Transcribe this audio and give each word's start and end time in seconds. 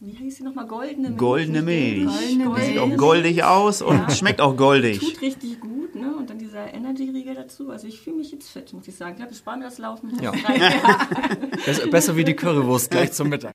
wie 0.00 0.10
hieß 0.12 0.36
sie 0.36 0.42
nochmal? 0.44 0.66
Goldene 0.66 1.08
Milch. 1.08 1.18
Goldene 1.18 1.62
Milch. 1.62 2.04
Goldene 2.06 2.54
Sieht 2.64 2.76
Milch. 2.76 2.78
auch 2.80 2.96
goldig 2.96 3.44
aus 3.44 3.82
und 3.82 3.96
Ja. 3.96 4.10
schmeckt 4.10 4.40
auch 4.40 4.56
goldig. 4.56 5.00
Tut 5.00 5.20
richtig 5.22 5.60
gut, 5.60 5.94
ne? 5.96 6.14
Und 6.16 6.30
dann 6.30 6.38
dieser 6.38 6.72
Energy-Riegel 6.72 7.34
dazu. 7.34 7.70
Also 7.70 7.86
ich 7.88 8.00
fühle 8.00 8.16
mich 8.16 8.30
jetzt 8.30 8.48
fit, 8.48 8.72
muss 8.72 8.86
ich 8.86 8.94
sagen. 8.94 9.12
Ich 9.12 9.16
glaube, 9.18 9.32
ich 9.32 9.38
spare 9.38 9.58
mir 9.58 9.64
das 9.64 9.78
Laufen. 9.78 10.12
Ja. 10.22 10.30
Besser, 11.66 11.86
besser 11.88 12.16
wie 12.16 12.24
die 12.24 12.34
Currywurst 12.34 12.90
gleich 12.90 13.12
zum 13.12 13.28
Mittag. 13.28 13.52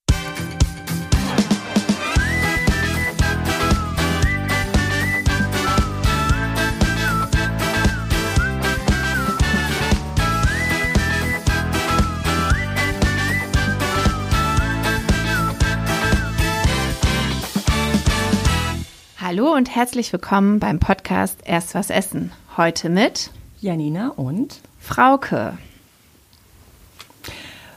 Hallo 19.53 19.59
und 19.59 19.75
herzlich 19.75 20.11
willkommen 20.11 20.59
beim 20.59 20.79
Podcast 20.79 21.41
Erst 21.45 21.75
was 21.75 21.91
essen. 21.91 22.31
Heute 22.57 22.89
mit 22.89 23.29
Janina 23.61 24.07
und 24.15 24.59
Frauke. 24.79 25.59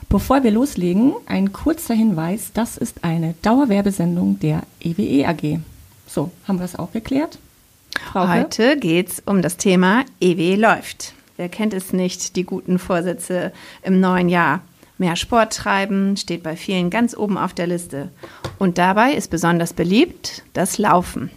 Bevor 0.08 0.42
wir 0.42 0.52
loslegen, 0.52 1.12
ein 1.26 1.52
kurzer 1.52 1.92
Hinweis. 1.92 2.52
Das 2.54 2.78
ist 2.78 3.04
eine 3.04 3.34
Dauerwerbesendung 3.42 4.40
der 4.40 4.62
EWE 4.80 5.28
AG. 5.28 5.58
So, 6.06 6.30
haben 6.48 6.56
wir 6.56 6.62
das 6.62 6.76
auch 6.76 6.92
geklärt? 6.92 7.38
Frauke? 8.10 8.30
Heute 8.30 8.78
geht's 8.78 9.22
um 9.26 9.42
das 9.42 9.58
Thema 9.58 10.06
EW 10.18 10.56
läuft. 10.56 11.12
Wer 11.36 11.50
kennt 11.50 11.74
es 11.74 11.92
nicht, 11.92 12.36
die 12.36 12.44
guten 12.44 12.78
Vorsätze 12.78 13.52
im 13.82 14.00
neuen 14.00 14.30
Jahr? 14.30 14.62
Mehr 14.96 15.16
Sport 15.16 15.52
treiben 15.52 16.16
steht 16.16 16.42
bei 16.42 16.56
vielen 16.56 16.88
ganz 16.88 17.14
oben 17.14 17.36
auf 17.36 17.52
der 17.52 17.66
Liste. 17.66 18.08
Und 18.58 18.78
dabei 18.78 19.12
ist 19.12 19.30
besonders 19.30 19.74
beliebt 19.74 20.42
das 20.54 20.78
Laufen. 20.78 21.30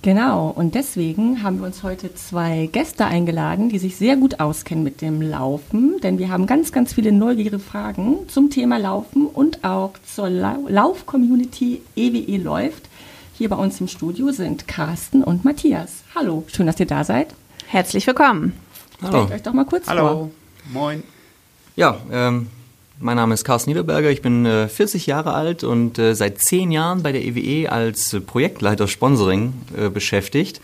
Genau, 0.00 0.52
und 0.54 0.76
deswegen 0.76 1.42
haben 1.42 1.58
wir 1.58 1.66
uns 1.66 1.82
heute 1.82 2.14
zwei 2.14 2.68
Gäste 2.70 3.04
eingeladen, 3.04 3.68
die 3.68 3.80
sich 3.80 3.96
sehr 3.96 4.16
gut 4.16 4.38
auskennen 4.38 4.84
mit 4.84 5.00
dem 5.00 5.20
Laufen, 5.20 6.00
denn 6.02 6.18
wir 6.18 6.28
haben 6.28 6.46
ganz, 6.46 6.70
ganz 6.70 6.92
viele 6.92 7.10
neugierige 7.10 7.58
Fragen 7.58 8.28
zum 8.28 8.48
Thema 8.48 8.78
Laufen 8.78 9.26
und 9.26 9.64
auch 9.64 9.94
zur 10.06 10.30
Lau 10.30 10.66
Lauf-Community 10.68 11.82
EWE 11.96 12.36
läuft. 12.36 12.88
Hier 13.34 13.48
bei 13.48 13.56
uns 13.56 13.80
im 13.80 13.88
Studio 13.88 14.30
sind 14.30 14.68
Carsten 14.68 15.24
und 15.24 15.44
Matthias. 15.44 16.04
Hallo, 16.14 16.44
schön, 16.46 16.66
dass 16.66 16.78
ihr 16.78 16.86
da 16.86 17.02
seid. 17.02 17.34
Herzlich 17.66 18.06
willkommen. 18.06 18.52
Hallo. 19.02 19.24
Stellt 19.24 19.40
euch 19.40 19.42
doch 19.42 19.52
mal 19.52 19.64
kurz 19.64 19.86
vor. 19.86 19.94
Hallo. 19.94 20.30
Moin. 20.72 21.02
Ja, 21.74 21.98
ähm, 22.12 22.48
mein 23.00 23.16
Name 23.16 23.34
ist 23.34 23.44
Carsten 23.44 23.70
Niederberger, 23.70 24.10
ich 24.10 24.22
bin 24.22 24.44
äh, 24.44 24.68
40 24.68 25.06
Jahre 25.06 25.34
alt 25.34 25.64
und 25.64 25.98
äh, 25.98 26.14
seit 26.14 26.38
zehn 26.38 26.70
Jahren 26.70 27.02
bei 27.02 27.12
der 27.12 27.24
EWE 27.24 27.70
als 27.70 28.12
äh, 28.12 28.20
Projektleiter 28.20 28.88
Sponsoring 28.88 29.54
äh, 29.76 29.88
beschäftigt. 29.88 30.60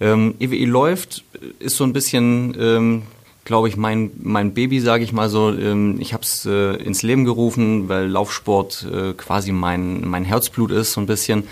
Ähm, 0.00 0.34
EWE 0.40 0.66
läuft, 0.66 1.24
äh, 1.34 1.64
ist 1.64 1.76
so 1.76 1.84
ein 1.84 1.92
bisschen, 1.92 2.56
ähm, 2.58 3.02
glaube 3.44 3.68
ich, 3.68 3.76
mein, 3.76 4.10
mein 4.20 4.54
Baby, 4.54 4.80
sage 4.80 5.04
ich 5.04 5.12
mal 5.12 5.28
so. 5.28 5.50
Ähm, 5.50 6.00
ich 6.00 6.12
habe 6.12 6.22
es 6.22 6.44
äh, 6.46 6.74
ins 6.82 7.02
Leben 7.02 7.24
gerufen, 7.24 7.88
weil 7.88 8.06
Laufsport 8.08 8.86
äh, 8.92 9.12
quasi 9.12 9.52
mein, 9.52 10.06
mein 10.06 10.24
Herzblut 10.24 10.70
ist, 10.70 10.92
so 10.92 11.00
ein 11.00 11.06
bisschen. 11.06 11.44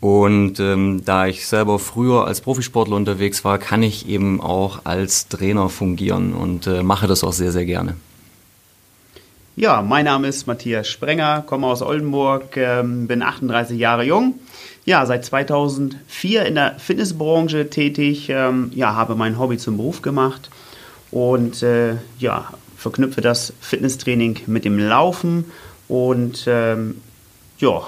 Und 0.00 0.60
ähm, 0.60 1.02
da 1.04 1.26
ich 1.26 1.46
selber 1.46 1.78
früher 1.78 2.26
als 2.26 2.40
Profisportler 2.40 2.94
unterwegs 2.96 3.44
war, 3.44 3.58
kann 3.58 3.82
ich 3.82 4.08
eben 4.08 4.40
auch 4.40 4.84
als 4.84 5.28
Trainer 5.28 5.68
fungieren 5.68 6.34
und 6.34 6.68
äh, 6.68 6.82
mache 6.84 7.08
das 7.08 7.24
auch 7.24 7.32
sehr, 7.32 7.50
sehr 7.50 7.64
gerne. 7.64 7.96
Ja, 9.58 9.82
mein 9.82 10.04
Name 10.04 10.28
ist 10.28 10.46
Matthias 10.46 10.86
Sprenger, 10.86 11.42
komme 11.44 11.66
aus 11.66 11.82
Oldenburg, 11.82 12.56
ähm, 12.56 13.08
bin 13.08 13.24
38 13.24 13.76
Jahre 13.76 14.04
jung. 14.04 14.34
Ja, 14.84 15.04
seit 15.04 15.24
2004 15.24 16.46
in 16.46 16.54
der 16.54 16.78
Fitnessbranche 16.78 17.68
tätig. 17.68 18.28
Ähm, 18.28 18.70
ja, 18.72 18.94
habe 18.94 19.16
mein 19.16 19.36
Hobby 19.36 19.58
zum 19.58 19.76
Beruf 19.76 20.00
gemacht 20.00 20.48
und 21.10 21.64
äh, 21.64 21.96
ja, 22.20 22.52
verknüpfe 22.76 23.20
das 23.20 23.52
Fitnesstraining 23.60 24.42
mit 24.46 24.64
dem 24.64 24.78
Laufen 24.78 25.46
und 25.88 26.44
ähm, 26.46 27.02
ja, 27.58 27.82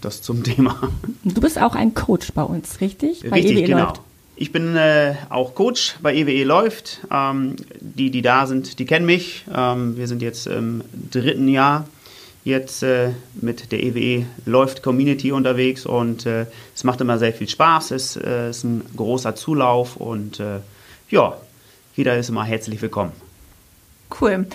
das 0.00 0.22
zum 0.22 0.42
Thema. 0.42 0.90
Du 1.22 1.42
bist 1.42 1.60
auch 1.60 1.74
ein 1.74 1.92
Coach 1.92 2.32
bei 2.32 2.44
uns, 2.44 2.80
richtig? 2.80 3.28
Bei 3.28 3.36
Richtig, 3.36 3.58
EWE 3.58 3.62
genau. 3.64 3.84
läuft. 3.84 4.00
Ich 4.34 4.50
bin 4.50 4.76
äh, 4.76 5.14
auch 5.28 5.54
Coach 5.54 5.96
bei 6.00 6.14
EWE 6.14 6.44
Läuft. 6.44 7.00
Ähm, 7.10 7.56
die, 7.80 8.10
die 8.10 8.22
da 8.22 8.46
sind, 8.46 8.78
die 8.78 8.86
kennen 8.86 9.06
mich. 9.06 9.44
Ähm, 9.54 9.96
wir 9.96 10.08
sind 10.08 10.22
jetzt 10.22 10.46
im 10.46 10.82
dritten 11.10 11.48
Jahr 11.48 11.86
jetzt 12.44 12.82
äh, 12.82 13.10
mit 13.34 13.70
der 13.72 13.82
EWE 13.82 14.26
Läuft 14.46 14.82
Community 14.82 15.32
unterwegs 15.32 15.86
und 15.86 16.26
äh, 16.26 16.46
es 16.74 16.82
macht 16.82 17.00
immer 17.00 17.18
sehr 17.18 17.32
viel 17.32 17.48
Spaß. 17.48 17.92
Es 17.92 18.16
äh, 18.16 18.50
ist 18.50 18.64
ein 18.64 18.84
großer 18.96 19.34
Zulauf 19.36 19.96
und 19.96 20.40
äh, 20.40 20.58
ja, 21.10 21.36
jeder 21.94 22.16
ist 22.16 22.30
immer 22.30 22.44
herzlich 22.44 22.80
willkommen. 22.82 23.12
Cool. 24.20 24.46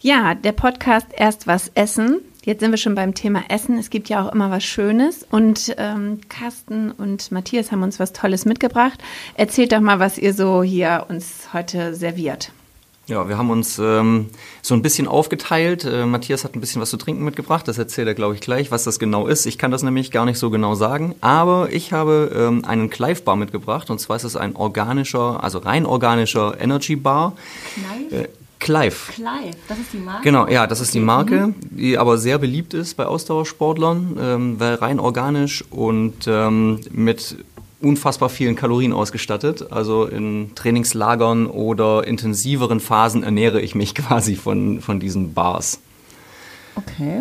Ja, 0.00 0.34
der 0.34 0.52
Podcast 0.52 1.06
Erst 1.16 1.46
was 1.46 1.70
essen. 1.74 2.20
Jetzt 2.44 2.60
sind 2.60 2.72
wir 2.72 2.78
schon 2.78 2.94
beim 2.94 3.14
Thema 3.14 3.44
Essen. 3.48 3.78
Es 3.78 3.88
gibt 3.88 4.10
ja 4.10 4.22
auch 4.22 4.32
immer 4.32 4.50
was 4.50 4.64
Schönes. 4.64 5.26
Und 5.30 5.74
ähm, 5.78 6.20
Carsten 6.28 6.90
und 6.90 7.32
Matthias 7.32 7.72
haben 7.72 7.82
uns 7.82 7.98
was 7.98 8.12
Tolles 8.12 8.44
mitgebracht. 8.44 9.02
Erzählt 9.34 9.72
doch 9.72 9.80
mal, 9.80 9.98
was 9.98 10.18
ihr 10.18 10.34
so 10.34 10.62
hier 10.62 11.06
uns 11.08 11.48
heute 11.54 11.94
serviert. 11.94 12.52
Ja, 13.06 13.28
wir 13.28 13.36
haben 13.38 13.50
uns 13.50 13.78
ähm, 13.78 14.30
so 14.60 14.74
ein 14.74 14.82
bisschen 14.82 15.08
aufgeteilt. 15.08 15.84
Äh, 15.84 16.04
Matthias 16.04 16.44
hat 16.44 16.54
ein 16.54 16.60
bisschen 16.60 16.82
was 16.82 16.90
zu 16.90 16.98
trinken 16.98 17.24
mitgebracht. 17.24 17.66
Das 17.66 17.78
erzählt 17.78 18.08
er, 18.08 18.14
glaube 18.14 18.34
ich, 18.34 18.40
gleich, 18.40 18.70
was 18.70 18.84
das 18.84 18.98
genau 18.98 19.26
ist. 19.26 19.46
Ich 19.46 19.56
kann 19.56 19.70
das 19.70 19.82
nämlich 19.82 20.10
gar 20.10 20.26
nicht 20.26 20.38
so 20.38 20.50
genau 20.50 20.74
sagen. 20.74 21.14
Aber 21.22 21.68
ich 21.70 21.92
habe 21.92 22.30
ähm, 22.34 22.64
einen 22.66 22.90
Clive 22.90 23.22
Bar 23.22 23.36
mitgebracht. 23.36 23.88
Und 23.88 24.00
zwar 24.00 24.16
ist 24.16 24.24
es 24.24 24.36
ein 24.36 24.54
organischer, 24.54 25.42
also 25.42 25.58
rein 25.60 25.86
organischer 25.86 26.60
Energy 26.60 26.96
Bar. 26.96 27.34
Clive? 27.74 28.24
Äh, 28.24 28.28
Clive. 28.64 29.12
Clive, 29.12 29.56
das 29.68 29.78
ist 29.78 29.92
die 29.92 29.98
Marke? 29.98 30.24
Genau, 30.24 30.48
ja, 30.48 30.66
das 30.66 30.80
ist 30.80 30.94
die 30.94 31.00
Marke, 31.00 31.48
mhm. 31.48 31.54
die 31.70 31.98
aber 31.98 32.16
sehr 32.16 32.38
beliebt 32.38 32.72
ist 32.72 32.94
bei 32.94 33.04
Ausdauersportlern, 33.04 34.16
ähm, 34.18 34.58
weil 34.58 34.76
rein 34.76 34.98
organisch 34.98 35.62
und 35.70 36.26
ähm, 36.26 36.80
mit 36.90 37.36
unfassbar 37.82 38.30
vielen 38.30 38.56
Kalorien 38.56 38.94
ausgestattet. 38.94 39.70
Also 39.70 40.06
in 40.06 40.54
Trainingslagern 40.54 41.46
oder 41.46 42.06
intensiveren 42.06 42.80
Phasen 42.80 43.22
ernähre 43.22 43.60
ich 43.60 43.74
mich 43.74 43.94
quasi 43.94 44.34
von, 44.34 44.80
von 44.80 44.98
diesen 44.98 45.34
Bars. 45.34 45.78
Okay. 46.74 47.20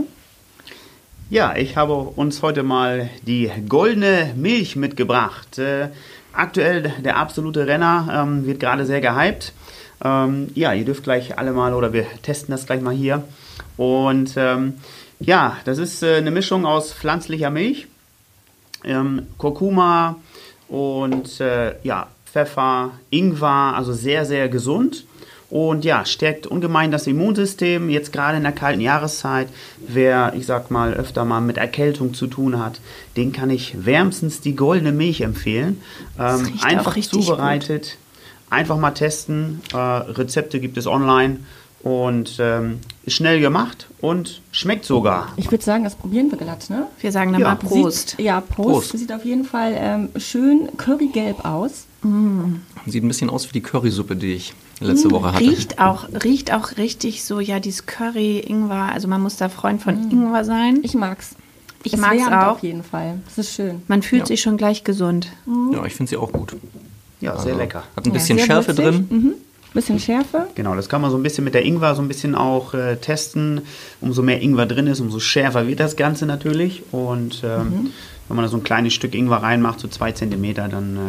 Ja, 1.30 1.58
ich 1.58 1.76
habe 1.76 1.94
uns 1.94 2.42
heute 2.42 2.64
mal 2.64 3.10
die 3.24 3.52
goldene 3.68 4.34
Milch 4.38 4.78
mitgebracht. 4.78 5.60
Äh, 5.60 5.90
aktuell 6.32 6.94
der 7.04 7.18
absolute 7.18 7.68
Renner, 7.68 8.24
ähm, 8.24 8.46
wird 8.46 8.62
gerade 8.62 8.86
sehr 8.86 9.02
gehypt. 9.02 9.52
Ähm, 10.04 10.50
ja, 10.54 10.74
ihr 10.74 10.86
dürft 10.86 11.04
gleich 11.04 11.38
alle 11.38 11.54
mal 11.54 11.74
oder 11.74 11.94
wir 11.94 12.06
testen 12.22 12.52
das 12.52 12.66
gleich 12.66 12.82
mal 12.82 12.94
hier. 12.94 13.24
Und 13.78 14.34
ähm, 14.36 14.76
ja, 15.20 15.58
das 15.66 15.78
ist 15.78 16.04
äh, 16.04 16.18
eine 16.18 16.32
Mischung 16.32 16.66
aus 16.66 16.94
pflanzlicher 16.94 17.50
Milch, 17.50 17.88
ähm, 18.84 19.28
Kurkuma 19.38 20.18
und 20.68 21.40
äh, 21.40 21.76
ja, 21.84 22.08
Pfeffer, 22.26 22.92
Ingwer, 23.10 23.74
also 23.76 23.94
sehr, 23.94 24.26
sehr 24.26 24.50
gesund. 24.50 25.06
Und 25.50 25.86
ja, 25.86 26.04
stärkt 26.04 26.48
ungemein 26.48 26.90
das 26.90 27.06
Immunsystem, 27.06 27.88
jetzt 27.88 28.12
gerade 28.12 28.38
in 28.38 28.44
der 28.44 28.54
kalten 28.54 28.82
Jahreszeit. 28.82 29.50
Wer, 29.88 30.34
ich 30.36 30.48
sag 30.48 30.72
mal, 30.72 30.96
öfter 30.96 31.26
mal 31.26 31.42
mit 31.42 31.58
Erkältung 31.58 32.16
zu 32.16 32.26
tun 32.26 32.58
hat, 32.58 32.80
den 33.18 33.32
kann 33.34 33.52
ich 33.52 33.86
wärmstens 33.86 34.42
die 34.42 34.56
goldene 34.56 34.92
Milch 34.92 35.22
empfehlen. 35.22 35.80
Ähm, 36.20 36.60
einfach 36.64 37.00
zubereitet, 37.00 37.98
einfach 38.50 38.78
mal 38.78 38.92
testen. 38.92 39.62
Äh, 39.74 39.78
Rezepte 39.78 40.60
gibt 40.60 40.78
es 40.78 40.88
online 40.88 41.38
und 41.82 42.38
ähm, 42.40 42.80
ist 43.06 43.16
schnell 43.16 43.42
gemacht 43.42 43.88
und 44.00 44.42
schmeckt 44.52 44.86
sogar. 44.86 45.34
Ich 45.38 45.52
würde 45.52 45.64
sagen, 45.64 45.84
das 45.84 45.96
probieren 45.96 46.32
wir 46.32 46.38
glatt, 46.38 46.70
ne? 46.70 46.88
Wir 47.02 47.12
sagen 47.12 47.34
dann 47.34 47.42
Ja, 47.42 47.50
mal 47.50 47.56
Prost. 47.56 48.12
Sieht, 48.12 48.20
ja, 48.26 48.40
Prost. 48.42 48.90
Prost. 48.92 48.98
Sieht 48.98 49.12
auf 49.12 49.26
jeden 49.26 49.44
Fall 49.44 49.74
ähm, 49.76 50.10
schön 50.18 50.70
currygelb 50.78 51.44
aus. 51.46 51.86
Sieht 52.86 53.04
ein 53.04 53.08
bisschen 53.08 53.30
aus 53.30 53.48
wie 53.50 53.54
die 53.54 53.62
Currysuppe, 53.62 54.16
die 54.18 54.34
ich 54.34 54.54
letzte 54.82 55.10
Woche 55.12 55.32
hatte. 55.34 55.40
Riecht 55.44 55.80
auch, 55.80 56.06
riecht 56.24 56.54
auch 56.54 56.76
richtig 56.78 57.24
so, 57.24 57.40
ja, 57.40 57.60
dieses 57.62 57.86
Curry, 57.86 58.40
Ingwer. 58.40 58.92
Also 58.94 59.08
man 59.08 59.22
muss 59.22 59.38
da 59.38 59.48
Freund 59.50 59.82
von 59.82 60.12
Ingwer 60.12 60.44
sein. 60.44 60.80
Ich 60.84 60.94
mag's. 60.96 61.36
Ich 61.84 61.94
Es 61.94 62.00
mag's 62.00 62.28
auch. 62.28 62.48
auf 62.56 62.60
jeden 62.64 62.84
Fall. 62.84 63.20
Das 63.26 63.38
ist 63.38 63.56
schön. 63.56 63.82
Man 63.88 64.02
fühlt 64.02 64.22
Ja. 64.24 64.26
sich 64.28 64.42
schon 64.42 64.56
gleich 64.58 64.84
gesund. 64.86 65.28
Ja, 65.72 65.86
ich 65.86 65.96
finde 65.96 66.10
sie 66.10 66.18
auch 66.18 66.32
gut. 66.32 66.56
Ja, 67.24 67.38
sehr 67.38 67.54
Also, 67.54 67.58
lecker. 67.58 67.84
Hat 67.96 68.06
ein 68.06 68.12
bisschen 68.14 68.38
Ja, 68.38 68.46
sehr 68.46 68.54
Schärfe 68.64 68.78
würzig. 68.78 68.86
drin. 68.86 69.08
Mhm. 69.10 69.34
Bisschen 69.74 70.00
Schärfe. 70.00 70.46
Genau, 70.54 70.76
das 70.76 70.88
kann 70.88 71.02
man 71.02 71.10
so 71.10 71.18
ein 71.18 71.24
bisschen 71.24 71.44
mit 71.44 71.56
der 71.56 71.66
Ingwer 71.66 71.96
so 71.96 72.02
ein 72.04 72.08
bisschen 72.08 72.36
auch 72.36 72.76
äh, 72.76 72.98
testen. 72.98 73.62
Umso 74.02 74.22
mehr 74.22 74.40
Ingwer 74.40 74.68
drin 74.68 74.86
ist, 74.86 75.00
umso 75.00 75.20
schärfer 75.20 75.68
wird 75.68 75.80
das 75.80 75.96
Ganze 75.96 76.28
natürlich. 76.28 76.84
Und 76.92 77.42
ähm, 77.44 77.90
wenn 78.28 78.36
man 78.36 78.46
da 78.46 78.50
so 78.50 78.58
ein 78.58 78.64
kleines 78.64 78.94
Stück 78.94 79.16
Ingwer 79.16 79.38
reinmacht, 79.38 79.80
so 79.80 79.88
zwei 79.88 80.12
Zentimeter, 80.12 80.68
dann, 80.68 80.96
äh, 80.98 81.00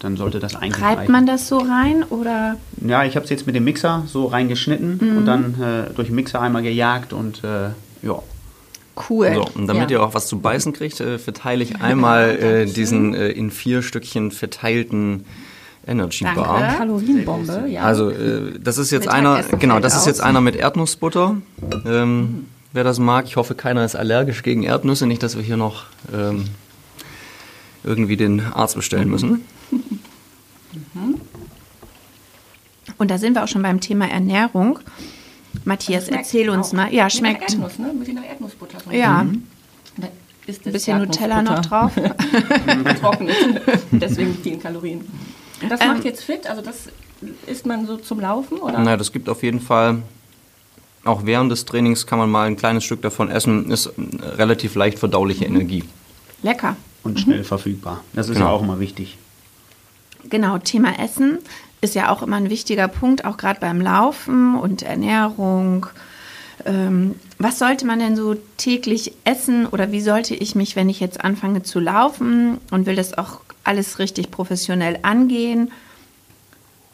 dann 0.00 0.16
sollte 0.16 0.40
das 0.40 0.56
eigentlich 0.56 0.82
Reibt 0.82 0.98
reichen. 1.02 1.12
man 1.12 1.26
das 1.26 1.46
so 1.46 1.58
rein 1.58 2.02
oder? 2.10 2.56
Ja, 2.84 3.04
ich 3.04 3.14
habe 3.14 3.22
es 3.22 3.30
jetzt 3.30 3.46
mit 3.46 3.54
dem 3.54 3.62
Mixer 3.62 4.02
so 4.08 4.26
reingeschnitten 4.26 4.98
und 5.18 5.24
dann 5.24 5.54
äh, 5.62 5.94
durch 5.94 6.08
den 6.08 6.16
Mixer 6.16 6.40
einmal 6.40 6.62
gejagt 6.62 7.12
und 7.12 7.44
äh, 7.44 7.68
ja. 8.04 8.20
Cool. 9.08 9.32
So, 9.32 9.46
und 9.54 9.68
damit 9.68 9.92
Ja. 9.92 9.98
ihr 9.98 10.02
auch 10.04 10.14
was 10.14 10.26
zu 10.26 10.40
beißen 10.40 10.72
kriegt, 10.72 10.98
äh, 11.00 11.18
verteile 11.18 11.62
ich 11.62 11.80
einmal 11.80 12.30
äh, 12.30 12.66
diesen 12.66 13.14
äh, 13.14 13.28
in 13.28 13.52
vier 13.52 13.82
Stückchen 13.82 14.32
verteilten 14.32 15.24
Energy 15.88 16.24
Danke. 16.24 16.40
Bar. 16.40 16.74
Kalorienbombe, 16.76 17.64
ja. 17.68 17.82
Also 17.82 18.10
äh, 18.10 18.58
das 18.60 18.78
ist 18.78 18.90
jetzt 18.90 19.08
einer, 19.08 19.36
Mittagessen 19.36 19.58
genau, 19.58 19.80
das 19.80 19.96
ist 19.96 20.06
jetzt 20.06 20.20
einer 20.20 20.40
mit 20.40 20.56
Erdnussbutter. 20.56 21.36
Ähm, 21.86 22.46
wer 22.72 22.84
das 22.84 22.98
mag, 22.98 23.24
ich 23.26 23.36
hoffe, 23.36 23.54
keiner 23.54 23.84
ist 23.84 23.96
allergisch 23.96 24.42
gegen 24.42 24.62
Erdnüsse, 24.62 25.06
nicht, 25.06 25.22
dass 25.22 25.36
wir 25.36 25.42
hier 25.42 25.56
noch 25.56 25.84
ähm, 26.12 26.44
irgendwie 27.84 28.16
den 28.16 28.40
Arzt 28.40 28.76
bestellen 28.76 29.08
müssen. 29.08 29.44
Und 32.98 33.10
da 33.10 33.18
sind 33.18 33.34
wir 33.34 33.44
auch 33.44 33.48
schon 33.48 33.62
beim 33.62 33.80
Thema 33.80 34.08
Ernährung. 34.08 34.80
Matthias, 35.64 36.08
erzähl 36.08 36.50
uns 36.50 36.68
auch. 36.68 36.72
mal. 36.74 36.94
Ja, 36.94 37.08
schmeckt. 37.08 37.42
Erdnuss, 37.42 37.78
ne? 37.78 37.90
Ein 37.90 37.98
bisschen 37.98 38.14
nach 38.16 38.24
Erdnussbutter. 38.24 38.78
so. 38.84 38.90
Ja, 38.90 39.24
ist 40.48 40.66
ein 40.66 40.72
bisschen 40.72 40.98
Nutella 40.98 41.42
noch 41.42 41.60
drauf. 41.60 41.92
Trocknet. 43.00 43.36
Deswegen 43.92 44.34
die 44.34 44.42
vielen 44.42 44.62
Kalorien. 44.62 45.04
Das 45.68 45.80
Ähm, 45.80 45.88
macht 45.88 46.04
jetzt 46.04 46.22
fit, 46.24 46.46
also 46.48 46.62
das 46.62 46.88
isst 47.46 47.66
man 47.66 47.86
so 47.86 47.96
zum 47.96 48.20
Laufen, 48.20 48.58
oder? 48.58 48.78
Na, 48.78 48.96
das 48.96 49.10
gibt 49.12 49.28
auf 49.28 49.42
jeden 49.42 49.60
Fall, 49.60 50.02
auch 51.04 51.24
während 51.24 51.50
des 51.50 51.64
Trainings 51.64 52.06
kann 52.06 52.18
man 52.18 52.30
mal 52.30 52.46
ein 52.46 52.56
kleines 52.56 52.84
Stück 52.84 53.02
davon 53.02 53.30
essen, 53.30 53.70
ist 53.70 53.86
äh, 53.86 53.92
relativ 54.24 54.74
leicht 54.74 54.98
verdauliche 54.98 55.44
Energie. 55.44 55.84
Lecker. 56.42 56.76
Und 57.02 57.18
schnell 57.20 57.42
verfügbar. 57.44 58.02
Das 58.12 58.28
ist 58.28 58.34
Genau. 58.36 58.46
ja 58.48 58.52
auch 58.52 58.62
immer 58.62 58.78
wichtig. 58.80 59.18
Genau, 60.28 60.58
Thema 60.58 60.98
Essen 61.00 61.38
ist 61.80 61.94
ja 61.94 62.10
auch 62.10 62.22
immer 62.22 62.36
ein 62.36 62.50
wichtiger 62.50 62.88
Punkt, 62.88 63.24
auch 63.24 63.36
gerade 63.36 63.60
beim 63.60 63.80
Laufen 63.80 64.56
und 64.56 64.82
Ernährung. 64.82 65.86
Ähm, 66.66 67.14
was 67.38 67.58
sollte 67.60 67.86
man 67.86 68.00
denn 68.00 68.16
so 68.16 68.34
täglich 68.56 69.12
essen 69.24 69.66
oder 69.66 69.92
wie 69.92 70.00
sollte 70.00 70.34
ich 70.34 70.54
mich, 70.56 70.74
wenn 70.76 70.88
ich 70.88 70.98
jetzt 71.00 71.24
anfange 71.24 71.62
zu 71.62 71.78
laufen 71.78 72.58
und 72.72 72.86
will 72.86 72.96
das 72.96 73.16
auch 73.16 73.40
alles 73.68 73.98
richtig 73.98 74.30
professionell 74.30 74.98
angehen? 75.02 75.70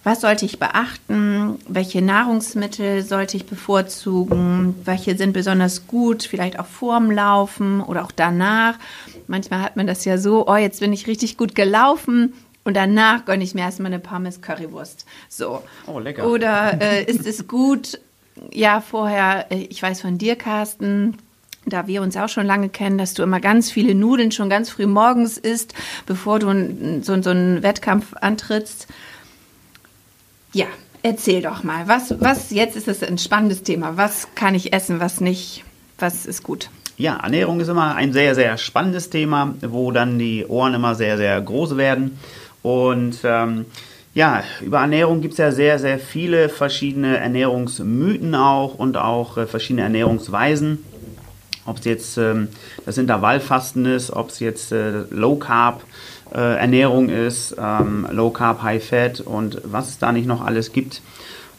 Was 0.03 0.21
sollte 0.21 0.44
ich 0.44 0.59
beachten? 0.59 1.59
Welche 1.67 2.03
Nahrungsmittel 2.03 3.03
sollte 3.03 3.38
ich 3.38 3.47
bevorzugen? 3.47 4.75
Welche 4.85 5.17
sind 5.17 5.32
besonders 5.32 5.87
gut, 5.87 6.25
vielleicht 6.25 6.59
auch 6.59 6.67
vorm 6.67 7.11
Laufen 7.11 7.81
oder 7.81 8.05
auch 8.05 8.12
danach? 8.12 8.79
Manchmal 9.29 9.62
hat 9.62 9.76
man 9.76 9.87
das 9.87 10.05
ja 10.05 10.19
so, 10.19 10.47
oh, 10.47 10.56
jetzt 10.56 10.81
bin 10.81 10.93
ich 10.93 11.06
richtig 11.06 11.38
gut 11.38 11.55
gelaufen 11.55 12.35
und 12.65 12.76
danach 12.76 13.25
gönne 13.25 13.44
ich 13.44 13.55
mir 13.55 13.62
erstmal 13.62 13.93
eine 13.93 14.00
Pommes 14.00 14.43
Currywurst. 14.43 15.06
So. 15.31 15.62
Oh, 15.87 15.99
lecker. 15.99 16.29
Oder 16.29 16.81
äh, 16.82 17.05
ist 17.05 17.26
es 17.26 17.49
gut, 17.49 17.99
ja, 18.53 18.82
vorher, 18.82 19.50
äh, 19.50 19.67
ich 19.71 19.82
weiß 19.82 20.03
von 20.03 20.19
dir, 20.19 20.37
Carsten, 20.37 21.17
da 21.66 21.87
wir 21.87 22.02
uns 22.02 22.16
auch 22.16 22.28
schon 22.28 22.46
lange 22.46 22.69
kennen, 22.69 22.99
dass 22.99 23.14
du 23.14 23.22
immer 23.22 23.40
ganz 23.40 23.70
viele 23.70 23.94
Nudeln 23.94 24.32
schon 24.32 24.49
ganz 24.49 24.70
früh 24.70 24.87
morgens 24.87 25.38
isst, 25.38 25.75
bevor 26.06 26.38
du 26.38 26.46
so, 27.02 27.22
so 27.22 27.31
einen 27.31 27.62
Wettkampf 27.62 28.14
antrittst. 28.20 28.87
Ja, 30.52 30.66
erzähl 31.02 31.43
doch 31.43 31.62
mal. 31.62 31.88
Was, 31.88 32.20
was, 32.20 32.50
jetzt 32.50 32.76
ist 32.76 32.88
es 32.88 33.02
ein 33.02 33.19
spannendes 33.19 33.62
Thema. 33.62 33.96
Was 33.96 34.28
kann 34.34 34.55
ich 34.55 34.72
essen, 34.72 35.00
was 35.00 35.20
nicht? 35.20 35.64
Was 35.99 36.26
ist 36.26 36.43
gut? 36.43 36.70
Ja, 36.96 37.16
Ernährung 37.16 37.58
ist 37.61 37.69
immer 37.69 37.96
ein 37.96 38.12
sehr, 38.12 38.34
sehr 38.34 38.56
spannendes 38.56 39.11
Thema, 39.11 39.55
wo 39.62 39.90
dann 39.90 40.19
die 40.19 40.46
Ohren 40.46 40.75
immer 40.75 40.94
sehr, 40.94 41.16
sehr 41.16 41.40
groß 41.40 41.76
werden. 41.76 42.19
Und 42.62 43.19
ähm, 43.25 43.66
ja, 44.14 44.44
über 44.61 44.78
Ernährung 44.78 45.20
gibt 45.20 45.32
es 45.32 45.38
ja 45.38 45.50
sehr, 45.50 45.81
sehr 45.81 45.99
viele 45.99 46.49
verschiedene 46.49 47.16
Ernährungsmythen 47.16 48.34
auch 48.37 48.76
und 48.76 48.96
auch 48.96 49.37
äh, 49.37 49.46
verschiedene 49.46 49.82
Ernährungsweisen. 49.82 50.84
Ob 51.66 51.78
es 51.78 51.84
jetzt 51.84 52.19
ähm, 52.19 52.49
das 52.84 52.99
Intervallfasten 52.99 53.87
ist, 53.87 54.11
ob 54.11 54.31
es 54.31 54.40
jetzt 54.40 54.72
äh, 54.72 55.05
Low 55.11 55.37
Carb 55.37 55.82
äh, 56.32 56.58
Ernährung 56.58 57.08
ist, 57.08 57.56
ähm, 57.58 58.06
Low 58.11 58.31
Carb, 58.31 58.62
High 58.62 58.84
Fat 58.84 59.20
und 59.20 59.61
was 59.64 59.88
es 59.88 59.99
da 59.99 60.12
nicht 60.12 60.26
noch 60.26 60.44
alles 60.44 60.72
gibt. 60.72 61.00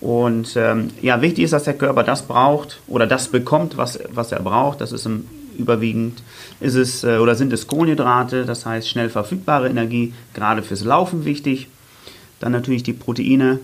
Und 0.02 0.56
ähm, 0.56 0.90
ja, 1.02 1.22
wichtig 1.22 1.46
ist, 1.46 1.54
dass 1.54 1.64
der 1.64 1.74
Körper 1.74 2.04
das 2.04 2.24
braucht 2.24 2.80
oder 2.88 3.08
das 3.08 3.30
bekommt, 3.30 3.78
was, 3.78 4.00
was 4.12 4.32
er 4.32 4.42
braucht. 4.42 4.82
Das 4.82 4.92
ist 4.92 5.06
im 5.06 5.26
überwiegend 5.58 6.22
ist 6.60 6.76
es 6.76 7.04
äh, 7.04 7.18
oder 7.18 7.36
sind 7.36 7.54
es 7.54 7.68
Kohlenhydrate, 7.68 8.46
das 8.46 8.66
heißt 8.66 8.90
schnell 8.90 9.10
verfügbare 9.10 9.70
Energie, 9.70 10.14
gerade 10.34 10.64
fürs 10.64 10.84
Laufen 10.84 11.26
wichtig. 11.26 11.68
Dann 12.40 12.52
natürlich 12.52 12.84
die 12.84 12.94
Proteine, 12.94 13.60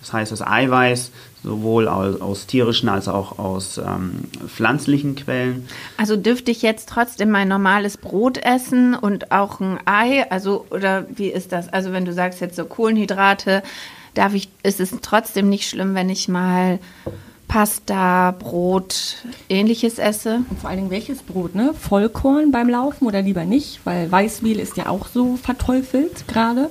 das 0.00 0.12
heißt 0.12 0.32
das 0.32 0.42
Eiweiß, 0.42 1.10
sowohl 1.46 1.86
aus, 1.86 2.20
aus 2.20 2.46
tierischen 2.46 2.88
als 2.88 3.06
auch 3.06 3.38
aus 3.38 3.78
ähm, 3.78 4.24
pflanzlichen 4.48 5.14
Quellen. 5.14 5.68
Also 5.96 6.16
dürfte 6.16 6.50
ich 6.50 6.60
jetzt 6.60 6.88
trotzdem 6.88 7.30
mein 7.30 7.46
normales 7.46 7.96
Brot 7.96 8.38
essen 8.38 8.94
und 8.94 9.30
auch 9.30 9.60
ein 9.60 9.78
Ei? 9.84 10.28
Also, 10.28 10.66
oder 10.70 11.06
wie 11.14 11.28
ist 11.28 11.52
das? 11.52 11.72
Also, 11.72 11.92
wenn 11.92 12.04
du 12.04 12.12
sagst 12.12 12.40
jetzt 12.40 12.56
so 12.56 12.64
Kohlenhydrate, 12.64 13.62
darf 14.14 14.34
ich, 14.34 14.48
ist 14.64 14.80
es 14.80 14.90
trotzdem 15.02 15.48
nicht 15.48 15.68
schlimm, 15.68 15.94
wenn 15.94 16.10
ich 16.10 16.26
mal 16.26 16.80
Pasta, 17.46 18.32
Brot, 18.32 19.18
ähnliches 19.48 20.00
esse? 20.00 20.40
Und 20.50 20.58
vor 20.58 20.68
allen 20.68 20.80
Dingen 20.80 20.90
welches 20.90 21.22
Brot, 21.22 21.54
ne? 21.54 21.74
Vollkorn 21.78 22.50
beim 22.50 22.68
Laufen 22.68 23.06
oder 23.06 23.22
lieber 23.22 23.44
nicht? 23.44 23.80
Weil 23.84 24.10
Weißmehl 24.10 24.58
ist 24.58 24.76
ja 24.76 24.88
auch 24.88 25.06
so 25.06 25.36
verteufelt 25.36 26.26
gerade. 26.26 26.70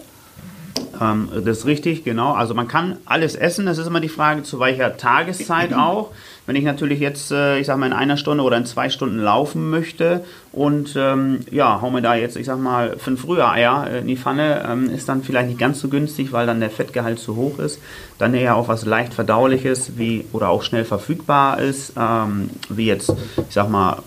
Ähm, 1.02 1.30
das 1.44 1.60
ist 1.60 1.66
richtig, 1.66 2.04
genau. 2.04 2.34
Also 2.34 2.54
man 2.54 2.68
kann 2.68 2.98
alles 3.06 3.36
essen. 3.36 3.66
Das 3.66 3.78
ist 3.78 3.88
immer 3.88 4.00
die 4.00 4.10
Frage, 4.10 4.44
zu 4.44 4.60
welcher 4.60 4.98
Tageszeit 4.98 5.74
auch. 5.76 6.12
Wenn 6.46 6.56
ich 6.56 6.64
natürlich 6.64 7.00
jetzt, 7.00 7.32
äh, 7.32 7.60
ich 7.60 7.68
sag 7.68 7.78
mal, 7.78 7.88
in 7.88 7.94
einer 7.94 8.18
Stunde 8.18 8.44
oder 8.44 8.58
in 8.58 8.66
zwei 8.66 8.90
Stunden 8.90 9.18
laufen 9.18 9.70
möchte 9.70 10.24
und 10.52 10.96
ähm, 10.96 11.40
ja, 11.52 11.82
hau 11.82 11.90
mir 11.90 12.02
da 12.02 12.16
jetzt, 12.16 12.38
ich 12.38 12.46
sag 12.46 12.60
mal, 12.60 12.98
fünf 12.98 13.28
Rühreier 13.28 13.88
äh, 13.90 14.00
in 14.00 14.08
die 14.08 14.18
Pfanne, 14.18 14.64
ähm, 14.70 14.90
ist 14.90 15.10
dann 15.10 15.24
vielleicht 15.24 15.48
nicht 15.48 15.60
ganz 15.60 15.80
so 15.80 15.88
günstig, 15.88 16.32
weil 16.32 16.46
dann 16.46 16.60
der 16.60 16.70
Fettgehalt 16.70 17.20
zu 17.20 17.36
hoch 17.36 17.60
ist. 17.60 17.80
Dann 18.20 18.34
eher 18.34 18.56
auch 18.56 18.68
was 18.68 18.86
leicht 18.86 19.14
verdauliches 19.14 19.98
wie 19.98 20.26
oder 20.34 20.50
auch 20.50 20.62
schnell 20.62 20.86
verfügbar 20.86 21.60
ist, 21.60 21.94
ähm, 21.98 22.52
wie 22.70 22.86
jetzt, 22.86 23.10
ich 23.10 23.54
sag 23.54 23.70
mal, 23.70 24.04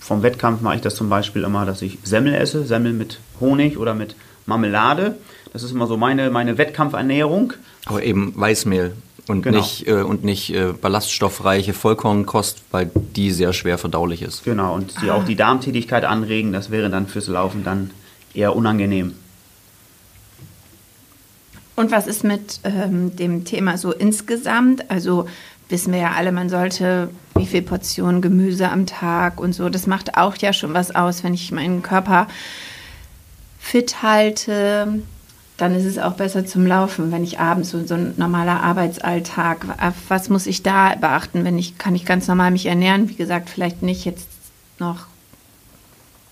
vom 0.00 0.22
Wettkampf 0.22 0.60
mache 0.62 0.76
ich 0.76 0.80
das 0.82 0.96
zum 0.96 1.08
Beispiel 1.08 1.44
immer, 1.44 1.64
dass 1.64 1.80
ich 1.80 1.98
Semmel 2.02 2.34
esse, 2.34 2.64
Semmel 2.64 2.92
mit 2.92 3.20
Honig 3.40 3.78
oder 3.78 3.94
mit 3.94 4.16
Marmelade. 4.46 5.16
Das 5.52 5.62
ist 5.62 5.72
immer 5.72 5.86
so 5.86 5.96
meine, 5.96 6.30
meine 6.30 6.56
Wettkampfernährung. 6.56 7.52
Aber 7.84 8.02
eben 8.02 8.32
Weißmehl 8.34 8.94
und 9.28 9.42
Genau. 9.42 9.58
nicht, 9.58 9.86
äh, 9.86 10.02
und 10.02 10.24
nicht 10.24 10.54
äh, 10.54 10.72
ballaststoffreiche 10.72 11.74
Vollkornkost, 11.74 12.62
weil 12.70 12.90
die 12.94 13.30
sehr 13.30 13.52
schwer 13.52 13.78
verdaulich 13.78 14.22
ist. 14.22 14.44
Genau, 14.44 14.74
und 14.74 14.94
die 15.02 15.10
auch 15.10 15.24
die 15.24 15.36
Darmtätigkeit 15.36 16.04
anregen, 16.04 16.52
das 16.52 16.70
wäre 16.70 16.88
dann 16.88 17.06
fürs 17.06 17.28
Laufen 17.28 17.64
dann 17.64 17.90
eher 18.34 18.56
unangenehm. 18.56 19.14
Und 21.76 21.90
was 21.90 22.06
ist 22.06 22.24
mit 22.24 22.60
ähm, 22.64 23.14
dem 23.16 23.44
Thema 23.44 23.76
so 23.78 23.92
insgesamt? 23.92 24.90
Also 24.90 25.26
wissen 25.68 25.92
wir 25.92 26.00
ja 26.00 26.12
alle, 26.12 26.32
man 26.32 26.48
sollte 26.48 27.10
wie 27.34 27.46
viel 27.46 27.62
Portionen 27.62 28.20
Gemüse 28.20 28.70
am 28.70 28.86
Tag 28.86 29.40
und 29.40 29.54
so. 29.54 29.68
Das 29.68 29.86
macht 29.86 30.16
auch 30.16 30.36
ja 30.36 30.52
schon 30.52 30.74
was 30.74 30.94
aus, 30.94 31.24
wenn 31.24 31.34
ich 31.34 31.50
meinen 31.50 31.82
Körper 31.82 32.26
fit 33.58 34.02
halte. 34.02 35.02
Dann 35.58 35.74
ist 35.74 35.84
es 35.84 35.98
auch 35.98 36.14
besser 36.14 36.44
zum 36.46 36.66
Laufen, 36.66 37.12
wenn 37.12 37.22
ich 37.22 37.38
abends 37.38 37.70
so, 37.70 37.84
so 37.84 37.94
ein 37.94 38.14
normaler 38.16 38.62
Arbeitsalltag. 38.62 39.66
Was 40.08 40.28
muss 40.28 40.46
ich 40.46 40.62
da 40.62 40.94
beachten, 40.96 41.44
wenn 41.44 41.58
ich 41.58 41.78
kann 41.78 41.94
ich 41.94 42.04
ganz 42.04 42.26
normal 42.26 42.50
mich 42.50 42.66
ernähren? 42.66 43.08
Wie 43.08 43.14
gesagt, 43.14 43.50
vielleicht 43.50 43.82
nicht 43.82 44.04
jetzt 44.04 44.28
noch 44.78 45.06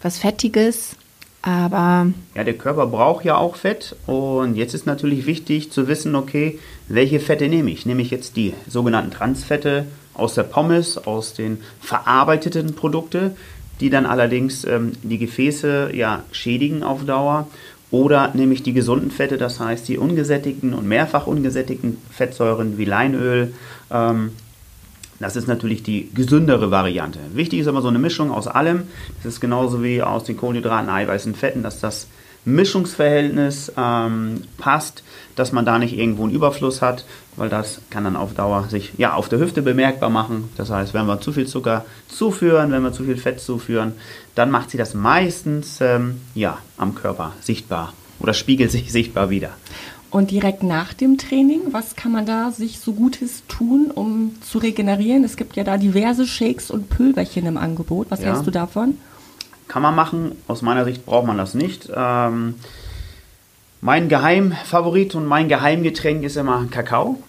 was 0.02 0.18
Fettiges, 0.18 0.96
aber 1.42 2.12
Ja, 2.34 2.44
der 2.44 2.54
Körper 2.54 2.86
braucht 2.86 3.24
ja 3.24 3.36
auch 3.36 3.56
Fett 3.56 3.96
und 4.06 4.56
jetzt 4.56 4.74
ist 4.74 4.86
natürlich 4.86 5.26
wichtig 5.26 5.72
zu 5.72 5.88
wissen, 5.88 6.14
okay, 6.14 6.58
welche 6.88 7.20
Fette 7.20 7.48
nehme 7.48 7.70
ich? 7.70 7.86
Nehme 7.86 8.02
ich 8.02 8.10
jetzt 8.10 8.36
die 8.36 8.54
sogenannten 8.68 9.10
Transfette 9.10 9.86
aus 10.14 10.34
der 10.34 10.42
Pommes, 10.42 10.98
aus 10.98 11.34
den 11.34 11.58
verarbeiteten 11.80 12.74
Produkten, 12.74 13.36
die 13.80 13.88
dann 13.88 14.04
allerdings 14.04 14.64
ähm, 14.64 14.92
die 15.02 15.18
Gefäße 15.18 15.90
ja 15.94 16.24
schädigen 16.30 16.82
auf 16.82 17.04
Dauer? 17.06 17.48
Oder 17.90 18.32
nehme 18.34 18.54
ich 18.54 18.62
die 18.62 18.72
gesunden 18.72 19.10
Fette, 19.10 19.36
das 19.36 19.58
heißt 19.58 19.88
die 19.88 19.98
ungesättigten 19.98 20.74
und 20.74 20.86
mehrfach 20.86 21.26
ungesättigten 21.26 21.98
Fettsäuren 22.10 22.78
wie 22.78 22.84
Leinöl, 22.84 23.52
ähm, 23.90 24.30
das 25.20 25.36
ist 25.36 25.48
natürlich 25.48 25.82
die 25.82 26.08
gesündere 26.14 26.70
Variante. 26.70 27.18
Wichtig 27.34 27.60
ist 27.60 27.66
aber 27.66 27.82
so 27.82 27.88
eine 27.88 27.98
Mischung 27.98 28.30
aus 28.30 28.48
allem. 28.48 28.84
Das 29.22 29.34
ist 29.34 29.40
genauso 29.40 29.84
wie 29.84 30.02
aus 30.02 30.24
den 30.24 30.38
Kohlenhydraten, 30.38 30.88
Eiweißen, 30.88 31.34
Fetten, 31.34 31.62
dass 31.62 31.78
das 31.78 32.06
Mischungsverhältnis 32.44 33.72
ähm, 33.76 34.42
passt, 34.58 35.02
dass 35.36 35.52
man 35.52 35.64
da 35.64 35.78
nicht 35.78 35.96
irgendwo 35.96 36.24
einen 36.24 36.32
Überfluss 36.32 36.82
hat, 36.82 37.04
weil 37.36 37.48
das 37.48 37.80
kann 37.90 38.04
dann 38.04 38.16
auf 38.16 38.34
Dauer 38.34 38.68
sich 38.68 38.92
ja 38.96 39.14
auf 39.14 39.28
der 39.28 39.38
Hüfte 39.38 39.62
bemerkbar 39.62 40.10
machen. 40.10 40.48
Das 40.56 40.70
heißt, 40.70 40.94
wenn 40.94 41.06
wir 41.06 41.20
zu 41.20 41.32
viel 41.32 41.46
Zucker 41.46 41.84
zuführen, 42.08 42.72
wenn 42.72 42.82
wir 42.82 42.92
zu 42.92 43.04
viel 43.04 43.16
Fett 43.16 43.40
zuführen, 43.40 43.92
dann 44.34 44.50
macht 44.50 44.70
sie 44.70 44.78
das 44.78 44.94
meistens 44.94 45.80
ähm, 45.80 46.20
ja 46.34 46.58
am 46.76 46.94
Körper 46.94 47.32
sichtbar 47.40 47.92
oder 48.18 48.34
spiegelt 48.34 48.70
sich 48.70 48.92
sichtbar 48.92 49.30
wieder. 49.30 49.50
Und 50.10 50.32
direkt 50.32 50.64
nach 50.64 50.92
dem 50.92 51.18
Training, 51.18 51.60
was 51.70 51.94
kann 51.94 52.10
man 52.10 52.26
da 52.26 52.50
sich 52.50 52.80
so 52.80 52.94
Gutes 52.94 53.44
tun, 53.46 53.92
um 53.94 54.34
zu 54.42 54.58
regenerieren? 54.58 55.22
Es 55.22 55.36
gibt 55.36 55.54
ja 55.54 55.62
da 55.62 55.76
diverse 55.76 56.26
Shakes 56.26 56.72
und 56.72 56.90
Pülverchen 56.90 57.46
im 57.46 57.56
Angebot. 57.56 58.08
Was 58.10 58.20
ja. 58.20 58.26
hältst 58.26 58.44
du 58.44 58.50
davon? 58.50 58.98
Kann 59.70 59.82
man 59.82 59.94
machen. 59.94 60.32
Aus 60.48 60.62
meiner 60.62 60.84
Sicht 60.84 61.06
braucht 61.06 61.28
man 61.28 61.38
das 61.38 61.54
nicht. 61.54 61.88
Ähm, 61.94 62.56
mein 63.80 64.08
Geheimfavorit 64.08 65.14
und 65.14 65.26
mein 65.26 65.48
Geheimgetränk 65.48 66.24
ist 66.24 66.36
immer 66.36 66.66
Kakao. 66.72 67.22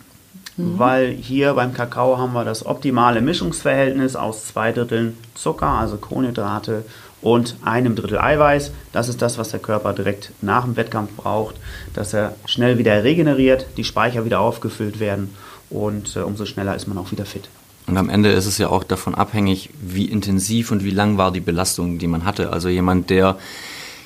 Mhm. 0.58 0.80
Weil 0.80 1.12
hier 1.12 1.54
beim 1.54 1.76
Kakao 1.76 2.18
haben 2.18 2.34
wir 2.34 2.44
das 2.44 2.66
optimale 2.66 3.22
Mischungsverhältnis 3.22 4.16
aus 4.16 4.48
zwei 4.48 4.72
Dritteln 4.72 5.16
Zucker, 5.36 5.68
also 5.68 5.98
Kohlenhydrate 5.98 6.84
und 7.22 7.58
einem 7.64 7.96
Drittel 7.96 8.18
Eiweiß. 8.18 8.72
Das 8.92 9.08
ist 9.08 9.22
das, 9.22 9.38
was 9.38 9.50
der 9.50 9.60
Körper 9.60 9.94
direkt 9.94 10.32
nach 10.42 10.64
dem 10.64 10.76
Wettkampf 10.76 11.12
braucht, 11.16 11.58
dass 11.94 12.12
er 12.12 12.34
schnell 12.46 12.80
wieder 12.80 13.04
regeneriert, 13.04 13.68
die 13.78 13.84
Speicher 13.84 14.26
wieder 14.26 14.40
aufgefüllt 14.40 15.00
werden 15.00 15.36
und 15.70 16.16
äh, 16.16 16.22
umso 16.22 16.46
schneller 16.48 16.76
ist 16.76 16.88
man 16.88 16.98
auch 16.98 17.12
wieder 17.12 17.26
fit. 17.26 17.50
Und 17.92 17.98
am 17.98 18.10
Ende 18.10 18.32
ist 18.32 18.46
es 18.46 18.58
ja 18.58 18.70
auch 18.70 18.86
davon 18.86 19.16
abhängig, 19.16 19.70
wie 19.82 20.06
intensiv 20.06 20.72
und 20.72 20.86
wie 20.86 20.92
lang 20.92 21.18
war 21.18 21.34
die 21.34 21.42
Belastung, 21.42 21.98
die 21.98 22.08
man 22.08 22.24
hatte. 22.24 22.54
Also 22.54 22.70
jemand, 22.70 23.10
der 23.10 23.38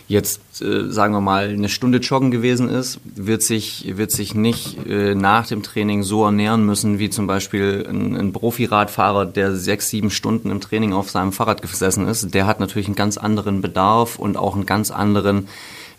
jetzt, 0.08 0.42
äh, 0.60 0.90
sagen 0.90 1.14
wir 1.14 1.22
mal, 1.22 1.50
eine 1.50 1.70
Stunde 1.70 2.00
joggen 2.00 2.32
gewesen 2.32 2.68
ist, 2.68 3.00
wird 3.04 3.44
sich, 3.44 3.94
wird 3.96 4.12
sich 4.12 4.34
nicht 4.34 4.88
äh, 4.88 5.14
nach 5.14 5.46
dem 5.46 5.62
Training 5.62 6.02
so 6.02 6.26
ernähren 6.26 6.66
müssen, 6.66 6.98
wie 6.98 7.12
zum 7.12 7.28
Beispiel 7.28 7.86
ein, 7.88 8.16
ein 8.16 8.34
Profiradfahrer, 8.34 9.28
der 9.28 9.56
sechs, 9.56 9.90
sieben 9.90 10.10
Stunden 10.10 10.50
im 10.50 10.62
Training 10.62 10.92
auf 10.92 11.12
seinem 11.12 11.32
Fahrrad 11.32 11.62
gesessen 11.62 12.08
ist. 12.08 12.34
Der 12.34 12.48
hat 12.48 12.60
natürlich 12.60 12.88
einen 12.88 12.96
ganz 12.96 13.18
anderen 13.18 13.62
Bedarf 13.62 14.18
und 14.18 14.36
auch 14.36 14.56
einen 14.56 14.66
ganz 14.66 14.90
anderen, 14.90 15.48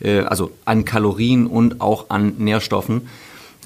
äh, 0.01 0.23
also 0.23 0.51
an 0.65 0.85
Kalorien 0.85 1.47
und 1.47 1.81
auch 1.81 2.11
an 2.11 2.35
Nährstoffen. 2.39 3.03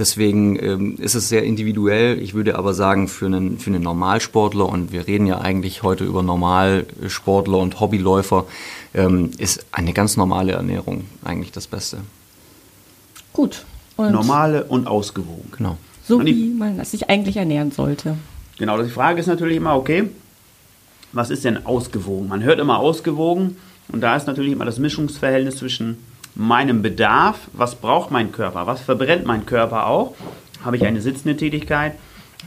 Deswegen 0.01 0.59
ähm, 0.65 0.97
ist 0.97 1.15
es 1.15 1.29
sehr 1.29 1.43
individuell. 1.43 2.19
Ich 2.23 2.33
würde 2.33 2.57
aber 2.57 2.73
sagen, 2.73 3.07
für 3.07 3.27
einen, 3.27 3.59
für 3.59 3.69
einen 3.69 3.83
Normalsportler, 3.83 4.67
und 4.67 4.93
wir 4.93 5.07
reden 5.07 5.27
ja 5.27 5.43
eigentlich 5.43 5.83
heute 5.83 6.05
über 6.05 6.23
Normalsportler 6.23 7.59
und 7.59 7.81
Hobbyläufer, 7.81 8.47
ähm, 8.95 9.31
ist 9.37 9.67
eine 9.73 9.93
ganz 9.93 10.17
normale 10.17 10.53
Ernährung 10.53 11.05
eigentlich 11.23 11.53
das 11.53 11.67
Beste. 11.67 11.99
Gut. 13.35 13.67
Und 13.97 14.13
Normale 14.13 14.65
und 14.65 14.87
ausgewogen. 14.87 15.53
Genau. 15.55 15.77
So 16.09 16.17
und 16.17 16.25
wie 16.25 16.49
man 16.49 16.83
sich 16.83 17.11
eigentlich 17.11 17.37
ernähren 17.37 17.71
sollte. 17.71 18.17
Genau, 18.59 18.83
die 18.83 18.89
Frage 18.89 19.21
ist 19.21 19.27
natürlich 19.27 19.59
immer, 19.59 19.77
okay, 19.77 20.09
was 21.13 21.29
ist 21.29 21.45
denn 21.45 21.67
ausgewogen? 21.67 22.27
Man 22.27 22.43
hört 22.43 22.59
immer 22.59 22.79
ausgewogen 22.79 23.59
und 23.89 24.01
da 24.01 24.17
ist 24.17 24.27
natürlich 24.27 24.53
immer 24.53 24.65
das 24.65 24.79
Mischungsverhältnis 24.79 25.57
zwischen 25.57 25.99
meinem 26.41 26.81
Bedarf, 26.81 27.49
was 27.53 27.75
braucht 27.75 28.11
mein 28.11 28.33
Körper, 28.33 28.67
was 28.67 28.81
verbrennt 28.81 29.27
mein 29.27 29.45
Körper 29.45 29.87
auch, 29.87 30.15
habe 30.65 30.77
ich 30.77 30.87
eine 30.87 31.03
sitzende 31.03 31.37
Tätigkeit, 31.37 31.93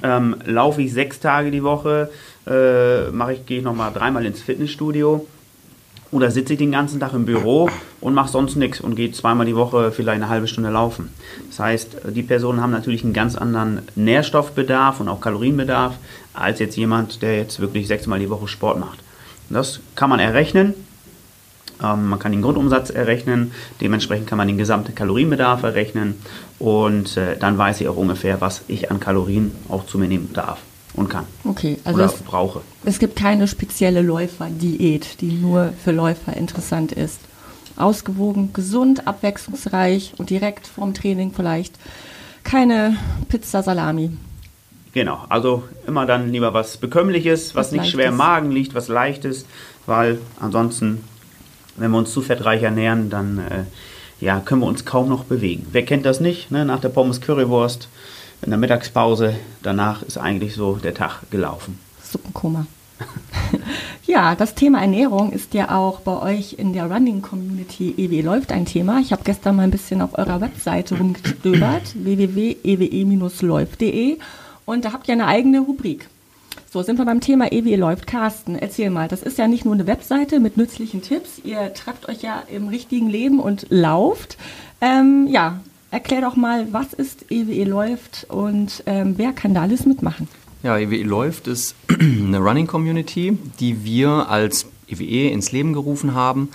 ähm, 0.02 0.36
laufe 0.46 0.82
ich 0.82 0.92
sechs 0.92 1.20
Tage 1.20 1.52
die 1.52 1.64
Woche, 1.64 2.10
äh, 2.48 3.12
mache 3.12 3.34
ich, 3.34 3.46
gehe 3.46 3.60
ich 3.60 3.64
nochmal 3.64 3.94
dreimal 3.94 4.26
ins 4.26 4.42
Fitnessstudio? 4.42 5.28
Oder 6.10 6.30
sitze 6.30 6.54
ich 6.54 6.60
den 6.60 6.72
ganzen 6.72 7.00
Tag 7.00 7.14
im 7.14 7.26
Büro 7.26 7.70
und 8.00 8.14
mache 8.14 8.30
sonst 8.30 8.56
nichts 8.56 8.82
und 8.82 8.96
gehe 8.96 9.12
zweimal 9.12 9.48
die 9.48 9.56
Woche 9.56 9.92
vielleicht 9.92 10.22
eine 10.22 10.30
halbe 10.30 10.48
Stunde 10.48 10.70
laufen. 10.70 11.10
Das 11.50 11.60
heißt, 11.60 11.98
die 12.10 12.22
Personen 12.22 12.62
haben 12.62 12.70
natürlich 12.70 13.04
einen 13.04 13.14
ganz 13.14 13.36
anderen 13.36 13.82
Nährstoffbedarf 13.96 15.00
und 15.00 15.10
auch 15.10 15.22
Kalorienbedarf 15.22 15.96
als 16.34 16.60
jetzt 16.60 16.78
jemand, 16.78 17.24
der 17.24 17.38
jetzt 17.38 17.60
wirklich 17.60 17.88
sechsmal 17.88 18.20
die 18.20 18.30
Woche 18.30 18.48
Sport 18.48 18.80
macht. 18.80 19.00
Das 19.50 19.80
kann 19.96 20.10
man 20.10 20.20
errechnen 20.20 20.76
man 21.82 22.20
kann 22.20 22.32
den 22.32 22.42
Grundumsatz 22.42 22.90
errechnen, 22.90 23.52
dementsprechend 23.82 24.28
kann 24.28 24.38
man 24.38 24.48
den 24.48 24.58
gesamten 24.58 24.96
Kalorienbedarf 24.96 25.64
errechnen 25.64 26.16
und 26.60 27.18
äh, 27.18 27.38
dann 27.38 27.58
weiß 27.58 27.82
ich 27.82 27.88
auch 27.88 27.98
ungefähr, 27.98 28.42
was 28.42 28.64
ich 28.68 28.92
an 28.92 29.00
Kalorien 29.00 29.52
auch 29.70 29.86
zu 29.86 29.98
mir 29.98 30.08
nehmen 30.08 30.30
darf 30.34 30.60
und 30.94 31.10
kann. 31.10 31.26
Okay, 31.44 31.78
also 31.84 31.98
oder 31.98 32.06
es, 32.06 32.14
brauche. 32.22 32.62
Es 32.86 33.00
gibt 33.00 33.16
keine 33.16 33.48
spezielle 33.48 34.02
Läuferdiät, 34.02 35.22
die 35.22 35.32
nur 35.32 35.74
für 35.84 35.92
Läufer 35.92 36.36
interessant 36.38 36.92
ist. 36.92 37.20
Ausgewogen, 37.76 38.54
gesund, 38.54 39.08
abwechslungsreich 39.08 40.14
und 40.18 40.30
direkt 40.30 40.68
vorm 40.68 40.94
Training 40.94 41.32
vielleicht. 41.36 41.76
Keine 42.44 42.98
Pizza 43.30 43.64
Salami. 43.64 44.12
Genau, 44.94 45.24
also 45.28 45.64
immer 45.88 46.06
dann 46.06 46.32
lieber 46.32 46.54
was 46.54 46.78
Bekömmliches, 46.78 47.56
was, 47.56 47.68
was 47.68 47.72
nicht 47.72 47.80
Leichtes. 47.80 47.94
schwer 47.94 48.10
im 48.10 48.18
Magen 48.18 48.52
liegt, 48.52 48.76
was 48.76 48.90
Leichtes, 48.90 49.46
weil 49.88 50.20
ansonsten 50.40 51.04
wenn 51.76 51.92
wir 51.92 51.98
uns 51.98 52.12
zu 52.12 52.22
fettreich 52.22 52.64
ernähren, 52.64 53.10
dann 53.10 53.40
äh, 53.40 53.64
ja, 54.24 54.40
können 54.40 54.62
wir 54.62 54.68
uns 54.68 54.86
kaum 54.86 55.10
noch 55.10 55.26
bewegen. 55.26 55.66
Wer 55.72 55.84
kennt 55.84 56.06
das 56.06 56.20
nicht? 56.20 56.52
Ne? 56.52 56.66
Nach 56.66 56.80
der 56.80 56.90
Pommes 56.90 57.22
Currywurst, 57.22 57.88
in 58.42 58.50
der 58.50 58.60
Mittagspause, 58.60 59.36
danach 59.62 60.02
ist 60.04 60.18
eigentlich 60.18 60.56
so 60.56 60.76
der 60.76 60.94
Tag 60.94 61.22
gelaufen. 61.32 61.80
Suppenkoma. 62.02 62.68
ja, 64.06 64.36
das 64.36 64.54
Thema 64.56 64.82
Ernährung 64.82 65.32
ist 65.32 65.54
ja 65.54 65.74
auch 65.76 66.02
bei 66.02 66.22
euch 66.22 66.54
in 66.54 66.74
der 66.74 66.90
Running 66.90 67.22
Community 67.22 67.94
EWE 67.98 68.22
läuft 68.22 68.52
ein 68.52 68.66
Thema. 68.66 69.00
Ich 69.00 69.12
habe 69.12 69.24
gestern 69.24 69.56
mal 69.56 69.64
ein 69.64 69.72
bisschen 69.72 70.02
auf 70.02 70.18
eurer 70.18 70.42
Webseite 70.42 70.98
rumgestöbert, 70.98 71.96
www.ewe-läuft.de 72.04 74.18
und 74.66 74.86
da 74.86 74.94
habt 74.94 75.08
ihr 75.08 75.14
eine 75.14 75.28
eigene 75.28 75.62
Rubrik. 75.62 76.08
So, 76.74 76.82
sind 76.82 76.98
wir 76.98 77.06
beim 77.06 77.22
Thema 77.22 77.52
EWE 77.52 77.76
läuft. 77.76 78.08
Carsten, 78.08 78.56
erzähl 78.56 78.90
mal, 78.90 79.08
das 79.08 79.22
ist 79.22 79.38
ja 79.38 79.48
nicht 79.48 79.64
nur 79.64 79.76
eine 79.76 79.86
Webseite 79.86 80.40
mit 80.40 80.58
nützlichen 80.58 81.04
Tipps. 81.04 81.40
Ihr 81.44 81.72
trefft 81.76 82.10
euch 82.10 82.24
ja 82.24 82.42
im 82.52 82.68
richtigen 82.68 83.12
Leben 83.12 83.40
und 83.40 83.68
lauft. 83.70 84.38
Ähm, 84.82 85.28
ja, 85.30 85.62
erklär 85.92 86.22
doch 86.22 86.36
mal, 86.36 86.66
was 86.72 86.94
ist 86.94 87.32
EWE 87.32 87.66
läuft 87.66 88.26
und 88.28 88.82
ähm, 88.88 89.14
wer 89.18 89.34
kann 89.34 89.54
da 89.54 89.62
alles 89.62 89.86
mitmachen? 89.86 90.28
Ja, 90.64 90.80
EWE 90.80 91.04
läuft 91.04 91.46
ist 91.46 91.76
eine 92.00 92.40
Running 92.40 92.66
Community, 92.66 93.38
die 93.60 93.84
wir 93.84 94.28
als 94.28 94.66
EWE 94.88 95.30
ins 95.30 95.52
Leben 95.52 95.74
gerufen 95.74 96.16
haben, 96.16 96.50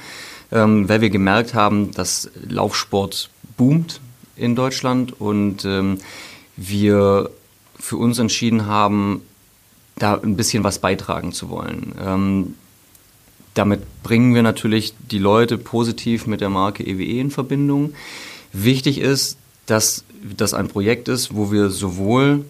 ähm, 0.50 0.88
weil 0.88 1.00
wir 1.00 1.10
gemerkt 1.10 1.54
haben, 1.54 1.92
dass 1.92 2.28
Laufsport 2.48 3.30
boomt 3.56 4.00
in 4.34 4.56
Deutschland 4.56 5.20
und 5.20 5.64
ähm, 5.64 5.98
wir 6.56 7.30
für 7.78 7.98
uns 7.98 8.18
entschieden 8.18 8.66
haben, 8.66 9.22
da 9.98 10.14
ein 10.14 10.36
bisschen 10.36 10.64
was 10.64 10.78
beitragen 10.78 11.32
zu 11.32 11.50
wollen. 11.50 11.94
Ähm, 12.00 12.54
damit 13.54 14.02
bringen 14.02 14.34
wir 14.34 14.42
natürlich 14.42 14.94
die 15.10 15.18
Leute 15.18 15.58
positiv 15.58 16.26
mit 16.26 16.40
der 16.40 16.48
Marke 16.48 16.84
EWE 16.84 17.04
e 17.04 17.20
in 17.20 17.30
Verbindung. 17.30 17.92
Wichtig 18.52 18.98
ist, 18.98 19.36
dass 19.66 20.04
das 20.22 20.54
ein 20.54 20.68
Projekt 20.68 21.08
ist, 21.08 21.34
wo 21.34 21.50
wir 21.50 21.70
sowohl 21.70 22.44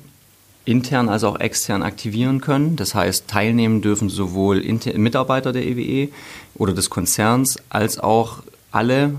intern 0.64 1.08
als 1.08 1.24
auch 1.24 1.40
extern 1.40 1.82
aktivieren 1.82 2.40
können. 2.42 2.76
Das 2.76 2.94
heißt, 2.94 3.26
teilnehmen 3.26 3.80
dürfen 3.80 4.10
sowohl 4.10 4.62
Mitarbeiter 4.96 5.52
der 5.52 5.66
EWE 5.66 5.80
e 5.80 6.08
oder 6.54 6.74
des 6.74 6.90
Konzerns 6.90 7.56
als 7.70 7.98
auch 7.98 8.42
alle 8.70 9.14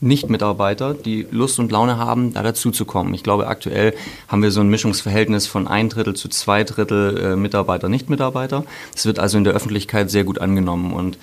nicht-Mitarbeiter, 0.00 0.94
die 0.94 1.26
Lust 1.30 1.58
und 1.58 1.72
Laune 1.72 1.96
haben, 1.96 2.34
da 2.34 2.42
dazuzukommen. 2.42 3.14
Ich 3.14 3.22
glaube, 3.22 3.46
aktuell 3.46 3.94
haben 4.28 4.42
wir 4.42 4.50
so 4.50 4.60
ein 4.60 4.68
Mischungsverhältnis 4.68 5.46
von 5.46 5.66
ein 5.66 5.88
Drittel 5.88 6.14
zu 6.14 6.28
zwei 6.28 6.64
Drittel 6.64 7.16
äh, 7.18 7.36
Mitarbeiter, 7.36 7.88
Nicht-Mitarbeiter. 7.88 8.64
Das 8.92 9.06
wird 9.06 9.18
also 9.18 9.38
in 9.38 9.44
der 9.44 9.54
Öffentlichkeit 9.54 10.10
sehr 10.10 10.24
gut 10.24 10.38
angenommen 10.38 10.92
und 10.92 11.18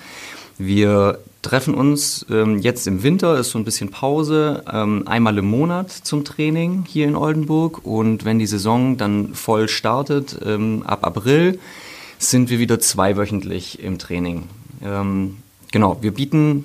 wir 0.56 1.18
treffen 1.42 1.74
uns 1.74 2.24
ähm, 2.30 2.58
jetzt 2.58 2.86
im 2.86 3.02
Winter, 3.02 3.38
ist 3.38 3.50
so 3.50 3.58
ein 3.58 3.64
bisschen 3.64 3.90
Pause, 3.90 4.62
ähm, 4.72 5.02
einmal 5.06 5.36
im 5.38 5.46
Monat 5.46 5.90
zum 5.90 6.24
Training 6.24 6.84
hier 6.86 7.06
in 7.06 7.16
Oldenburg. 7.16 7.84
Und 7.84 8.24
wenn 8.24 8.38
die 8.38 8.46
Saison 8.46 8.96
dann 8.96 9.34
voll 9.34 9.68
startet, 9.68 10.38
ähm, 10.44 10.82
ab 10.86 11.04
April, 11.04 11.58
sind 12.18 12.50
wir 12.50 12.58
wieder 12.58 12.78
zweiwöchentlich 12.78 13.82
im 13.82 13.98
Training. 13.98 14.44
Ähm, 14.82 15.38
genau, 15.72 15.98
wir 16.00 16.12
bieten 16.12 16.64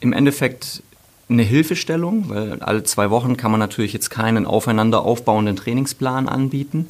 im 0.00 0.12
Endeffekt 0.12 0.82
eine 1.28 1.42
Hilfestellung, 1.42 2.28
weil 2.28 2.60
alle 2.60 2.84
zwei 2.84 3.10
Wochen 3.10 3.36
kann 3.36 3.50
man 3.50 3.60
natürlich 3.60 3.92
jetzt 3.92 4.10
keinen 4.10 4.46
aufeinander 4.46 5.02
aufbauenden 5.02 5.56
Trainingsplan 5.56 6.28
anbieten, 6.28 6.88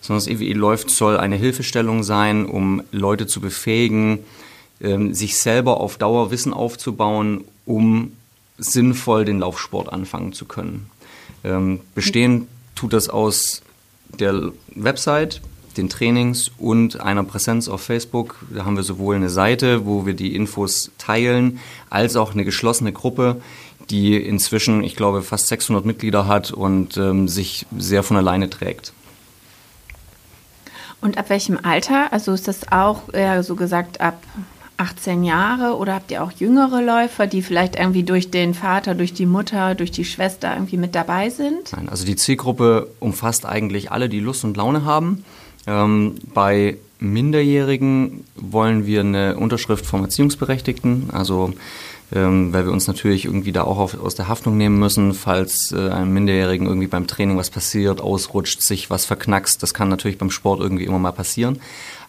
sondern 0.00 0.24
das 0.24 0.28
EWE 0.28 0.54
läuft 0.54 0.90
soll 0.90 1.16
eine 1.16 1.36
Hilfestellung 1.36 2.02
sein, 2.02 2.46
um 2.46 2.82
Leute 2.90 3.26
zu 3.26 3.40
befähigen, 3.40 4.20
ähm, 4.80 5.14
sich 5.14 5.38
selber 5.38 5.80
auf 5.80 5.98
Dauer 5.98 6.30
Wissen 6.30 6.52
aufzubauen, 6.52 7.44
um 7.64 8.12
sinnvoll 8.58 9.24
den 9.24 9.38
Laufsport 9.38 9.92
anfangen 9.92 10.32
zu 10.32 10.46
können. 10.46 10.90
Ähm, 11.44 11.80
bestehen 11.94 12.48
tut 12.74 12.92
das 12.92 13.08
aus 13.08 13.62
der 14.18 14.52
Website, 14.74 15.40
den 15.76 15.88
Trainings 15.88 16.50
und 16.58 17.00
einer 17.00 17.22
Präsenz 17.22 17.68
auf 17.68 17.82
Facebook. 17.82 18.36
Da 18.50 18.64
haben 18.64 18.76
wir 18.76 18.82
sowohl 18.82 19.16
eine 19.16 19.28
Seite, 19.28 19.84
wo 19.84 20.06
wir 20.06 20.14
die 20.14 20.34
Infos 20.34 20.90
teilen, 20.98 21.60
als 21.90 22.16
auch 22.16 22.32
eine 22.32 22.44
geschlossene 22.44 22.92
Gruppe, 22.92 23.40
die 23.90 24.16
inzwischen, 24.16 24.82
ich 24.82 24.96
glaube, 24.96 25.22
fast 25.22 25.48
600 25.48 25.84
Mitglieder 25.84 26.26
hat 26.26 26.50
und 26.50 26.96
ähm, 26.96 27.28
sich 27.28 27.66
sehr 27.76 28.02
von 28.02 28.16
alleine 28.16 28.50
trägt. 28.50 28.92
Und 31.00 31.18
ab 31.18 31.30
welchem 31.30 31.58
Alter? 31.62 32.12
Also 32.12 32.32
ist 32.32 32.48
das 32.48 32.72
auch 32.72 33.12
eher 33.12 33.42
so 33.42 33.54
gesagt 33.54 34.00
ab 34.00 34.22
18 34.78 35.24
Jahre 35.24 35.76
oder 35.76 35.94
habt 35.94 36.10
ihr 36.10 36.22
auch 36.22 36.32
jüngere 36.32 36.82
Läufer, 36.82 37.26
die 37.26 37.42
vielleicht 37.42 37.76
irgendwie 37.76 38.02
durch 38.02 38.30
den 38.30 38.54
Vater, 38.54 38.94
durch 38.94 39.14
die 39.14 39.26
Mutter, 39.26 39.74
durch 39.74 39.90
die 39.90 40.04
Schwester 40.04 40.52
irgendwie 40.54 40.76
mit 40.76 40.94
dabei 40.94 41.30
sind? 41.30 41.72
Nein, 41.72 41.88
also 41.88 42.04
die 42.04 42.16
Zielgruppe 42.16 42.88
umfasst 43.00 43.46
eigentlich 43.46 43.90
alle, 43.90 44.08
die 44.08 44.20
Lust 44.20 44.44
und 44.44 44.56
Laune 44.56 44.84
haben. 44.84 45.24
Ähm, 45.66 46.16
bei 46.34 46.76
Minderjährigen 46.98 48.24
wollen 48.36 48.86
wir 48.86 49.00
eine 49.00 49.36
Unterschrift 49.36 49.86
vom 49.86 50.02
Erziehungsberechtigten, 50.02 51.10
also 51.12 51.52
ähm, 52.14 52.52
weil 52.52 52.64
wir 52.64 52.72
uns 52.72 52.86
natürlich 52.86 53.24
irgendwie 53.24 53.52
da 53.52 53.62
auch 53.62 53.78
auf, 53.78 54.00
aus 54.00 54.14
der 54.14 54.28
Haftung 54.28 54.56
nehmen 54.56 54.78
müssen, 54.78 55.12
falls 55.12 55.72
äh, 55.72 55.90
einem 55.90 56.12
Minderjährigen 56.12 56.66
irgendwie 56.66 56.86
beim 56.86 57.06
Training 57.06 57.36
was 57.36 57.50
passiert, 57.50 58.00
ausrutscht, 58.00 58.62
sich 58.62 58.90
was 58.90 59.04
verknackst. 59.04 59.62
Das 59.62 59.74
kann 59.74 59.88
natürlich 59.88 60.18
beim 60.18 60.30
Sport 60.30 60.60
irgendwie 60.60 60.84
immer 60.84 60.98
mal 60.98 61.12
passieren. 61.12 61.60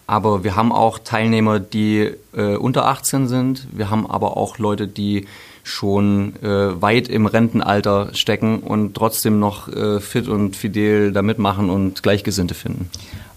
Aber 0.06 0.42
wir 0.42 0.56
haben 0.56 0.72
auch 0.72 0.98
Teilnehmer, 0.98 1.60
die 1.60 2.10
äh, 2.32 2.56
unter 2.56 2.86
18 2.86 3.28
sind. 3.28 3.66
Wir 3.72 3.90
haben 3.90 4.08
aber 4.08 4.36
auch 4.38 4.56
Leute, 4.56 4.88
die 4.88 5.26
schon 5.64 6.34
äh, 6.42 6.80
weit 6.80 7.08
im 7.08 7.26
Rentenalter 7.26 8.14
stecken 8.14 8.60
und 8.60 8.94
trotzdem 8.94 9.38
noch 9.38 9.68
äh, 9.68 10.00
fit 10.00 10.26
und 10.26 10.56
fidel 10.56 11.12
da 11.12 11.20
mitmachen 11.20 11.68
und 11.68 12.02
Gleichgesinnte 12.02 12.54
finden. 12.54 12.88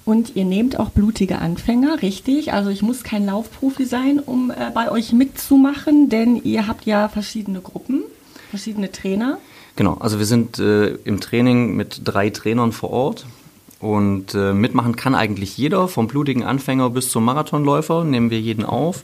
Und 0.03 0.35
ihr 0.35 0.45
nehmt 0.45 0.79
auch 0.79 0.89
blutige 0.89 1.39
Anfänger, 1.39 2.01
richtig? 2.01 2.53
Also 2.53 2.69
ich 2.69 2.81
muss 2.81 3.03
kein 3.03 3.25
Laufprofi 3.25 3.85
sein, 3.85 4.19
um 4.19 4.49
äh, 4.49 4.71
bei 4.73 4.91
euch 4.91 5.13
mitzumachen, 5.13 6.09
denn 6.09 6.41
ihr 6.43 6.67
habt 6.67 6.85
ja 6.85 7.07
verschiedene 7.07 7.61
Gruppen, 7.61 8.03
verschiedene 8.49 8.91
Trainer. 8.91 9.37
Genau, 9.75 9.95
also 9.99 10.17
wir 10.17 10.25
sind 10.25 10.59
äh, 10.59 10.95
im 11.03 11.21
Training 11.21 11.75
mit 11.75 12.01
drei 12.03 12.29
Trainern 12.29 12.71
vor 12.71 12.89
Ort. 12.89 13.25
Und 13.79 14.35
äh, 14.35 14.53
mitmachen 14.53 14.95
kann 14.95 15.15
eigentlich 15.15 15.57
jeder, 15.57 15.87
vom 15.87 16.07
blutigen 16.07 16.43
Anfänger 16.43 16.91
bis 16.91 17.09
zum 17.09 17.25
Marathonläufer, 17.25 18.03
nehmen 18.03 18.29
wir 18.29 18.39
jeden 18.39 18.63
auf. 18.63 19.03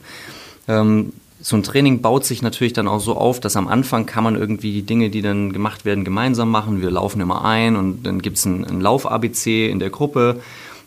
Ähm, 0.68 1.12
so 1.40 1.56
ein 1.56 1.62
Training 1.62 2.00
baut 2.00 2.24
sich 2.24 2.42
natürlich 2.42 2.72
dann 2.72 2.88
auch 2.88 3.00
so 3.00 3.16
auf, 3.16 3.40
dass 3.40 3.56
am 3.56 3.68
Anfang 3.68 4.06
kann 4.06 4.24
man 4.24 4.36
irgendwie 4.36 4.72
die 4.72 4.82
Dinge, 4.82 5.10
die 5.10 5.22
dann 5.22 5.52
gemacht 5.52 5.84
werden, 5.84 6.04
gemeinsam 6.04 6.50
machen. 6.50 6.80
Wir 6.80 6.90
laufen 6.90 7.20
immer 7.20 7.44
ein 7.44 7.76
und 7.76 8.04
dann 8.04 8.22
gibt 8.22 8.38
es 8.38 8.44
ein, 8.44 8.64
ein 8.64 8.80
Lauf-ABC 8.80 9.68
in 9.68 9.78
der 9.78 9.90
Gruppe. 9.90 10.40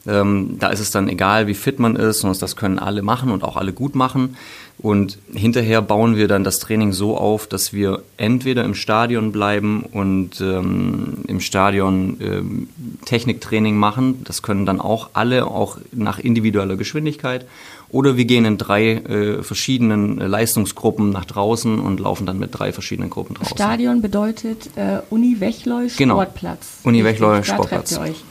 Ähm, 0.08 0.58
da 0.60 0.70
ist 0.70 0.80
es 0.80 0.90
dann 0.92 1.08
egal, 1.08 1.46
wie 1.48 1.54
fit 1.54 1.80
man 1.80 1.96
ist, 1.96 2.20
sondern 2.22 2.40
das 2.40 2.56
können 2.56 2.80
alle 2.80 3.02
machen 3.04 3.32
und 3.32 3.44
auch 3.44 3.56
alle 3.56 3.72
gut 3.74 3.94
machen. 3.96 4.36
Und 4.80 5.20
hinterher 5.32 5.84
bauen 5.84 6.16
wir 6.16 6.28
dann 6.28 6.44
das 6.44 6.58
Training 6.58 6.92
so 6.92 7.16
auf, 7.16 7.46
dass 7.46 7.72
wir 7.72 8.02
entweder 8.18 8.64
im 8.64 8.74
Stadion 8.74 9.32
bleiben 9.32 9.84
und 9.84 10.42
ähm, 10.42 11.20
im 11.28 11.40
Stadion 11.40 12.18
ähm, 12.20 12.70
Techniktraining 13.06 13.76
machen. 13.78 14.22
Das 14.24 14.42
können 14.42 14.66
dann 14.66 14.82
auch 14.82 15.12
alle, 15.14 15.46
auch 15.46 15.78
nach 15.92 16.18
individueller 16.18 16.78
Geschwindigkeit. 16.78 17.46
Oder 17.90 18.18
wir 18.18 18.26
gehen 18.26 18.46
in 18.46 18.58
drei 18.58 18.94
äh, 18.94 19.44
verschiedenen 19.44 20.18
Leistungsgruppen 20.18 21.12
nach 21.12 21.26
draußen 21.26 21.78
und 21.80 22.00
laufen 22.00 22.26
dann 22.26 22.40
mit 22.40 22.58
drei 22.58 22.72
verschiedenen 22.74 23.12
Gruppen 23.12 23.36
draußen. 23.36 23.56
Stadion 23.56 24.02
bedeutet 24.02 24.70
äh, 24.78 25.00
Uni 25.12 25.36
Wechleu 25.40 25.90
Genau. 25.96 26.16
Sportplatz. 26.16 26.68
Uni 26.86 27.04
Wechleu 27.04 27.34
Richtig, 27.36 27.50
da 27.50 27.54
Sportplatz. 27.56 27.90
trefft 27.96 28.08
ihr 28.08 28.12
euch. 28.14 28.24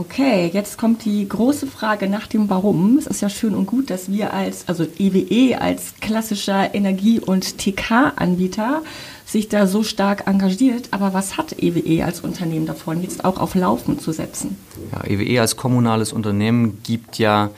Okay, 0.00 0.50
jetzt 0.50 0.78
kommt 0.78 1.04
die 1.04 1.28
große 1.28 1.66
Frage 1.66 2.08
nach 2.08 2.26
dem 2.26 2.48
Warum. 2.48 2.96
Es 2.96 3.06
ist 3.06 3.20
ja 3.20 3.28
schön 3.28 3.54
und 3.54 3.66
gut, 3.66 3.90
dass 3.90 4.10
wir 4.10 4.32
als, 4.32 4.66
also 4.66 4.86
EWE 4.98 5.60
als 5.60 5.92
klassischer 6.00 6.74
Energie- 6.74 7.20
und 7.20 7.58
TK-Anbieter 7.58 8.80
sich 9.26 9.50
da 9.50 9.66
so 9.66 9.82
stark 9.82 10.26
engagiert. 10.26 10.88
Aber 10.92 11.12
was 11.12 11.36
hat 11.36 11.62
EWE 11.62 12.02
als 12.02 12.20
Unternehmen 12.20 12.64
davon, 12.64 13.02
jetzt 13.02 13.26
auch 13.26 13.38
auf 13.38 13.54
Laufen 13.54 13.98
zu 13.98 14.12
setzen? 14.12 14.56
Ja, 14.90 15.04
EWE 15.06 15.38
als 15.38 15.56
kommunales 15.56 16.14
Unternehmen 16.14 16.78
gibt 16.82 17.18
ja, 17.18 17.50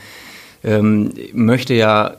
ähm, 0.64 1.12
möchte 1.32 1.74
ja 1.74 2.16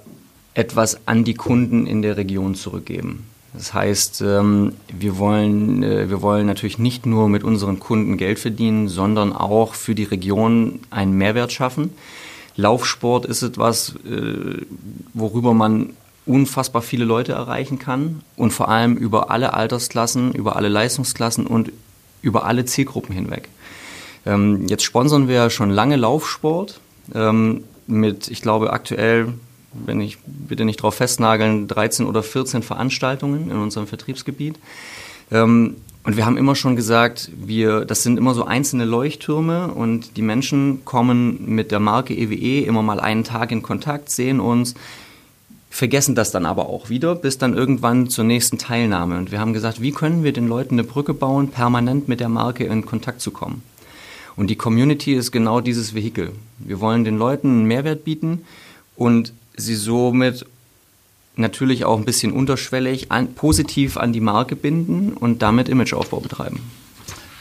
etwas 0.53 1.06
an 1.06 1.25
die 1.25 1.34
Kunden 1.34 1.86
in 1.86 2.01
der 2.01 2.15
Region 2.15 2.56
zurückgeben. 2.56 3.25
Das 3.53 3.74
heißt, 3.74 4.22
ähm, 4.22 4.74
wir 4.91 5.17
wollen, 5.17 5.83
äh, 5.83 6.10
wir 6.10 6.22
wollen 6.22 6.48
natürlich 6.48 6.79
nicht 6.79 7.05
nur 7.05 7.29
mit 7.29 7.43
unseren 7.43 7.79
Kunden 7.79 8.17
Geld 8.17 8.39
verdienen, 8.39 8.88
sondern 8.88 9.31
auch 9.31 9.75
für 9.75 9.93
die 9.93 10.03
Region 10.03 10.79
einen 10.89 11.13
Mehrwert 11.13 11.51
schaffen. 11.51 11.91
Laufsport 12.55 13.25
ist 13.25 13.43
etwas, 13.43 13.95
äh, 14.10 14.65
worüber 15.13 15.53
man 15.53 15.91
unfassbar 16.25 16.81
viele 16.81 17.05
Leute 17.05 17.33
erreichen 17.33 17.79
kann 17.79 18.22
und 18.38 18.51
vor 18.51 18.69
allem 18.69 18.95
über 18.95 19.29
alle 19.29 19.53
Altersklassen, 19.53 20.31
über 20.33 20.55
alle 20.55 20.69
Leistungsklassen 20.69 21.45
und 21.45 21.71
über 22.21 22.45
alle 22.45 22.65
Zielgruppen 22.65 23.13
hinweg. 23.13 23.49
Ähm, 24.25 24.67
jetzt 24.67 24.84
sponsern 24.84 25.28
wir 25.28 25.49
schon 25.49 25.69
lange 25.69 25.97
Laufsport 25.97 26.80
ähm, 27.13 27.63
mit, 27.88 28.30
ich 28.30 28.41
glaube, 28.41 28.71
aktuell, 28.71 29.34
wenn 29.73 30.01
ich 30.01 30.17
bitte 30.25 30.65
nicht 30.65 30.77
drauf 30.77 30.95
festnageln, 30.95 31.67
13 31.67 32.05
oder 32.05 32.23
14 32.23 32.63
Veranstaltungen 32.63 33.49
in 33.49 33.57
unserem 33.57 33.88
Vertriebsgebiet. 33.88 34.59
Ähm, 35.31 35.75
und 36.05 36.17
wir 36.17 36.25
haben 36.25 36.38
immer 36.38 36.55
schon 36.55 36.75
gesagt, 36.75 37.31
wir, 37.33 37.86
das 37.86 38.03
sind 38.03 38.17
immer 38.17 38.33
so 38.33 38.43
einzelne 38.43 38.83
Leuchttürme 38.83 39.69
und 39.69 40.17
die 40.17 40.21
Menschen 40.21 40.83
kommen 40.83 41.55
mit 41.55 41.71
der 41.71 41.79
Marke 41.79 42.13
EWE 42.13 42.65
immer 42.65 42.83
mal 42.83 42.99
einen 42.99 43.23
Tag 43.23 43.51
in 43.51 43.62
Kontakt, 43.62 44.09
sehen 44.09 44.41
uns, 44.41 44.75
vergessen 45.69 46.13
das 46.13 46.31
dann 46.31 46.45
aber 46.45 46.67
auch 46.67 46.89
wieder, 46.89 47.15
bis 47.15 47.38
dann 47.38 47.53
irgendwann 47.53 48.09
zur 48.09 48.25
nächsten 48.25 48.57
Teilnahme. 48.57 49.17
Und 49.17 49.31
wir 49.31 49.39
haben 49.39 49.53
gesagt, 49.53 49.81
wie 49.81 49.91
können 49.91 50.25
wir 50.25 50.33
den 50.33 50.47
Leuten 50.47 50.75
eine 50.75 50.83
Brücke 50.83 51.13
bauen, 51.13 51.49
permanent 51.49 52.09
mit 52.09 52.19
der 52.19 52.29
Marke 52.29 52.65
in 52.65 52.86
Kontakt 52.86 53.21
zu 53.21 53.31
kommen? 53.31 53.63
Und 54.36 54.47
die 54.49 54.55
Community 54.55 55.13
ist 55.13 55.31
genau 55.31 55.62
dieses 55.62 55.95
Vehikel. 55.95 56.31
Wir 56.59 56.79
wollen 56.79 57.05
den 57.05 57.17
Leuten 57.17 57.47
einen 57.47 57.65
Mehrwert 57.65 58.03
bieten 58.03 58.41
und 58.95 59.33
sie 59.56 59.76
somit 59.76 60.46
natürlich 61.36 61.86
auch 61.86 61.98
ein 61.98 62.06
bisschen 62.06 62.32
unterschwellig 62.32 63.12
an, 63.12 63.34
positiv 63.34 63.98
an 63.98 64.13
die 64.13 64.22
Marke 64.22 64.56
binden 64.56 65.13
und 65.13 65.42
damit 65.42 65.70
Imageaufbau 65.70 66.20
betreiben. 66.20 66.60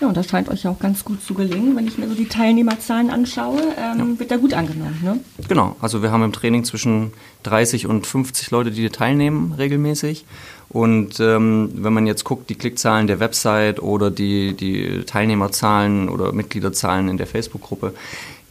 Ja, 0.01 0.09
und 0.09 0.16
das 0.16 0.29
scheint 0.29 0.48
euch 0.48 0.64
ja 0.64 0.70
auch 0.72 0.81
ganz 0.81 1.05
gut 1.05 1.22
zu 1.22 1.33
gelingen. 1.33 1.77
Wenn 1.77 1.87
ich 1.87 1.96
mir 1.96 2.09
so 2.09 2.14
die 2.16 2.27
Teilnehmerzahlen 2.27 3.09
anschaue, 3.09 3.61
ähm, 3.79 4.18
wird 4.18 4.33
da 4.33 4.37
gut 4.37 4.53
angenommen. 4.53 4.98
Ne? 5.01 5.20
Genau, 5.46 5.77
also 5.81 6.03
wir 6.03 6.11
haben 6.11 6.25
im 6.25 6.33
Training 6.33 6.64
zwischen 6.64 7.12
30 7.44 7.87
und 7.87 8.05
50 8.05 8.51
Leute, 8.51 8.72
die 8.72 8.88
teilnehmen 8.90 9.53
regelmäßig. 9.53 10.25
Und 10.70 11.20
ähm, 11.20 11.70
wenn 11.75 11.92
man 11.92 12.09
jetzt 12.09 12.25
guckt, 12.25 12.51
die 12.51 12.57
Klickzahlen 12.57 13.07
der 13.07 13.20
Website 13.20 13.81
oder 13.81 14.11
die, 14.11 14.55
die 14.55 15.05
Teilnehmerzahlen 15.05 16.09
oder 16.09 16.33
Mitgliederzahlen 16.33 17.09
in 17.09 17.16
der 17.16 17.29
Facebook-Gruppe, 17.29 17.94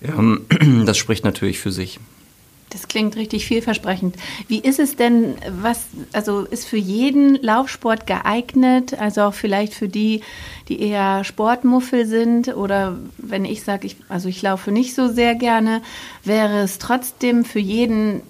ähm, 0.03 0.45
das 0.85 0.97
spricht 0.97 1.25
natürlich 1.25 1.59
für 1.59 1.73
sich. 1.73 1.99
Das 2.71 2.87
klingt 2.87 3.15
richtig 3.15 3.45
vielversprechend. 3.45 4.15
Wie 4.47 4.59
ist 4.59 4.79
es 4.79 4.95
denn, 4.95 5.35
was, 5.61 5.81
also 6.13 6.41
ist 6.41 6.65
für 6.65 6.77
jeden 6.77 7.35
Laufsport 7.35 8.07
geeignet, 8.07 8.93
also 8.99 9.23
auch 9.23 9.33
vielleicht 9.33 9.73
für 9.73 9.89
die, 9.89 10.21
die 10.69 10.81
eher 10.81 11.23
Sportmuffel 11.23 12.05
sind 12.05 12.55
oder 12.55 12.97
wenn 13.17 13.45
ich 13.45 13.63
sage, 13.63 13.87
ich, 13.87 13.97
also 14.09 14.29
ich 14.29 14.41
laufe 14.41 14.71
nicht 14.71 14.95
so 14.95 15.07
sehr 15.09 15.35
gerne, 15.35 15.81
wäre 16.23 16.59
es 16.59 16.79
trotzdem 16.79 17.43
für 17.45 17.59
jeden 17.59 18.21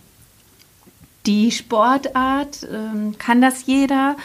die 1.25 1.51
Sportart? 1.51 2.67
Ähm, 2.71 3.15
kann 3.17 3.41
das 3.41 3.65
jeder? 3.65 4.17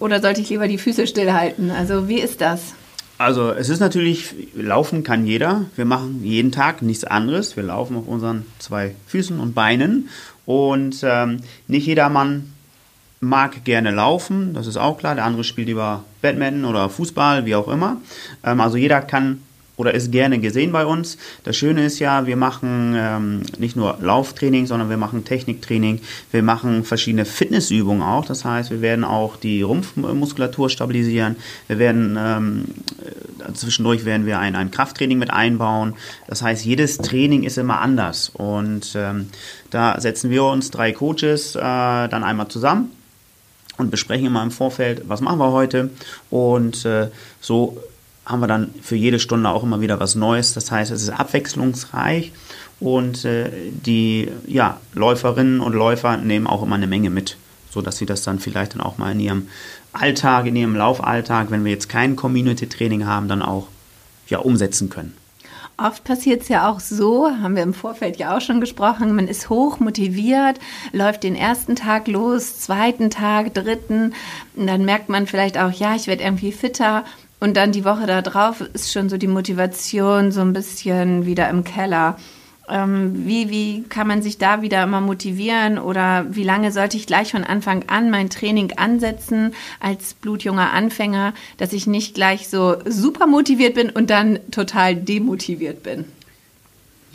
Oder 0.00 0.20
sollte 0.20 0.40
ich 0.40 0.50
lieber 0.50 0.68
die 0.68 0.78
Füße 0.78 1.06
stillhalten? 1.06 1.70
Also 1.70 2.08
wie 2.08 2.20
ist 2.20 2.40
das? 2.40 2.74
Also 3.18 3.50
es 3.52 3.70
ist 3.70 3.80
natürlich, 3.80 4.34
laufen 4.54 5.02
kann 5.02 5.26
jeder. 5.26 5.64
Wir 5.74 5.86
machen 5.86 6.20
jeden 6.22 6.52
Tag 6.52 6.82
nichts 6.82 7.04
anderes. 7.04 7.56
Wir 7.56 7.62
laufen 7.62 7.96
auf 7.96 8.06
unseren 8.06 8.44
zwei 8.58 8.94
Füßen 9.06 9.40
und 9.40 9.54
Beinen. 9.54 10.10
Und 10.44 11.00
ähm, 11.02 11.40
nicht 11.66 11.86
jedermann 11.86 12.52
mag 13.20 13.64
gerne 13.64 13.90
laufen, 13.90 14.52
das 14.54 14.66
ist 14.66 14.76
auch 14.76 14.98
klar. 14.98 15.14
Der 15.14 15.24
andere 15.24 15.44
spielt 15.44 15.68
lieber 15.68 16.04
Badminton 16.22 16.64
oder 16.66 16.88
Fußball, 16.88 17.46
wie 17.46 17.54
auch 17.54 17.68
immer. 17.68 17.96
Ähm, 18.44 18.60
also 18.60 18.76
jeder 18.76 19.00
kann 19.00 19.40
oder 19.76 19.94
ist 19.94 20.10
gerne 20.10 20.38
gesehen 20.38 20.72
bei 20.72 20.86
uns. 20.86 21.18
Das 21.44 21.56
Schöne 21.56 21.84
ist 21.84 21.98
ja, 21.98 22.26
wir 22.26 22.36
machen 22.36 22.94
ähm, 22.96 23.42
nicht 23.58 23.76
nur 23.76 23.98
Lauftraining, 24.00 24.66
sondern 24.66 24.88
wir 24.88 24.96
machen 24.96 25.24
Techniktraining. 25.24 26.00
Wir 26.32 26.42
machen 26.42 26.84
verschiedene 26.84 27.24
Fitnessübungen 27.24 28.02
auch. 28.02 28.24
Das 28.24 28.44
heißt, 28.44 28.70
wir 28.70 28.80
werden 28.80 29.04
auch 29.04 29.36
die 29.36 29.62
Rumpfmuskulatur 29.62 30.70
stabilisieren. 30.70 31.36
Wir 31.68 31.78
werden 31.78 32.16
ähm, 32.18 32.64
zwischendurch 33.54 34.04
werden 34.04 34.26
wir 34.26 34.38
ein, 34.38 34.56
ein 34.56 34.70
Krafttraining 34.70 35.18
mit 35.18 35.30
einbauen. 35.30 35.94
Das 36.26 36.42
heißt, 36.42 36.64
jedes 36.64 36.98
Training 36.98 37.42
ist 37.42 37.58
immer 37.58 37.80
anders. 37.80 38.30
Und 38.30 38.94
ähm, 38.94 39.28
da 39.70 40.00
setzen 40.00 40.30
wir 40.30 40.44
uns 40.44 40.70
drei 40.70 40.92
Coaches 40.92 41.54
äh, 41.54 41.60
dann 41.60 42.24
einmal 42.24 42.48
zusammen 42.48 42.90
und 43.78 43.90
besprechen 43.90 44.26
immer 44.26 44.42
im 44.42 44.50
Vorfeld, 44.50 45.02
was 45.06 45.20
machen 45.20 45.38
wir 45.38 45.52
heute. 45.52 45.90
Und 46.30 46.84
äh, 46.84 47.08
so 47.40 47.78
haben 48.26 48.40
wir 48.40 48.48
dann 48.48 48.74
für 48.82 48.96
jede 48.96 49.20
Stunde 49.20 49.48
auch 49.48 49.62
immer 49.62 49.80
wieder 49.80 50.00
was 50.00 50.16
Neues. 50.16 50.52
Das 50.52 50.70
heißt, 50.70 50.90
es 50.90 51.02
ist 51.02 51.10
abwechslungsreich 51.10 52.32
und 52.80 53.24
äh, 53.24 53.50
die 53.70 54.28
ja, 54.46 54.80
Läuferinnen 54.92 55.60
und 55.60 55.72
Läufer 55.72 56.16
nehmen 56.16 56.46
auch 56.46 56.62
immer 56.62 56.74
eine 56.74 56.88
Menge 56.88 57.08
mit, 57.08 57.38
sodass 57.70 57.96
sie 57.96 58.06
das 58.06 58.22
dann 58.22 58.40
vielleicht 58.40 58.74
dann 58.74 58.82
auch 58.82 58.98
mal 58.98 59.12
in 59.12 59.20
ihrem 59.20 59.48
Alltag, 59.92 60.46
in 60.46 60.56
ihrem 60.56 60.74
Laufalltag, 60.74 61.50
wenn 61.50 61.64
wir 61.64 61.72
jetzt 61.72 61.88
kein 61.88 62.16
Community-Training 62.16 63.06
haben, 63.06 63.28
dann 63.28 63.42
auch 63.42 63.68
ja, 64.28 64.38
umsetzen 64.38 64.90
können. 64.90 65.16
Oft 65.78 66.04
passiert 66.04 66.40
es 66.40 66.48
ja 66.48 66.70
auch 66.70 66.80
so, 66.80 67.26
haben 67.30 67.54
wir 67.54 67.62
im 67.62 67.74
Vorfeld 67.74 68.16
ja 68.16 68.34
auch 68.34 68.40
schon 68.40 68.62
gesprochen, 68.62 69.14
man 69.14 69.28
ist 69.28 69.50
hoch 69.50 69.78
motiviert, 69.78 70.58
läuft 70.92 71.22
den 71.22 71.34
ersten 71.34 71.76
Tag 71.76 72.08
los, 72.08 72.60
zweiten 72.60 73.10
Tag, 73.10 73.52
dritten, 73.52 74.14
und 74.56 74.66
dann 74.66 74.86
merkt 74.86 75.10
man 75.10 75.26
vielleicht 75.26 75.58
auch, 75.58 75.70
ja, 75.70 75.94
ich 75.94 76.06
werde 76.06 76.24
irgendwie 76.24 76.52
fitter. 76.52 77.04
Und 77.38 77.56
dann 77.56 77.72
die 77.72 77.84
Woche 77.84 78.06
darauf 78.06 78.60
ist 78.72 78.92
schon 78.92 79.08
so 79.08 79.18
die 79.18 79.26
Motivation 79.26 80.32
so 80.32 80.40
ein 80.40 80.52
bisschen 80.52 81.26
wieder 81.26 81.50
im 81.50 81.64
Keller. 81.64 82.16
Ähm, 82.68 83.26
wie, 83.26 83.48
wie 83.50 83.82
kann 83.84 84.08
man 84.08 84.22
sich 84.22 84.38
da 84.38 84.62
wieder 84.62 84.82
immer 84.82 85.00
motivieren 85.00 85.78
oder 85.78 86.26
wie 86.30 86.42
lange 86.42 86.72
sollte 86.72 86.96
ich 86.96 87.06
gleich 87.06 87.30
von 87.30 87.44
Anfang 87.44 87.84
an 87.88 88.10
mein 88.10 88.28
Training 88.28 88.72
ansetzen 88.76 89.54
als 89.78 90.14
blutjunger 90.14 90.72
Anfänger, 90.72 91.32
dass 91.58 91.72
ich 91.72 91.86
nicht 91.86 92.14
gleich 92.14 92.48
so 92.48 92.76
super 92.84 93.26
motiviert 93.26 93.74
bin 93.74 93.90
und 93.90 94.10
dann 94.10 94.40
total 94.50 94.96
demotiviert 94.96 95.84
bin? 95.84 96.06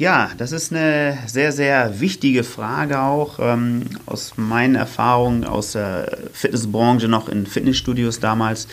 Ja, 0.02 0.32
das 0.36 0.52
ist 0.52 0.74
eine 0.74 1.16
sehr, 1.28 1.52
sehr 1.52 2.00
wichtige 2.00 2.44
Frage 2.44 3.02
auch 3.02 3.38
ähm, 3.40 3.84
aus 4.08 4.34
meinen 4.36 4.74
Erfahrungen 4.74 5.44
aus 5.44 5.74
der 5.74 6.18
Fitnessbranche 6.34 7.08
noch 7.08 7.30
in 7.30 7.46
Fitnessstudios 7.46 8.20
damals. 8.20 8.68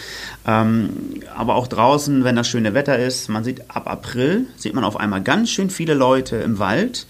Ähm, 0.46 0.88
aber 1.36 1.56
auch 1.56 1.66
draußen, 1.66 2.24
wenn 2.24 2.34
das 2.34 2.48
schöne 2.48 2.72
Wetter 2.72 2.98
ist, 2.98 3.28
man 3.28 3.44
sieht 3.44 3.70
ab 3.70 3.90
April, 3.90 4.46
sieht 4.56 4.72
man 4.72 4.84
auf 4.84 4.96
einmal 4.96 5.22
ganz 5.22 5.50
schön 5.50 5.68
viele 5.68 5.92
Leute 5.92 6.36
im 6.36 6.58
Wald. 6.60 7.06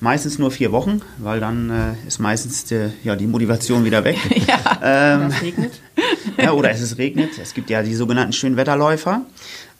Meistens 0.00 0.38
nur 0.38 0.50
vier 0.50 0.72
Wochen, 0.72 1.02
weil 1.18 1.40
dann 1.40 1.68
äh, 1.68 2.06
ist 2.06 2.20
meistens 2.20 2.64
die, 2.64 2.90
ja, 3.04 3.16
die 3.16 3.26
Motivation 3.26 3.84
wieder 3.84 4.02
weg. 4.02 4.16
ja, 4.46 4.78
ähm, 4.82 5.26
es 5.26 5.42
regnet. 5.42 5.72
ja, 6.38 6.52
oder 6.52 6.70
es 6.70 6.80
ist 6.80 6.96
regnet. 6.96 7.32
Es 7.38 7.52
gibt 7.52 7.68
ja 7.68 7.82
die 7.82 7.94
sogenannten 7.94 8.32
Schönwetterläufer. 8.32 9.26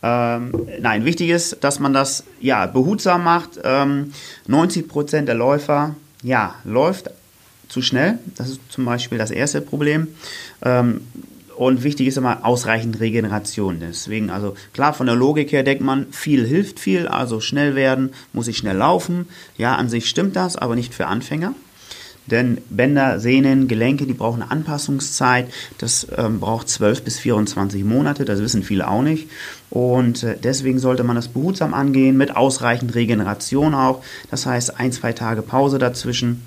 Ähm, 0.02 0.52
nein, 0.80 1.04
wichtig 1.04 1.30
ist, 1.30 1.64
dass 1.64 1.80
man 1.80 1.92
das 1.92 2.24
ja 2.40 2.66
behutsam 2.66 3.24
macht. 3.24 3.58
Ähm, 3.64 4.12
90 4.46 4.88
Prozent 4.88 5.28
der 5.28 5.34
Läufer 5.34 5.94
ja 6.22 6.54
läuft 6.64 7.11
zu 7.68 7.82
schnell. 7.82 8.18
Das 8.37 8.48
ist 8.48 8.61
zum 8.68 8.84
Beispiel 8.84 9.18
das 9.18 9.30
erste 9.30 9.61
Problem. 9.61 10.08
Ähm, 10.62 11.00
und 11.56 11.82
wichtig 11.82 12.06
ist 12.06 12.16
immer 12.16 12.44
ausreichend 12.46 13.00
Regeneration. 13.00 13.80
Deswegen, 13.80 14.30
also 14.30 14.54
klar, 14.72 14.94
von 14.94 15.06
der 15.06 15.16
Logik 15.16 15.50
her 15.50 15.64
denkt 15.64 15.82
man, 15.82 16.06
viel 16.12 16.46
hilft 16.46 16.78
viel, 16.78 17.08
also 17.08 17.40
schnell 17.40 17.74
werden, 17.74 18.11
muss 18.32 18.46
ich 18.46 18.58
schnell 18.58 18.76
laufen. 18.76 19.26
Ja, 19.56 19.74
an 19.74 19.88
sich 19.88 20.08
stimmt 20.08 20.37
das, 20.37 20.54
aber 20.54 20.76
nicht 20.76 20.94
für 20.94 21.08
Anfänger. 21.08 21.54
Denn 22.30 22.58
Bänder, 22.68 23.20
Sehnen, 23.20 23.68
Gelenke, 23.68 24.06
die 24.06 24.12
brauchen 24.12 24.42
eine 24.42 24.50
Anpassungszeit. 24.50 25.50
Das 25.78 26.06
ähm, 26.16 26.40
braucht 26.40 26.68
12 26.68 27.02
bis 27.02 27.18
24 27.18 27.84
Monate. 27.84 28.24
Das 28.24 28.40
wissen 28.40 28.62
viele 28.62 28.88
auch 28.88 29.02
nicht. 29.02 29.28
Und 29.70 30.22
äh, 30.22 30.36
deswegen 30.42 30.78
sollte 30.78 31.04
man 31.04 31.16
das 31.16 31.28
behutsam 31.28 31.74
angehen, 31.74 32.16
mit 32.16 32.36
ausreichend 32.36 32.94
Regeneration 32.94 33.74
auch. 33.74 34.02
Das 34.30 34.46
heißt, 34.46 34.78
ein, 34.78 34.92
zwei 34.92 35.12
Tage 35.12 35.42
Pause 35.42 35.78
dazwischen. 35.78 36.42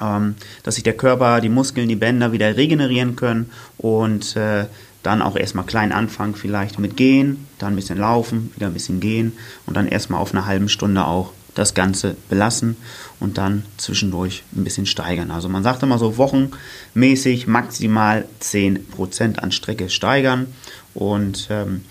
Ähm, 0.00 0.36
dass 0.62 0.76
sich 0.76 0.84
der 0.84 0.96
Körper, 0.96 1.40
die 1.40 1.48
Muskeln, 1.48 1.88
die 1.88 1.96
Bänder 1.96 2.30
wieder 2.30 2.56
regenerieren 2.56 3.16
können 3.16 3.50
und 3.78 4.36
äh, 4.36 4.66
dann 5.02 5.22
auch 5.22 5.36
erstmal 5.36 5.64
klein 5.64 5.90
anfangen, 5.90 6.34
vielleicht 6.34 6.78
mit 6.78 6.96
Gehen, 6.96 7.46
dann 7.58 7.72
ein 7.72 7.76
bisschen 7.76 7.98
Laufen, 7.98 8.52
wieder 8.54 8.66
ein 8.68 8.74
bisschen 8.74 9.00
Gehen 9.00 9.32
und 9.66 9.76
dann 9.76 9.88
erstmal 9.88 10.20
auf 10.20 10.32
eine 10.32 10.46
halbe 10.46 10.68
Stunde 10.68 11.04
auch 11.04 11.32
das 11.58 11.74
Ganze 11.74 12.16
belassen 12.28 12.76
und 13.20 13.36
dann 13.36 13.64
zwischendurch 13.76 14.44
ein 14.56 14.64
bisschen 14.64 14.86
steigern. 14.86 15.30
Also 15.30 15.48
man 15.48 15.62
sagt 15.62 15.82
immer 15.82 15.98
so 15.98 16.16
wochenmäßig 16.16 17.46
maximal 17.46 18.24
10% 18.40 19.38
an 19.38 19.52
Strecke 19.52 19.90
steigern 19.90 20.46
und 20.94 21.48
ähm, 21.50 21.82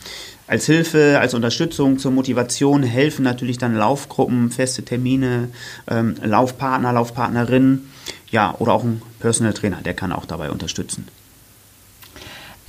als 0.47 0.65
Hilfe, 0.65 1.19
als 1.19 1.33
Unterstützung 1.33 1.99
zur 1.99 2.11
Motivation 2.11 2.81
helfen 2.81 3.23
natürlich 3.23 3.57
dann 3.57 3.75
Laufgruppen, 3.75 4.49
feste 4.49 4.83
Termine, 4.83 5.49
ähm, 5.89 6.15
Laufpartner, 6.23 6.93
Laufpartnerinnen, 6.93 7.91
ja, 8.31 8.55
oder 8.57 8.71
auch 8.71 8.83
ein 8.83 9.01
Personal 9.19 9.53
Trainer, 9.53 9.81
der 9.83 9.93
kann 9.93 10.13
auch 10.13 10.25
dabei 10.25 10.49
unterstützen. 10.49 11.07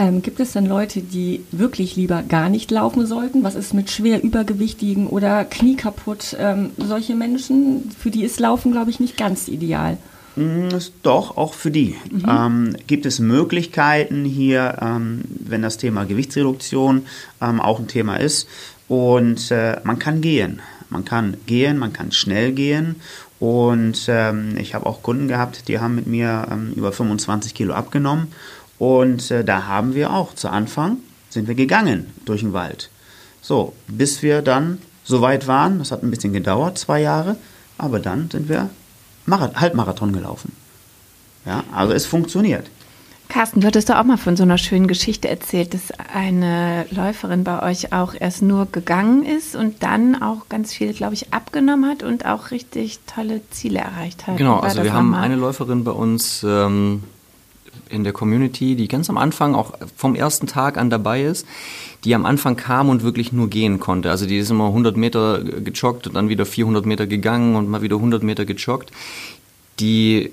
Ähm, 0.00 0.22
gibt 0.22 0.38
es 0.38 0.52
denn 0.52 0.64
Leute, 0.64 1.00
die 1.00 1.44
wirklich 1.50 1.96
lieber 1.96 2.22
gar 2.22 2.48
nicht 2.48 2.70
laufen 2.70 3.04
sollten? 3.04 3.42
Was 3.42 3.56
ist 3.56 3.74
mit 3.74 3.90
schwer 3.90 4.22
übergewichtigen 4.22 5.08
oder 5.08 5.44
Knie 5.44 5.74
kaputt? 5.74 6.37
Ähm, 6.38 6.70
solche 6.76 7.16
Menschen, 7.16 7.90
für 7.98 8.12
die 8.12 8.22
ist 8.22 8.38
Laufen, 8.38 8.70
glaube 8.70 8.90
ich, 8.90 9.00
nicht 9.00 9.16
ganz 9.16 9.48
ideal. 9.48 9.98
Mm, 10.37 10.68
doch, 11.02 11.37
auch 11.37 11.52
für 11.52 11.72
die. 11.72 11.96
Mhm. 12.12 12.24
Ähm, 12.28 12.76
gibt 12.87 13.06
es 13.06 13.18
Möglichkeiten 13.18 14.24
hier, 14.24 14.78
ähm, 14.80 15.22
wenn 15.40 15.62
das 15.62 15.78
Thema 15.78 16.04
Gewichtsreduktion 16.04 17.06
ähm, 17.40 17.61
auch 17.61 17.80
ein 17.80 17.88
Thema 17.88 18.20
ist. 18.20 18.46
Und 18.87 19.50
äh, 19.50 19.80
man 19.82 19.98
kann 19.98 20.20
gehen. 20.20 20.61
Man 20.90 21.04
kann 21.04 21.37
gehen, 21.46 21.76
man 21.76 21.92
kann 21.92 22.12
schnell 22.12 22.52
gehen. 22.52 22.96
Und 23.40 24.06
ähm, 24.06 24.56
ich 24.58 24.74
habe 24.74 24.87
auch 24.87 25.02
Kunden 25.02 25.26
gehabt, 25.26 25.66
die 25.66 25.80
haben 25.80 25.96
mit 25.96 26.06
mir 26.06 26.46
ähm, 26.52 26.72
über 26.76 26.92
25 26.92 27.52
Kilo 27.54 27.74
abgenommen 27.74 28.28
und 28.78 29.30
äh, 29.30 29.44
da 29.44 29.66
haben 29.66 29.94
wir 29.94 30.12
auch 30.12 30.34
zu 30.34 30.48
Anfang 30.48 30.98
sind 31.30 31.46
wir 31.46 31.54
gegangen 31.54 32.12
durch 32.24 32.40
den 32.40 32.52
Wald. 32.52 32.90
So, 33.42 33.74
bis 33.86 34.22
wir 34.22 34.42
dann 34.42 34.78
so 35.04 35.20
weit 35.20 35.46
waren, 35.46 35.78
das 35.78 35.90
hat 35.90 36.02
ein 36.02 36.10
bisschen 36.10 36.32
gedauert, 36.32 36.78
zwei 36.78 37.00
Jahre, 37.00 37.36
aber 37.76 37.98
dann 37.98 38.30
sind 38.30 38.48
wir 38.48 38.70
Marath 39.26 39.60
Halbmarathon 39.60 40.12
gelaufen. 40.12 40.52
Ja, 41.46 41.64
also 41.72 41.92
es 41.92 42.06
funktioniert. 42.06 42.68
Carsten, 43.28 43.60
du 43.60 43.66
hattest 43.66 43.90
doch 43.90 43.96
auch 43.96 44.04
mal 44.04 44.16
von 44.16 44.36
so 44.36 44.42
einer 44.42 44.56
schönen 44.56 44.86
Geschichte 44.86 45.28
erzählt, 45.28 45.74
dass 45.74 45.92
eine 46.14 46.86
Läuferin 46.90 47.44
bei 47.44 47.62
euch 47.62 47.92
auch 47.92 48.14
erst 48.18 48.40
nur 48.40 48.66
gegangen 48.72 49.24
ist 49.24 49.54
und 49.54 49.82
dann 49.82 50.20
auch 50.20 50.48
ganz 50.48 50.72
viel, 50.72 50.94
glaube 50.94 51.12
ich, 51.12 51.32
abgenommen 51.32 51.90
hat 51.90 52.02
und 52.02 52.24
auch 52.24 52.50
richtig 52.50 53.00
tolle 53.06 53.42
Ziele 53.50 53.80
erreicht 53.80 54.26
hat. 54.26 54.38
Genau, 54.38 54.60
also 54.60 54.82
wir 54.82 54.94
haben 54.94 55.14
eine 55.14 55.36
Läuferin 55.36 55.84
bei 55.84 55.90
uns, 55.90 56.42
ähm, 56.42 57.04
in 57.90 58.05
der 58.05 58.12
Community, 58.12 58.77
die 58.77 58.88
ganz 58.88 59.09
am 59.11 59.18
Anfang 59.18 59.55
auch 59.55 59.74
vom 59.96 60.14
ersten 60.14 60.46
Tag 60.46 60.77
an 60.77 60.90
dabei 60.90 61.22
ist, 61.22 61.46
die 62.05 62.14
am 62.14 62.27
Anfang 62.27 62.57
kam 62.57 62.88
und 62.88 63.03
wirklich 63.03 63.33
nur 63.33 63.48
gehen 63.48 63.81
konnte. 63.81 64.11
Also 64.11 64.27
die 64.27 64.38
ist 64.38 64.51
immer 64.51 64.68
100 64.68 64.96
Meter 64.96 65.42
gejoggt 65.42 66.07
und 66.07 66.14
dann 66.14 66.29
wieder 66.29 66.46
400 66.46 66.87
Meter 66.87 67.07
gegangen 67.07 67.57
und 67.57 67.68
mal 67.68 67.83
wieder 67.83 67.96
100 67.96 68.22
Meter 68.22 68.44
gejoggt. 68.44 68.90
Die 69.81 70.33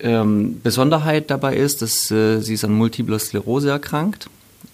ähm, 0.00 0.60
Besonderheit 0.62 1.30
dabei 1.30 1.56
ist, 1.56 1.82
dass 1.82 2.10
äh, 2.10 2.40
sie 2.40 2.54
ist 2.54 2.64
an 2.64 2.72
Multipler 2.72 3.18
Sklerose 3.18 3.70
erkrankt 3.70 4.28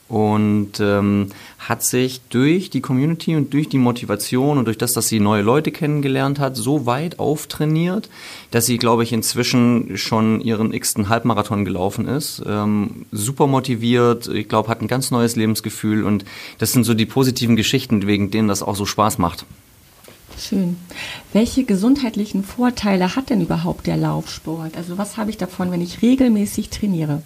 und 0.08 0.80
ähm, 0.80 1.28
hat 1.58 1.84
sich 1.84 2.20
durch 2.30 2.68
die 2.68 2.80
Community 2.80 3.36
und 3.36 3.54
durch 3.54 3.68
die 3.68 3.78
Motivation 3.78 4.58
und 4.58 4.64
durch 4.64 4.76
das, 4.76 4.92
dass 4.92 5.06
sie 5.06 5.20
neue 5.20 5.42
Leute 5.42 5.70
kennengelernt 5.70 6.40
hat, 6.40 6.56
so 6.56 6.84
weit 6.84 7.18
auftrainiert, 7.18 8.10
dass 8.50 8.66
sie, 8.66 8.76
glaube 8.76 9.04
ich, 9.04 9.12
inzwischen 9.12 9.96
schon 9.96 10.40
ihren 10.40 10.72
x-ten 10.72 11.08
Halbmarathon 11.08 11.64
gelaufen 11.64 12.08
ist. 12.08 12.42
Ähm, 12.44 13.06
super 13.12 13.46
motiviert, 13.46 14.26
ich 14.26 14.48
glaube, 14.48 14.68
hat 14.68 14.82
ein 14.82 14.88
ganz 14.88 15.12
neues 15.12 15.36
Lebensgefühl 15.36 16.04
und 16.04 16.24
das 16.58 16.72
sind 16.72 16.84
so 16.84 16.94
die 16.94 17.06
positiven 17.06 17.54
Geschichten, 17.54 18.06
wegen 18.06 18.30
denen 18.32 18.48
das 18.48 18.62
auch 18.62 18.76
so 18.76 18.86
Spaß 18.86 19.18
macht. 19.18 19.46
Schön. 20.38 20.76
Welche 21.32 21.64
gesundheitlichen 21.64 22.44
Vorteile 22.44 23.14
hat 23.14 23.30
denn 23.30 23.42
überhaupt 23.42 23.86
der 23.86 23.96
Laufsport? 23.96 24.76
Also 24.76 24.98
was 24.98 25.16
habe 25.16 25.30
ich 25.30 25.36
davon, 25.36 25.70
wenn 25.70 25.82
ich 25.82 26.02
regelmäßig 26.02 26.70
trainiere? 26.70 27.22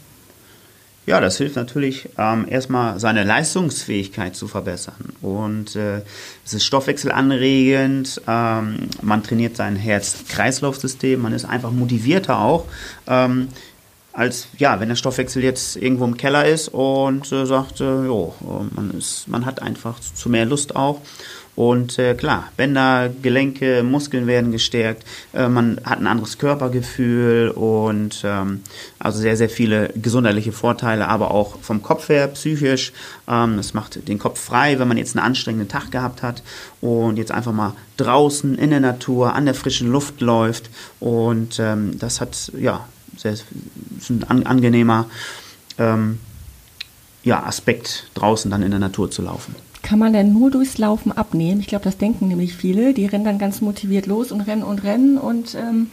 Ja, 1.06 1.20
das 1.20 1.36
hilft 1.36 1.56
natürlich 1.56 2.08
ähm, 2.16 2.46
erstmal 2.48 2.98
seine 2.98 3.24
Leistungsfähigkeit 3.24 4.34
zu 4.34 4.48
verbessern. 4.48 5.12
Und 5.20 5.76
äh, 5.76 6.00
es 6.44 6.54
ist 6.54 6.64
stoffwechselanregend, 6.64 8.22
ähm, 8.26 8.88
man 9.02 9.22
trainiert 9.22 9.56
sein 9.56 9.76
Herz-Kreislauf-System, 9.76 11.20
man 11.20 11.34
ist 11.34 11.44
einfach 11.44 11.72
motivierter 11.72 12.38
auch. 12.38 12.64
Ähm, 13.06 13.48
als 14.14 14.48
ja, 14.58 14.80
wenn 14.80 14.88
der 14.88 14.96
Stoffwechsel 14.96 15.42
jetzt 15.42 15.76
irgendwo 15.76 16.04
im 16.04 16.16
Keller 16.16 16.46
ist 16.46 16.68
und 16.68 17.30
äh, 17.32 17.44
sagt, 17.44 17.80
äh, 17.80 18.04
jo, 18.04 18.34
man, 18.74 18.92
ist, 18.92 19.28
man 19.28 19.44
hat 19.44 19.60
einfach 19.60 19.98
zu 20.00 20.28
mehr 20.30 20.46
Lust 20.46 20.76
auch. 20.76 21.00
Und 21.56 21.98
äh, 21.98 22.14
klar, 22.14 22.48
Bänder, 22.56 23.08
Gelenke, 23.08 23.82
Muskeln 23.84 24.26
werden 24.26 24.50
gestärkt, 24.50 25.04
äh, 25.32 25.48
man 25.48 25.80
hat 25.84 26.00
ein 26.00 26.06
anderes 26.06 26.38
Körpergefühl 26.38 27.50
und 27.50 28.22
ähm, 28.24 28.60
also 28.98 29.20
sehr, 29.20 29.36
sehr 29.36 29.48
viele 29.48 29.90
gesundheitliche 29.94 30.52
Vorteile, 30.52 31.08
aber 31.08 31.30
auch 31.30 31.60
vom 31.60 31.82
Kopf 31.82 32.08
her, 32.08 32.26
psychisch. 32.28 32.92
Ähm, 33.28 33.56
das 33.56 33.72
macht 33.72 34.08
den 34.08 34.18
Kopf 34.18 34.40
frei, 34.40 34.78
wenn 34.78 34.88
man 34.88 34.96
jetzt 34.96 35.16
einen 35.16 35.24
anstrengenden 35.24 35.68
Tag 35.68 35.92
gehabt 35.92 36.22
hat 36.22 36.42
und 36.80 37.18
jetzt 37.18 37.30
einfach 37.30 37.52
mal 37.52 37.74
draußen 37.98 38.56
in 38.56 38.70
der 38.70 38.80
Natur, 38.80 39.34
an 39.34 39.44
der 39.44 39.54
frischen 39.54 39.92
Luft 39.92 40.20
läuft. 40.20 40.70
Und 40.98 41.60
ähm, 41.60 41.98
das 41.98 42.20
hat, 42.20 42.50
ja, 42.58 42.86
sehr, 43.16 43.32
ist 43.32 43.44
ein 44.10 44.24
an, 44.24 44.44
angenehmer 44.44 45.06
ähm, 45.78 46.18
ja, 47.22 47.44
Aspekt, 47.44 48.10
draußen 48.14 48.50
dann 48.50 48.62
in 48.62 48.70
der 48.70 48.80
Natur 48.80 49.10
zu 49.10 49.22
laufen 49.22 49.54
kann 49.84 49.98
man 49.98 50.12
denn 50.12 50.32
nur 50.32 50.50
durchs 50.50 50.78
Laufen 50.78 51.12
abnehmen? 51.12 51.60
Ich 51.60 51.68
glaube, 51.68 51.84
das 51.84 51.98
denken 51.98 52.26
nämlich 52.26 52.54
viele. 52.54 52.94
Die 52.94 53.06
rennen 53.06 53.24
dann 53.24 53.38
ganz 53.38 53.60
motiviert 53.60 54.06
los 54.06 54.32
und 54.32 54.40
rennen 54.40 54.64
und 54.64 54.82
rennen 54.82 55.18
und 55.18 55.54
ähm, 55.54 55.90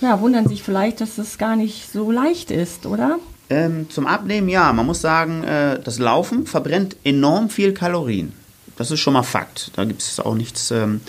ja, 0.00 0.20
wundern 0.20 0.46
sich 0.46 0.62
vielleicht, 0.62 1.00
dass 1.00 1.18
es 1.18 1.38
gar 1.38 1.56
nicht 1.56 1.90
so 1.90 2.10
leicht 2.10 2.50
ist, 2.50 2.86
oder? 2.86 3.18
Ähm, 3.48 3.88
zum 3.88 4.06
Abnehmen 4.06 4.48
ja. 4.48 4.72
Man 4.72 4.86
muss 4.86 5.00
sagen, 5.00 5.44
äh, 5.44 5.80
das 5.82 5.98
Laufen 5.98 6.46
verbrennt 6.46 6.96
enorm 7.04 7.48
viel 7.48 7.72
Kalorien. 7.72 8.32
das 8.76 8.90
ist 8.90 9.00
schon 9.00 9.14
mal 9.14 9.22
Fakt. 9.22 9.70
Da 9.76 9.84
gibt 9.84 10.02
es 10.02 10.20
auch 10.20 10.34
nichts. 10.34 10.70
Ähm, 10.70 11.00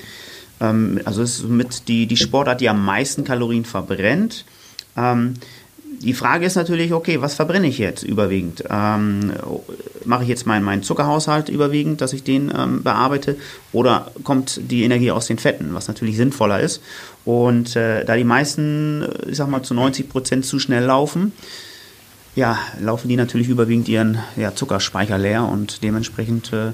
ähm, 0.61 1.01
also 1.03 1.21
es 1.21 1.39
ist 1.39 1.49
mit 1.49 1.87
die, 1.89 2.07
die 2.07 2.17
Sportart, 2.17 2.61
die 2.61 2.69
am 2.69 2.83
meisten 2.83 3.25
Kalorien 3.25 3.65
verbrennt. 3.65 4.45
Die 6.01 6.13
Frage 6.13 6.45
ist 6.45 6.55
natürlich, 6.55 6.93
okay, 6.93 7.21
was 7.21 7.35
verbrenne 7.35 7.67
ich 7.67 7.77
jetzt 7.77 8.03
überwiegend? 8.03 8.63
Ähm, 8.69 9.31
mache 10.05 10.23
ich 10.23 10.29
jetzt 10.29 10.45
meinen 10.45 10.63
mein 10.63 10.83
Zuckerhaushalt 10.83 11.49
überwiegend, 11.49 12.01
dass 12.01 12.13
ich 12.13 12.23
den 12.23 12.51
ähm, 12.55 12.83
bearbeite? 12.83 13.37
Oder 13.71 14.11
kommt 14.23 14.59
die 14.69 14.83
Energie 14.83 15.11
aus 15.11 15.27
den 15.27 15.37
Fetten, 15.37 15.73
was 15.73 15.87
natürlich 15.87 16.17
sinnvoller 16.17 16.59
ist? 16.59 16.81
Und 17.25 17.75
äh, 17.75 18.03
da 18.05 18.15
die 18.15 18.23
meisten, 18.23 19.07
ich 19.27 19.37
sag 19.37 19.49
mal, 19.49 19.63
zu 19.63 19.73
90 19.73 20.09
Prozent 20.09 20.45
zu 20.45 20.59
schnell 20.59 20.83
laufen, 20.83 21.31
ja, 22.35 22.57
laufen 22.79 23.07
die 23.07 23.15
natürlich 23.15 23.49
überwiegend 23.49 23.87
ihren 23.87 24.17
ja, 24.35 24.55
Zuckerspeicher 24.55 25.17
leer 25.17 25.43
und 25.43 25.83
dementsprechend 25.83 26.51
äh, 26.51 26.71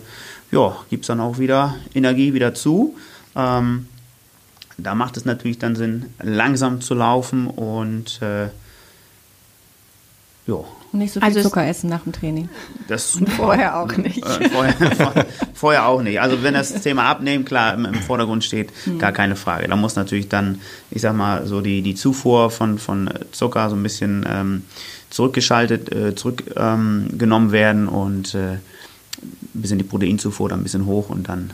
ja, 0.51 0.77
gibt 0.89 1.03
es 1.03 1.07
dann 1.07 1.19
auch 1.19 1.37
wieder 1.37 1.75
Energie 1.93 2.33
wieder 2.33 2.53
zu. 2.53 2.95
Ähm, 3.35 3.87
da 4.77 4.95
macht 4.95 5.17
es 5.17 5.25
natürlich 5.25 5.59
dann 5.59 5.75
Sinn, 5.75 6.05
langsam 6.21 6.81
zu 6.81 6.93
laufen 6.93 7.47
und 7.47 8.21
äh, 8.21 8.47
ja. 10.49 10.63
Und 10.91 10.99
nicht 10.99 11.13
so 11.13 11.19
viel 11.19 11.27
also 11.27 11.41
Zucker 11.41 11.65
essen 11.67 11.89
nach 11.89 12.01
dem 12.01 12.13
Training. 12.13 12.49
Das 12.87 13.15
und 13.15 13.29
vorher 13.33 13.79
auch 13.79 13.95
nicht. 13.95 14.25
Äh, 14.25 14.49
vorher, 14.49 15.25
vorher, 15.53 15.87
auch 15.87 16.01
nicht. 16.01 16.19
Also 16.19 16.41
wenn 16.41 16.55
das 16.55 16.81
Thema 16.81 17.03
Abnehmen 17.03 17.45
klar 17.45 17.75
im, 17.75 17.85
im 17.85 17.93
Vordergrund 17.93 18.43
steht, 18.43 18.71
mhm. 18.85 18.97
gar 18.97 19.11
keine 19.11 19.35
Frage. 19.35 19.67
Da 19.67 19.75
muss 19.75 19.95
natürlich 19.95 20.29
dann, 20.29 20.61
ich 20.89 21.01
sag 21.01 21.15
mal, 21.15 21.45
so 21.45 21.61
die, 21.61 21.83
die 21.83 21.93
Zufuhr 21.93 22.49
von, 22.49 22.79
von 22.79 23.09
Zucker 23.31 23.69
so 23.69 23.75
ein 23.75 23.83
bisschen 23.83 24.25
ähm, 24.27 24.63
zurückgeschaltet, 25.11 25.93
äh, 25.93 26.15
zurückgenommen 26.15 27.09
ähm, 27.15 27.51
werden 27.51 27.87
und 27.87 28.33
äh, 28.33 28.53
ein 28.53 28.61
bisschen 29.53 29.77
die 29.77 29.83
Proteinzufuhr 29.83 30.49
dann 30.49 30.61
ein 30.61 30.63
bisschen 30.63 30.85
hoch 30.85 31.09
und 31.09 31.29
dann. 31.29 31.51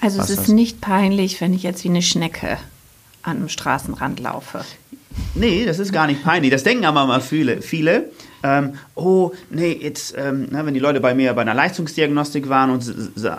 Also 0.00 0.20
es 0.20 0.30
ist 0.30 0.40
das. 0.40 0.48
nicht 0.48 0.80
peinlich, 0.80 1.40
wenn 1.40 1.52
ich 1.52 1.62
jetzt 1.62 1.84
wie 1.84 1.88
eine 1.88 2.02
Schnecke 2.02 2.56
an 3.22 3.36
einem 3.36 3.48
Straßenrand 3.48 4.20
laufe. 4.20 4.64
Nee, 5.34 5.66
das 5.66 5.78
ist 5.78 5.92
gar 5.92 6.06
nicht 6.06 6.22
peinlich. 6.22 6.50
Das 6.50 6.62
denken 6.62 6.84
aber 6.84 7.06
mal 7.06 7.20
viele. 7.20 7.60
viele 7.62 8.10
ähm, 8.42 8.74
oh, 8.94 9.32
nee, 9.50 9.78
jetzt, 9.80 10.14
ähm, 10.16 10.48
na, 10.50 10.66
wenn 10.66 10.74
die 10.74 10.80
Leute 10.80 11.00
bei 11.00 11.14
mir 11.14 11.32
bei 11.34 11.42
einer 11.42 11.54
Leistungsdiagnostik 11.54 12.48
waren 12.48 12.70
und 12.70 12.92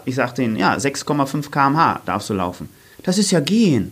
ich 0.06 0.16
sagte 0.16 0.44
ihnen, 0.44 0.56
ja, 0.56 0.76
6,5 0.76 1.50
km/h 1.50 2.02
darfst 2.06 2.30
du 2.30 2.34
laufen. 2.34 2.70
Das 3.04 3.18
ist 3.18 3.32
ja 3.32 3.40
gehen 3.40 3.92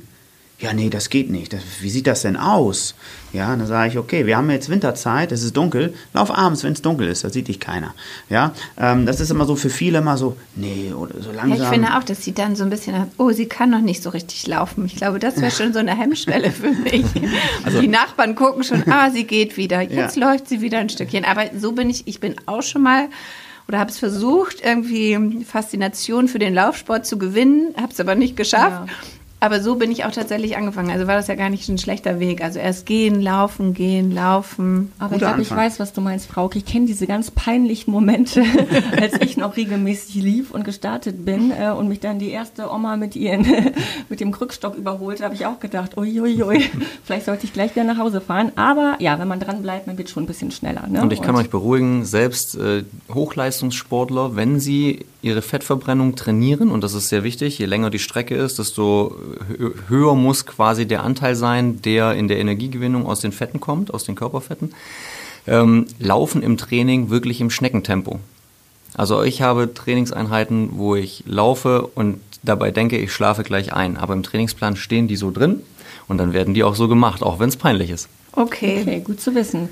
ja, 0.62 0.74
nee, 0.74 0.90
das 0.90 1.10
geht 1.10 1.30
nicht. 1.32 1.54
Das, 1.54 1.62
wie 1.82 1.90
sieht 1.90 2.06
das 2.06 2.22
denn 2.22 2.38
aus? 2.38 2.94
Ja, 3.34 3.56
dann 3.56 3.66
sage 3.66 3.90
ich, 3.90 3.98
okay, 3.98 4.28
wir 4.28 4.38
haben 4.38 4.50
jetzt 4.52 4.70
Winterzeit, 4.70 5.32
es 5.32 5.42
ist 5.42 5.58
dunkel, 5.58 5.94
lauf 6.14 6.30
abends, 6.30 6.64
wenn 6.64 6.74
es 6.74 6.82
dunkel 6.82 7.08
ist, 7.08 7.24
da 7.24 7.30
sieht 7.30 7.48
dich 7.48 7.60
keiner. 7.60 7.96
Ja, 8.30 8.54
ähm, 8.78 9.06
das 9.06 9.20
ist 9.20 9.32
immer 9.32 9.46
so 9.46 9.56
für 9.56 9.70
viele 9.72 10.00
immer 10.00 10.18
so, 10.18 10.38
nee, 10.56 10.94
oder 10.94 11.20
so 11.20 11.32
langsam. 11.32 11.58
Ja, 11.58 11.64
ich 11.64 11.70
finde 11.70 11.98
auch, 11.98 12.04
dass 12.04 12.24
sie 12.24 12.34
dann 12.34 12.56
so 12.56 12.64
ein 12.64 12.70
bisschen, 12.70 13.08
oh, 13.18 13.32
sie 13.32 13.48
kann 13.48 13.72
noch 13.72 13.82
nicht 13.82 14.04
so 14.04 14.12
richtig 14.12 14.46
laufen. 14.46 14.86
Ich 14.86 14.96
glaube, 14.96 15.18
das 15.18 15.42
wäre 15.42 15.52
schon 15.52 15.74
so 15.74 15.80
eine 15.80 15.98
Hemmschwelle 15.98 16.52
für 16.52 16.72
mich. 16.72 17.06
Also, 17.64 17.80
die 17.80 17.88
Nachbarn 17.88 18.36
gucken 18.36 18.64
schon, 18.64 18.84
ah, 18.90 19.10
sie 19.10 19.26
geht 19.26 19.56
wieder, 19.58 19.82
jetzt 19.82 20.16
ja. 20.18 20.30
läuft 20.30 20.48
sie 20.48 20.62
wieder 20.62 20.80
ein 20.80 20.90
Stückchen. 20.90 21.26
Aber 21.26 21.44
so 21.58 21.72
bin 21.72 21.90
ich, 21.90 22.08
ich 22.08 22.20
bin 22.20 22.36
auch 22.46 22.62
schon 22.62 22.82
mal 22.82 23.08
oder 23.68 23.80
habe 23.80 23.90
es 23.90 24.00
versucht, 24.00 24.58
irgendwie 24.64 25.46
Faszination 25.46 26.28
für 26.28 26.40
den 26.40 26.54
Laufsport 26.54 27.06
zu 27.06 27.18
gewinnen, 27.18 27.74
habe 27.78 27.92
es 27.92 28.00
aber 28.00 28.16
nicht 28.16 28.36
geschafft. 28.36 28.88
Ja. 28.88 28.96
Aber 29.44 29.60
so 29.60 29.74
bin 29.76 29.92
ich 29.92 30.06
auch 30.06 30.12
tatsächlich 30.12 30.56
angefangen. 30.56 30.92
Also 30.92 31.08
war 31.08 31.16
das 31.16 31.26
ja 31.26 31.34
gar 31.34 31.50
nicht 31.50 31.68
ein 31.68 31.80
schlechter 31.80 32.20
Weg. 32.20 32.44
Also 32.44 32.60
erst 32.60 32.86
gehen, 32.86 33.20
laufen, 33.20 33.74
gehen, 33.74 34.12
laufen. 34.12 34.92
Aber 35.00 35.16
ich 35.16 35.18
glaube, 35.18 35.42
ich 35.42 35.50
weiß, 35.50 35.80
was 35.80 35.94
du 35.94 36.02
meinst, 36.02 36.28
Frauke. 36.28 36.60
Ich 36.60 36.66
kenne 36.66 36.86
diese 36.86 37.08
ganz 37.08 37.32
peinlichen 37.32 37.90
Momente, 37.92 38.44
als 39.02 39.20
ich 39.20 39.38
noch 39.38 39.58
regelmäßig 39.58 40.14
lief 40.22 40.52
und 40.52 40.64
gestartet 40.64 41.26
bin 41.26 41.52
äh, 41.52 41.72
und 41.72 41.88
mich 41.88 42.00
dann 42.00 42.20
die 42.20 42.30
erste 42.30 42.72
Oma 42.72 42.98
mit 42.98 43.16
ihren 43.16 43.44
mit 44.10 44.20
dem 44.20 44.32
Krückstock 44.32 44.76
überholte, 44.76 45.26
habe 45.26 45.34
ich 45.34 45.48
auch 45.48 45.60
gedacht, 45.60 45.98
uiuiui, 45.98 46.70
vielleicht 47.04 47.26
sollte 47.26 47.46
ich 47.46 47.52
gleich 47.52 47.72
wieder 47.72 47.84
nach 47.84 47.98
Hause 47.98 48.22
fahren. 48.22 48.52
Aber 48.58 48.98
ja, 49.00 49.18
wenn 49.18 49.28
man 49.28 49.40
dran 49.40 49.64
bleibt, 49.64 49.88
man 49.88 49.98
wird 49.98 50.12
schon 50.12 50.22
ein 50.22 50.28
bisschen 50.28 50.52
schneller. 50.52 50.86
Ne? 50.88 51.02
Und 51.02 51.12
ich 51.12 51.22
kann 51.24 51.34
und 51.34 51.42
euch 51.42 51.50
beruhigen, 51.50 52.06
selbst 52.06 52.56
äh, 52.58 52.84
Hochleistungssportler, 53.12 54.36
wenn 54.36 54.60
sie 54.60 55.04
ihre 55.22 55.42
Fettverbrennung 55.42 56.16
trainieren, 56.16 56.72
und 56.72 56.84
das 56.84 56.94
ist 56.94 57.10
sehr 57.10 57.24
wichtig, 57.24 57.60
je 57.60 57.66
länger 57.66 57.90
die 57.90 58.00
Strecke 58.00 58.36
ist, 58.36 58.60
desto 58.60 59.16
höher 59.88 60.16
muss 60.16 60.46
quasi 60.46 60.86
der 60.88 61.04
Anteil 61.04 61.36
sein, 61.36 61.82
der 61.82 62.14
in 62.16 62.28
der 62.28 62.40
Energiegewinnung 62.40 63.06
aus 63.06 63.20
den 63.20 63.32
Fetten 63.32 63.60
kommt, 63.60 63.94
aus 63.94 64.04
den 64.04 64.16
Körperfetten, 64.16 64.74
ähm, 65.48 65.86
laufen 66.00 66.44
im 66.44 66.58
Training 66.58 67.10
wirklich 67.10 67.42
im 67.42 67.50
Schneckentempo. 67.50 68.20
Also 68.94 69.24
ich 69.24 69.42
habe 69.42 69.74
Trainingseinheiten, 69.74 70.72
wo 70.74 70.96
ich 70.96 71.24
laufe 71.26 71.88
und 71.96 72.20
dabei 72.44 72.72
denke, 72.72 72.98
ich 72.98 73.14
schlafe 73.14 73.44
gleich 73.44 73.74
ein. 73.74 73.98
Aber 73.98 74.14
im 74.14 74.24
Trainingsplan 74.24 74.76
stehen 74.76 75.08
die 75.08 75.16
so 75.16 75.32
drin 75.32 75.62
und 76.08 76.18
dann 76.18 76.34
werden 76.34 76.54
die 76.54 76.64
auch 76.64 76.76
so 76.76 76.88
gemacht, 76.88 77.24
auch 77.24 77.40
wenn 77.40 77.50
es 77.50 77.56
peinlich 77.56 77.90
ist. 77.90 78.10
Okay. 78.34 78.82
Okay, 78.82 79.00
gut 79.00 79.22
zu 79.22 79.36
wissen. 79.36 79.70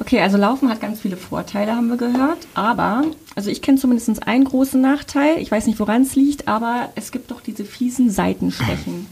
Okay, 0.00 0.20
also 0.20 0.38
Laufen 0.38 0.70
hat 0.70 0.80
ganz 0.80 1.00
viele 1.00 1.16
Vorteile, 1.16 1.74
haben 1.74 1.88
wir 1.88 1.96
gehört. 1.96 2.46
Aber, 2.54 3.02
also 3.34 3.50
ich 3.50 3.60
kenne 3.62 3.78
zumindest 3.78 4.26
einen 4.26 4.44
großen 4.44 4.80
Nachteil. 4.80 5.38
Ich 5.38 5.50
weiß 5.50 5.66
nicht, 5.66 5.80
woran 5.80 6.02
es 6.02 6.14
liegt, 6.14 6.46
aber 6.46 6.90
es 6.94 7.10
gibt 7.10 7.32
doch 7.32 7.40
diese 7.40 7.64
fiesen 7.64 8.08
Seitenstechen. 8.08 9.06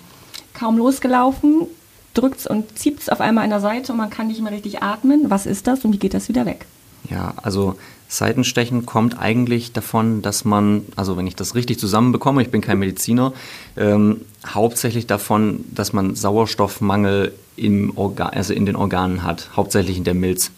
Kaum 0.55 0.79
losgelaufen, 0.79 1.67
drückt 2.15 2.39
es 2.39 2.47
und 2.47 2.79
zieht 2.79 3.01
es 3.01 3.09
auf 3.09 3.21
einmal 3.21 3.45
an 3.45 3.51
der 3.51 3.61
Seite 3.61 3.93
und 3.93 3.99
man 3.99 4.11
kann 4.11 4.29
nicht 4.29 4.41
mehr 4.41 4.53
richtig 4.53 4.81
atmen. 4.81 5.29
Was 5.29 5.45
ist 5.45 5.67
das 5.67 5.85
und 5.85 5.93
wie 5.93 5.99
geht 5.99 6.15
das 6.15 6.29
wieder 6.29 6.47
weg? 6.47 6.67
Ja, 7.11 7.35
also 7.37 7.77
Seitenstechen 8.09 8.87
kommt 8.87 9.19
eigentlich 9.19 9.73
davon, 9.73 10.23
dass 10.23 10.45
man, 10.45 10.83
also 10.95 11.17
wenn 11.17 11.27
ich 11.27 11.37
das 11.37 11.55
richtig 11.55 11.79
zusammenbekomme, 11.79 12.43
ich 12.43 12.51
bin 12.51 12.61
kein 12.61 12.79
Mediziner, 12.79 13.33
ähm, 13.77 14.21
hauptsächlich 14.47 15.07
davon, 15.07 15.65
dass 15.75 15.93
man 15.93 16.15
Sauerstoffmangel 16.15 17.33
im 17.57 17.97
Organ, 17.97 18.31
also 18.31 18.53
in 18.53 18.67
den 18.67 18.77
Organen 18.77 19.23
hat, 19.23 19.51
hauptsächlich 19.57 19.97
in 19.97 20.05
der 20.05 20.15
Milz. 20.15 20.53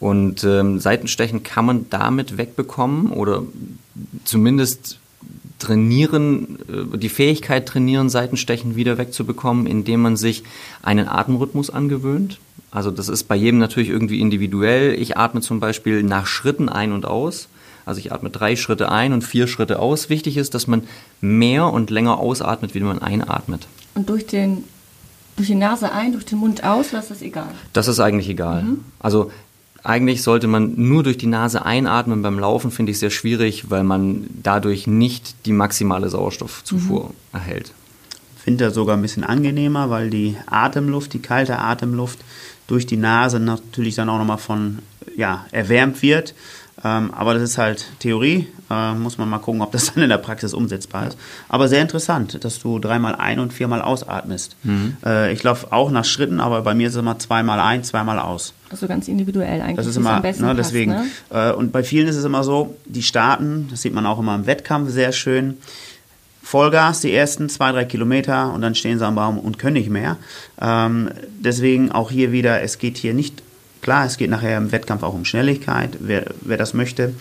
Und 0.00 0.44
ähm, 0.44 0.78
Seitenstechen 0.78 1.42
kann 1.42 1.66
man 1.66 1.86
damit 1.90 2.38
wegbekommen 2.38 3.10
oder 3.12 3.42
zumindest 4.24 4.98
trainieren, 5.58 6.58
äh, 6.68 6.96
die 6.96 7.08
Fähigkeit 7.08 7.66
trainieren, 7.66 8.08
Seitenstechen 8.08 8.76
wieder 8.76 8.96
wegzubekommen, 8.96 9.66
indem 9.66 10.02
man 10.02 10.16
sich 10.16 10.44
einen 10.82 11.08
Atemrhythmus 11.08 11.70
angewöhnt. 11.70 12.38
Also 12.70 12.90
das 12.90 13.08
ist 13.08 13.24
bei 13.24 13.36
jedem 13.36 13.58
natürlich 13.58 13.88
irgendwie 13.88 14.20
individuell. 14.20 14.94
Ich 14.94 15.16
atme 15.16 15.40
zum 15.40 15.60
Beispiel 15.60 16.02
nach 16.02 16.26
Schritten 16.26 16.68
ein 16.68 16.92
und 16.92 17.06
aus. 17.06 17.48
Also 17.86 18.00
ich 18.00 18.12
atme 18.12 18.28
drei 18.28 18.56
Schritte 18.56 18.92
ein 18.92 19.12
und 19.12 19.22
vier 19.22 19.46
Schritte 19.46 19.78
aus. 19.78 20.10
Wichtig 20.10 20.36
ist, 20.36 20.54
dass 20.54 20.66
man 20.66 20.82
mehr 21.22 21.66
und 21.72 21.88
länger 21.88 22.18
ausatmet, 22.18 22.74
wie 22.74 22.80
man 22.80 23.00
einatmet. 23.00 23.66
Und 23.94 24.10
durch 24.10 24.26
den 24.26 24.64
durch 25.36 25.48
die 25.48 25.54
Nase 25.54 25.92
ein, 25.92 26.12
durch 26.12 26.24
den 26.24 26.38
Mund 26.38 26.64
aus, 26.64 26.90
oder 26.90 26.98
ist 26.98 27.12
das 27.12 27.22
egal? 27.22 27.48
Das 27.72 27.86
ist 27.86 28.00
eigentlich 28.00 28.28
egal. 28.28 28.64
Mhm. 28.64 28.84
Also 28.98 29.30
eigentlich 29.84 30.22
sollte 30.22 30.48
man 30.48 30.74
nur 30.76 31.04
durch 31.04 31.16
die 31.16 31.28
Nase 31.28 31.64
einatmen. 31.64 32.22
Beim 32.22 32.38
Laufen 32.38 32.72
finde 32.72 32.90
ich 32.92 32.98
sehr 32.98 33.10
schwierig, 33.10 33.70
weil 33.70 33.84
man 33.84 34.26
dadurch 34.42 34.86
nicht 34.86 35.46
die 35.46 35.52
maximale 35.52 36.10
Sauerstoffzufuhr 36.10 37.04
mhm. 37.04 37.14
erhält. 37.32 37.72
Finde 38.36 38.64
das 38.64 38.74
sogar 38.74 38.96
ein 38.96 39.02
bisschen 39.02 39.24
angenehmer, 39.24 39.90
weil 39.90 40.10
die 40.10 40.36
Atemluft, 40.46 41.12
die 41.12 41.20
kalte 41.20 41.58
Atemluft 41.58 42.18
durch 42.68 42.86
die 42.86 42.96
Nase 42.96 43.40
natürlich 43.40 43.96
dann 43.96 44.08
auch 44.08 44.18
nochmal 44.18 44.38
von 44.38 44.78
ja, 45.16 45.44
erwärmt 45.50 46.00
wird. 46.02 46.34
Ähm, 46.84 47.12
aber 47.12 47.34
das 47.34 47.42
ist 47.42 47.58
halt 47.58 47.86
Theorie. 47.98 48.46
Äh, 48.70 48.94
muss 48.94 49.18
man 49.18 49.28
mal 49.28 49.38
gucken, 49.38 49.62
ob 49.62 49.72
das 49.72 49.86
dann 49.94 50.04
in 50.04 50.10
der 50.10 50.18
Praxis 50.18 50.54
umsetzbar 50.54 51.08
ist. 51.08 51.18
Aber 51.48 51.66
sehr 51.66 51.82
interessant, 51.82 52.44
dass 52.44 52.60
du 52.60 52.78
dreimal 52.78 53.16
ein- 53.16 53.40
und 53.40 53.52
viermal 53.52 53.82
ausatmest. 53.82 54.56
Mhm. 54.62 54.96
Äh, 55.04 55.32
ich 55.32 55.42
laufe 55.42 55.72
auch 55.72 55.90
nach 55.90 56.04
Schritten, 56.04 56.38
aber 56.38 56.62
bei 56.62 56.74
mir 56.74 56.86
ist 56.86 56.94
es 56.94 57.00
immer 57.00 57.18
zweimal 57.18 57.58
ein, 57.58 57.82
zweimal 57.82 58.20
aus. 58.20 58.52
Also 58.70 58.86
ganz 58.86 59.08
individuell 59.08 59.60
eigentlich. 59.60 59.76
Das 59.76 59.86
ist 59.86 59.96
immer, 59.96 60.20
ne, 60.20 60.54
deswegen. 60.54 60.92
Passt, 60.92 61.32
ne? 61.32 61.50
äh, 61.50 61.52
und 61.52 61.72
bei 61.72 61.82
vielen 61.82 62.06
ist 62.06 62.16
es 62.16 62.24
immer 62.24 62.44
so, 62.44 62.76
die 62.84 63.02
starten, 63.02 63.68
das 63.70 63.82
sieht 63.82 63.94
man 63.94 64.06
auch 64.06 64.18
immer 64.20 64.34
im 64.34 64.46
Wettkampf 64.46 64.90
sehr 64.90 65.12
schön. 65.12 65.56
Vollgas 66.48 67.02
die 67.02 67.12
ersten 67.12 67.50
zwei, 67.50 67.72
drei 67.72 67.84
Kilometer 67.84 68.54
und 68.54 68.62
dann 68.62 68.74
stehen 68.74 68.98
sie 68.98 69.06
am 69.06 69.16
Baum 69.16 69.38
und 69.38 69.58
können 69.58 69.74
nicht 69.74 69.90
mehr. 69.90 70.16
Ähm, 70.58 71.10
deswegen 71.38 71.92
auch 71.92 72.10
hier 72.10 72.32
wieder, 72.32 72.62
es 72.62 72.78
geht 72.78 72.96
hier 72.96 73.12
nicht 73.12 73.42
Klar, 73.80 74.06
es 74.06 74.16
geht 74.16 74.30
nachher 74.30 74.58
im 74.58 74.72
Wettkampf 74.72 75.02
auch 75.02 75.14
um 75.14 75.24
Schnelligkeit, 75.24 75.98
wer, 76.00 76.26
wer 76.40 76.56
das 76.56 76.74
möchte. 76.74 77.14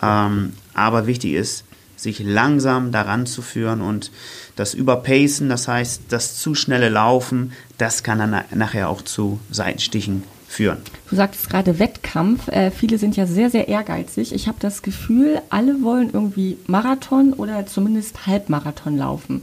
Ähm, 0.00 0.52
aber 0.72 1.06
wichtig 1.06 1.32
ist, 1.32 1.64
sich 1.96 2.20
langsam 2.20 2.92
daran 2.92 3.26
zu 3.26 3.42
führen 3.42 3.80
und 3.80 4.12
das 4.54 4.74
Überpacen, 4.74 5.48
das 5.48 5.66
heißt, 5.66 6.02
das 6.10 6.38
zu 6.38 6.54
schnelle 6.54 6.88
Laufen, 6.88 7.52
das 7.78 8.02
kann 8.02 8.18
dann 8.18 8.44
nachher 8.54 8.90
auch 8.90 9.02
zu 9.02 9.40
Seitenstichen 9.50 10.22
führen. 10.54 10.78
Du 11.10 11.16
sagtest 11.16 11.50
gerade 11.50 11.78
Wettkampf. 11.78 12.48
Äh, 12.48 12.70
viele 12.70 12.98
sind 12.98 13.16
ja 13.16 13.26
sehr, 13.26 13.50
sehr 13.50 13.68
ehrgeizig. 13.68 14.32
Ich 14.32 14.48
habe 14.48 14.58
das 14.60 14.82
Gefühl, 14.82 15.40
alle 15.50 15.82
wollen 15.82 16.10
irgendwie 16.12 16.58
Marathon 16.66 17.32
oder 17.32 17.66
zumindest 17.66 18.26
Halbmarathon 18.26 18.96
laufen. 18.96 19.42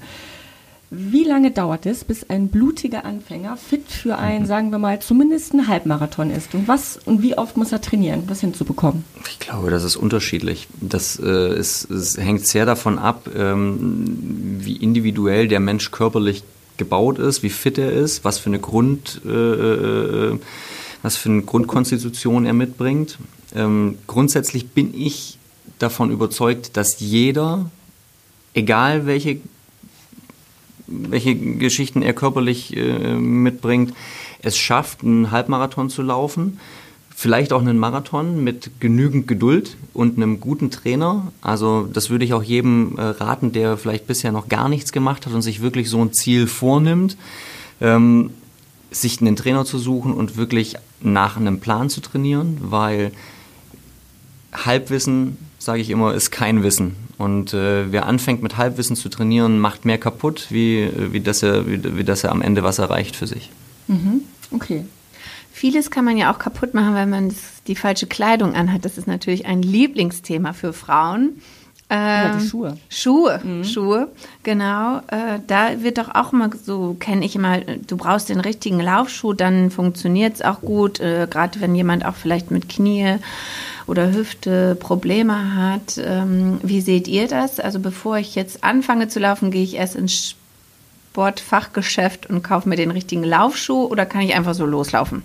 Wie 0.93 1.23
lange 1.23 1.51
dauert 1.51 1.85
es, 1.85 2.03
bis 2.03 2.29
ein 2.29 2.49
blutiger 2.49 3.05
Anfänger 3.05 3.55
fit 3.55 3.89
für 3.89 4.17
einen, 4.17 4.45
sagen 4.45 4.71
wir 4.71 4.77
mal, 4.77 4.99
zumindest 4.99 5.53
einen 5.53 5.69
Halbmarathon 5.69 6.31
ist? 6.31 6.53
Und 6.53 6.67
was 6.67 6.99
und 7.05 7.21
wie 7.21 7.37
oft 7.37 7.55
muss 7.55 7.71
er 7.71 7.79
trainieren, 7.79 8.23
das 8.27 8.41
hinzubekommen? 8.41 9.05
Ich 9.29 9.39
glaube, 9.39 9.71
das 9.71 9.85
ist 9.85 9.95
unterschiedlich. 9.95 10.67
Das 10.81 11.17
äh, 11.17 11.57
ist, 11.57 11.89
es 11.89 12.17
hängt 12.17 12.45
sehr 12.45 12.65
davon 12.65 12.99
ab, 12.99 13.29
ähm, 13.33 14.57
wie 14.59 14.75
individuell 14.75 15.47
der 15.47 15.61
Mensch 15.61 15.91
körperlich 15.91 16.43
gebaut 16.75 17.19
ist, 17.19 17.41
wie 17.41 17.49
fit 17.49 17.77
er 17.77 17.93
ist, 17.93 18.25
was 18.25 18.37
für 18.37 18.49
eine 18.49 18.59
Grund, 18.59 19.21
äh, 19.25 19.29
äh, 19.29 20.39
was 21.01 21.17
für 21.17 21.29
eine 21.29 21.41
Grundkonstitution 21.41 22.45
er 22.45 22.53
mitbringt. 22.53 23.17
Ähm, 23.55 23.97
grundsätzlich 24.07 24.69
bin 24.69 24.93
ich 24.93 25.37
davon 25.79 26.11
überzeugt, 26.11 26.77
dass 26.77 26.99
jeder, 26.99 27.69
egal 28.53 29.05
welche 29.05 29.39
welche 30.91 31.35
Geschichten 31.35 32.01
er 32.01 32.13
körperlich 32.13 32.75
äh, 32.75 33.15
mitbringt, 33.15 33.93
es 34.41 34.57
schafft, 34.57 35.03
einen 35.03 35.31
Halbmarathon 35.31 35.89
zu 35.89 36.01
laufen. 36.01 36.59
Vielleicht 37.15 37.53
auch 37.53 37.61
einen 37.61 37.77
Marathon 37.77 38.43
mit 38.43 38.79
genügend 38.79 39.27
Geduld 39.27 39.77
und 39.93 40.17
einem 40.17 40.39
guten 40.39 40.71
Trainer. 40.71 41.31
Also 41.41 41.87
das 41.91 42.09
würde 42.09 42.25
ich 42.25 42.33
auch 42.33 42.41
jedem 42.41 42.97
äh, 42.97 43.01
raten, 43.01 43.51
der 43.51 43.77
vielleicht 43.77 44.07
bisher 44.07 44.31
noch 44.31 44.49
gar 44.49 44.69
nichts 44.69 44.91
gemacht 44.91 45.25
hat 45.25 45.33
und 45.33 45.43
sich 45.43 45.61
wirklich 45.61 45.89
so 45.89 46.01
ein 46.01 46.13
Ziel 46.13 46.47
vornimmt, 46.47 47.17
ähm, 47.79 48.31
sich 48.91 49.21
einen 49.21 49.35
Trainer 49.35 49.65
zu 49.65 49.79
suchen 49.79 50.13
und 50.13 50.37
wirklich 50.37 50.75
nach 50.99 51.37
einem 51.37 51.59
Plan 51.59 51.89
zu 51.89 52.01
trainieren, 52.01 52.57
weil 52.59 53.11
Halbwissen, 54.53 55.37
sage 55.57 55.81
ich 55.81 55.89
immer, 55.89 56.13
ist 56.13 56.29
kein 56.31 56.61
Wissen. 56.61 56.95
Und 57.17 57.53
äh, 57.53 57.91
wer 57.91 58.05
anfängt 58.05 58.43
mit 58.43 58.57
Halbwissen 58.57 58.95
zu 58.95 59.07
trainieren, 59.07 59.59
macht 59.59 59.85
mehr 59.85 59.97
kaputt, 59.97 60.47
wie, 60.49 60.89
wie, 60.95 61.21
dass 61.21 61.41
er, 61.41 61.67
wie, 61.67 61.97
wie 61.97 62.03
dass 62.03 62.23
er 62.23 62.31
am 62.31 62.41
Ende 62.41 62.63
was 62.63 62.79
erreicht 62.79 63.15
für 63.15 63.27
sich. 63.27 63.49
Mhm. 63.87 64.21
Okay. 64.51 64.85
Vieles 65.53 65.91
kann 65.91 66.05
man 66.05 66.17
ja 66.17 66.33
auch 66.33 66.39
kaputt 66.39 66.73
machen, 66.73 66.95
wenn 66.95 67.09
man 67.09 67.33
die 67.67 67.75
falsche 67.75 68.07
Kleidung 68.07 68.55
anhat. 68.55 68.83
Das 68.83 68.97
ist 68.97 69.07
natürlich 69.07 69.45
ein 69.45 69.61
Lieblingsthema 69.61 70.53
für 70.53 70.73
Frauen. 70.73 71.41
Ja, 71.91 72.29
die 72.29 72.43
ähm, 72.43 72.49
Schuhe. 72.49 72.77
Schuhe, 72.89 73.39
mhm. 73.43 73.63
Schuhe, 73.63 74.07
genau. 74.43 74.97
Äh, 75.07 75.39
da 75.47 75.83
wird 75.83 75.97
doch 75.97 76.15
auch 76.15 76.31
immer 76.31 76.49
so, 76.63 76.95
kenne 76.99 77.25
ich 77.25 77.35
immer, 77.35 77.59
du 77.59 77.97
brauchst 77.97 78.29
den 78.29 78.39
richtigen 78.39 78.79
Laufschuh, 78.79 79.33
dann 79.33 79.71
funktioniert 79.71 80.35
es 80.35 80.41
auch 80.41 80.61
gut. 80.61 80.99
Äh, 80.99 81.27
Gerade 81.29 81.59
wenn 81.59 81.75
jemand 81.75 82.05
auch 82.05 82.15
vielleicht 82.15 82.49
mit 82.49 82.69
Knie 82.69 83.17
oder 83.87 84.13
Hüfte 84.13 84.75
Probleme 84.75 85.55
hat. 85.55 85.99
Ähm, 86.03 86.59
wie 86.63 86.81
seht 86.81 87.07
ihr 87.07 87.27
das? 87.27 87.59
Also 87.59 87.79
bevor 87.79 88.17
ich 88.17 88.35
jetzt 88.35 88.63
anfange 88.63 89.09
zu 89.09 89.19
laufen, 89.19 89.51
gehe 89.51 89.63
ich 89.63 89.75
erst 89.75 89.95
ins 89.95 90.35
Sportfachgeschäft 91.11 92.29
und 92.29 92.41
kaufe 92.41 92.69
mir 92.69 92.77
den 92.77 92.91
richtigen 92.91 93.23
Laufschuh 93.23 93.85
oder 93.85 94.05
kann 94.05 94.21
ich 94.21 94.33
einfach 94.33 94.53
so 94.53 94.65
loslaufen? 94.65 95.23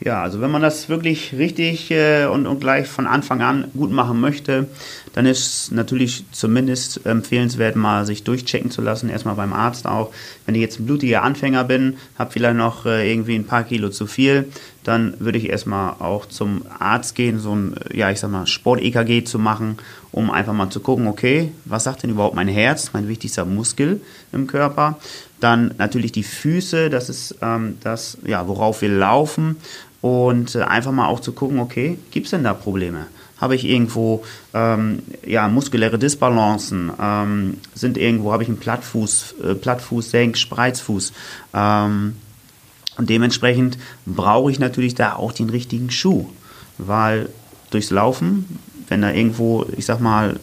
Ja, 0.00 0.22
also 0.22 0.40
wenn 0.40 0.50
man 0.50 0.62
das 0.62 0.88
wirklich 0.88 1.34
richtig 1.36 1.90
äh, 1.90 2.26
und, 2.26 2.46
und 2.46 2.60
gleich 2.60 2.86
von 2.86 3.06
Anfang 3.06 3.42
an 3.42 3.70
gut 3.76 3.90
machen 3.90 4.20
möchte, 4.20 4.68
dann 5.18 5.26
ist 5.26 5.72
natürlich 5.72 6.22
zumindest 6.30 7.04
empfehlenswert, 7.04 7.74
mal 7.74 8.06
sich 8.06 8.22
durchchecken 8.22 8.70
zu 8.70 8.80
lassen, 8.80 9.10
erstmal 9.10 9.34
beim 9.34 9.52
Arzt 9.52 9.84
auch. 9.84 10.12
Wenn 10.46 10.54
ich 10.54 10.60
jetzt 10.60 10.78
ein 10.78 10.86
blutiger 10.86 11.24
Anfänger 11.24 11.64
bin, 11.64 11.96
habe 12.16 12.30
vielleicht 12.30 12.54
noch 12.54 12.86
äh, 12.86 13.10
irgendwie 13.10 13.34
ein 13.34 13.44
paar 13.44 13.64
Kilo 13.64 13.88
zu 13.88 14.06
viel, 14.06 14.46
dann 14.84 15.14
würde 15.18 15.38
ich 15.38 15.48
erstmal 15.48 15.94
auch 15.98 16.26
zum 16.26 16.62
Arzt 16.78 17.16
gehen, 17.16 17.40
so 17.40 17.52
ein, 17.52 17.74
ja, 17.92 18.12
ich 18.12 18.20
sag 18.20 18.30
mal, 18.30 18.46
Sport-EKG 18.46 19.24
zu 19.24 19.40
machen, 19.40 19.78
um 20.12 20.30
einfach 20.30 20.52
mal 20.52 20.70
zu 20.70 20.78
gucken, 20.78 21.08
okay, 21.08 21.50
was 21.64 21.82
sagt 21.82 22.04
denn 22.04 22.10
überhaupt 22.10 22.36
mein 22.36 22.46
Herz, 22.46 22.92
mein 22.92 23.08
wichtigster 23.08 23.44
Muskel 23.44 24.00
im 24.30 24.46
Körper? 24.46 25.00
Dann 25.40 25.74
natürlich 25.78 26.12
die 26.12 26.22
Füße, 26.22 26.90
das 26.90 27.08
ist 27.08 27.34
ähm, 27.42 27.78
das, 27.82 28.18
ja, 28.24 28.46
worauf 28.46 28.82
wir 28.82 28.88
laufen 28.88 29.56
und 30.00 30.54
äh, 30.54 30.62
einfach 30.62 30.92
mal 30.92 31.08
auch 31.08 31.20
zu 31.20 31.32
gucken, 31.32 31.58
okay, 31.58 31.98
gibt 32.10 32.26
es 32.26 32.30
denn 32.30 32.44
da 32.44 32.54
Probleme? 32.54 33.06
Habe 33.38 33.54
ich 33.54 33.64
irgendwo 33.64 34.24
ähm, 34.52 35.02
ja, 35.24 35.48
muskuläre 35.48 35.98
Disbalancen? 35.98 36.90
Ähm, 37.00 37.58
sind 37.74 37.96
irgendwo, 37.96 38.32
habe 38.32 38.42
ich 38.42 38.48
einen 38.48 38.58
Plattfuß, 38.58 39.34
äh, 39.44 39.54
Plattfuß, 39.54 40.10
Senk, 40.10 40.36
Spreizfuß? 40.36 41.12
Ähm, 41.54 42.16
und 42.96 43.10
dementsprechend 43.10 43.78
brauche 44.06 44.50
ich 44.50 44.58
natürlich 44.58 44.96
da 44.96 45.14
auch 45.14 45.32
den 45.32 45.50
richtigen 45.50 45.90
Schuh, 45.90 46.26
weil 46.78 47.28
durchs 47.70 47.90
Laufen, 47.90 48.58
wenn 48.88 49.02
da 49.02 49.12
irgendwo, 49.12 49.66
ich 49.76 49.86
sag 49.86 50.00
mal, 50.00 50.38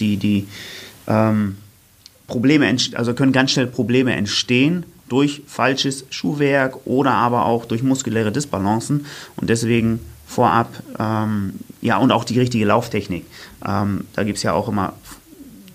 die, 0.00 0.16
die 0.16 0.48
ähm, 1.06 1.58
Probleme, 2.26 2.74
also 2.94 3.14
können 3.14 3.32
ganz 3.32 3.52
schnell 3.52 3.68
Probleme 3.68 4.14
entstehen, 4.14 4.84
durch 5.08 5.42
falsches 5.46 6.06
Schuhwerk 6.10 6.86
oder 6.86 7.12
aber 7.12 7.46
auch 7.46 7.64
durch 7.64 7.82
muskuläre 7.82 8.32
Disbalancen 8.32 9.06
und 9.36 9.50
deswegen 9.50 10.00
vorab, 10.26 10.70
ähm, 10.98 11.54
ja, 11.80 11.98
und 11.98 12.10
auch 12.10 12.24
die 12.24 12.38
richtige 12.38 12.64
Lauftechnik. 12.64 13.24
Ähm, 13.66 14.06
da 14.14 14.24
gibt 14.24 14.38
es 14.38 14.42
ja 14.42 14.52
auch 14.52 14.68
immer 14.68 14.94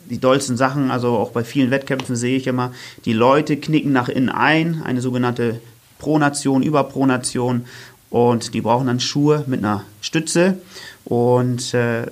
die 0.10 0.20
dollsten 0.20 0.58
Sachen, 0.58 0.90
also 0.90 1.18
auch 1.18 1.32
bei 1.32 1.44
vielen 1.44 1.70
Wettkämpfen 1.70 2.16
sehe 2.16 2.38
ich 2.38 2.48
immer, 2.48 2.72
die 3.06 3.14
Leute 3.14 3.58
knicken 3.58 3.92
nach 3.92 4.10
innen 4.10 4.30
ein, 4.30 4.82
eine 4.84 5.02
sogenannte 5.02 5.62
Pronation, 6.00 6.64
Überpronation 6.64 7.66
und 8.10 8.54
die 8.56 8.62
brauchen 8.62 8.88
dann 8.88 9.00
Schuhe 9.00 9.44
mit 9.46 9.60
einer 9.60 9.84
Stütze 10.02 10.58
und 11.06 11.74
äh, 11.76 12.08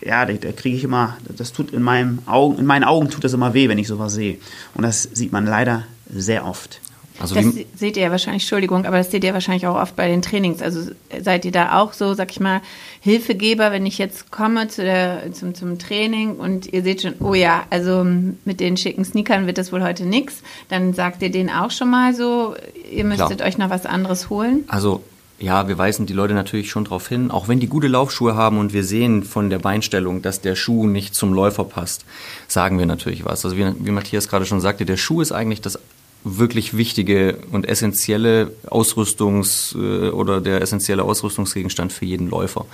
ja, 0.00 0.26
da, 0.26 0.52
kriege 0.52 0.76
ich 0.76 0.84
immer, 0.84 1.16
das 1.36 1.52
tut 1.52 1.72
in, 1.72 1.82
meinem 1.82 2.20
Augen, 2.26 2.58
in 2.58 2.66
meinen 2.66 2.84
Augen 2.84 3.08
tut 3.10 3.24
das 3.24 3.32
immer 3.32 3.54
weh, 3.54 3.68
wenn 3.68 3.78
ich 3.78 3.88
sowas 3.88 4.12
sehe. 4.12 4.36
Und 4.74 4.82
das 4.82 5.02
sieht 5.02 5.32
man 5.32 5.46
leider 5.46 5.84
sehr 6.14 6.46
oft. 6.46 6.80
Also 7.20 7.36
das 7.36 7.46
seht 7.76 7.96
ihr 7.96 8.02
ja 8.02 8.10
wahrscheinlich, 8.10 8.42
Entschuldigung, 8.42 8.86
aber 8.86 8.98
das 8.98 9.12
seht 9.12 9.22
ihr 9.22 9.32
wahrscheinlich 9.34 9.66
auch 9.68 9.76
oft 9.76 9.94
bei 9.94 10.08
den 10.08 10.20
Trainings. 10.20 10.60
Also 10.60 10.90
seid 11.20 11.44
ihr 11.44 11.52
da 11.52 11.78
auch 11.78 11.92
so, 11.92 12.12
sag 12.14 12.32
ich 12.32 12.40
mal, 12.40 12.60
Hilfegeber, 13.00 13.70
wenn 13.70 13.86
ich 13.86 13.98
jetzt 13.98 14.32
komme 14.32 14.66
zu 14.66 14.82
der, 14.82 15.32
zum, 15.32 15.54
zum 15.54 15.78
Training 15.78 16.36
und 16.36 16.72
ihr 16.72 16.82
seht 16.82 17.02
schon, 17.02 17.14
oh 17.20 17.34
ja, 17.34 17.64
also 17.70 18.04
mit 18.44 18.58
den 18.58 18.76
schicken 18.76 19.04
Sneakern 19.04 19.46
wird 19.46 19.58
das 19.58 19.72
wohl 19.72 19.84
heute 19.84 20.06
nichts, 20.06 20.42
dann 20.68 20.92
sagt 20.92 21.22
ihr 21.22 21.30
denen 21.30 21.50
auch 21.50 21.70
schon 21.70 21.88
mal 21.88 22.14
so, 22.14 22.56
ihr 22.90 23.04
müsstet 23.04 23.36
Klar. 23.36 23.48
euch 23.48 23.58
noch 23.58 23.70
was 23.70 23.86
anderes 23.86 24.28
holen? 24.28 24.64
Also 24.66 25.04
ja, 25.38 25.68
wir 25.68 25.78
weisen 25.78 26.06
die 26.06 26.12
Leute 26.12 26.34
natürlich 26.34 26.70
schon 26.70 26.84
darauf 26.84 27.08
hin, 27.08 27.30
auch 27.30 27.48
wenn 27.48 27.60
die 27.60 27.68
gute 27.68 27.88
Laufschuhe 27.88 28.34
haben 28.34 28.58
und 28.58 28.72
wir 28.72 28.82
sehen 28.82 29.22
von 29.22 29.50
der 29.50 29.58
Beinstellung, 29.58 30.22
dass 30.22 30.40
der 30.40 30.56
Schuh 30.56 30.86
nicht 30.86 31.14
zum 31.14 31.32
Läufer 31.32 31.64
passt, 31.64 32.04
sagen 32.48 32.78
wir 32.78 32.86
natürlich 32.86 33.24
was. 33.24 33.44
Also 33.44 33.56
wie, 33.56 33.72
wie 33.78 33.90
Matthias 33.90 34.28
gerade 34.28 34.46
schon 34.46 34.60
sagte, 34.60 34.84
der 34.84 34.96
Schuh 34.96 35.20
ist 35.20 35.32
eigentlich 35.32 35.60
das 35.60 35.78
wirklich 36.24 36.76
wichtige 36.76 37.38
und 37.52 37.68
essentielle 37.68 38.50
Ausrüstungs- 38.66 39.76
äh, 39.76 40.10
oder 40.10 40.40
der 40.40 40.62
essentielle 40.62 41.04
Ausrüstungsgegenstand 41.04 41.92
für 41.92 42.06
jeden 42.06 42.28
Läufer, 42.28 42.64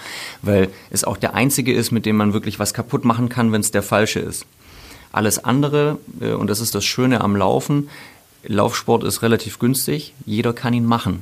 weil 0.43 0.69
es 0.91 1.05
auch 1.05 1.17
der 1.17 1.35
einzige 1.35 1.73
ist, 1.73 1.91
mit 1.91 2.07
dem 2.07 2.17
man 2.17 2.33
wirklich 2.33 2.59
was 2.59 2.73
kaputt 2.73 3.05
machen 3.05 3.29
kann, 3.29 3.53
wenn 3.53 3.61
es 3.61 3.73
der 3.73 3.83
falsche 3.83 4.21
ist. 4.21 4.47
Alles 5.13 5.45
andere, 5.45 5.99
äh, 6.21 6.33
und 6.33 6.49
das 6.49 6.61
ist 6.61 6.75
das 6.75 6.85
Schöne 6.85 7.21
am 7.21 7.35
Laufen, 7.35 7.89
Laufsport 8.45 9.05
ist 9.05 9.23
relativ 9.23 9.59
günstig, 9.59 10.15
jeder 10.25 10.53
kann 10.53 10.73
ihn 10.73 10.87
machen. 10.87 11.21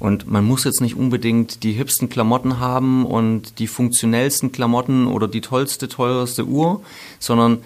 Und 0.00 0.30
man 0.30 0.44
muss 0.44 0.64
jetzt 0.64 0.80
nicht 0.80 0.96
unbedingt 0.96 1.62
die 1.64 1.72
hipsten 1.72 2.08
Klamotten 2.08 2.60
haben 2.60 3.04
und 3.04 3.58
die 3.58 3.66
funktionellsten 3.66 4.52
Klamotten 4.52 5.06
oder 5.06 5.26
die 5.26 5.40
tollste, 5.40 5.88
teuerste 5.88 6.46
Uhr, 6.46 6.82
sondern 7.18 7.58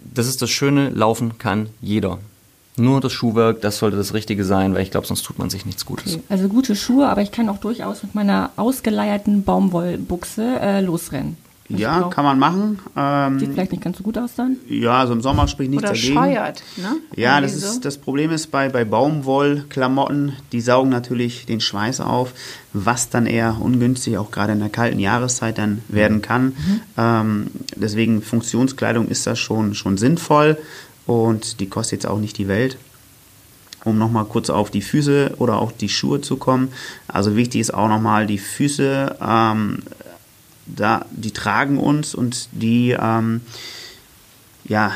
das 0.00 0.26
ist 0.26 0.40
das 0.40 0.50
Schöne, 0.50 0.90
laufen 0.90 1.38
kann 1.38 1.68
jeder. 1.82 2.18
Nur 2.78 3.00
das 3.00 3.12
Schuhwerk, 3.12 3.60
das 3.60 3.78
sollte 3.78 3.96
das 3.96 4.14
Richtige 4.14 4.44
sein, 4.44 4.74
weil 4.74 4.82
ich 4.82 4.90
glaube, 4.90 5.06
sonst 5.06 5.22
tut 5.22 5.38
man 5.38 5.50
sich 5.50 5.66
nichts 5.66 5.84
Gutes. 5.84 6.14
Okay. 6.14 6.22
Also 6.28 6.48
gute 6.48 6.76
Schuhe, 6.76 7.08
aber 7.08 7.22
ich 7.22 7.32
kann 7.32 7.48
auch 7.48 7.58
durchaus 7.58 8.02
mit 8.02 8.14
meiner 8.14 8.50
ausgeleierten 8.56 9.44
Baumwollbuchse 9.44 10.60
äh, 10.60 10.80
losrennen. 10.80 11.36
Also 11.70 11.82
ja, 11.82 12.02
kann 12.04 12.24
man 12.24 12.38
machen. 12.38 12.78
Ähm, 12.96 13.38
Sieht 13.38 13.52
vielleicht 13.52 13.72
nicht 13.72 13.84
ganz 13.84 13.98
so 13.98 14.02
gut 14.02 14.16
aus 14.16 14.34
dann. 14.34 14.56
Ja, 14.68 15.00
also 15.00 15.12
im 15.12 15.20
Sommer 15.20 15.48
spricht 15.48 15.70
nichts 15.70 15.84
Oder 15.84 15.92
dagegen. 15.92 16.14
scheuert, 16.14 16.62
ne? 16.78 16.96
Ja, 17.14 17.42
das, 17.42 17.54
ist, 17.54 17.84
das 17.84 17.98
Problem 17.98 18.30
ist 18.30 18.50
bei, 18.50 18.70
bei 18.70 18.86
Baumwollklamotten, 18.86 20.32
die 20.52 20.62
saugen 20.62 20.88
natürlich 20.88 21.44
den 21.44 21.60
Schweiß 21.60 22.00
auf, 22.00 22.32
was 22.72 23.10
dann 23.10 23.26
eher 23.26 23.58
ungünstig 23.60 24.16
auch 24.16 24.30
gerade 24.30 24.54
in 24.54 24.60
der 24.60 24.70
kalten 24.70 24.98
Jahreszeit 24.98 25.58
dann 25.58 25.82
werden 25.88 26.22
kann. 26.22 26.46
Mhm. 26.46 26.80
Ähm, 26.96 27.46
deswegen 27.76 28.22
Funktionskleidung 28.22 29.08
ist 29.08 29.26
das 29.26 29.38
schon, 29.38 29.74
schon 29.74 29.98
sinnvoll 29.98 30.56
und 31.08 31.58
die 31.58 31.68
kostet 31.70 32.02
jetzt 32.02 32.06
auch 32.06 32.18
nicht 32.18 32.36
die 32.36 32.48
Welt. 32.48 32.76
Um 33.84 33.96
nochmal 33.96 34.26
kurz 34.26 34.50
auf 34.50 34.70
die 34.70 34.82
Füße 34.82 35.36
oder 35.38 35.56
auch 35.56 35.72
die 35.72 35.88
Schuhe 35.88 36.20
zu 36.20 36.36
kommen. 36.36 36.70
Also 37.06 37.34
wichtig 37.34 37.62
ist 37.62 37.72
auch 37.72 37.88
nochmal 37.88 38.26
die 38.26 38.38
Füße, 38.38 39.16
ähm, 39.20 39.82
da, 40.66 41.06
die 41.10 41.30
tragen 41.30 41.78
uns 41.78 42.14
und 42.14 42.50
die, 42.52 42.94
ähm, 43.00 43.40
ja, 44.64 44.92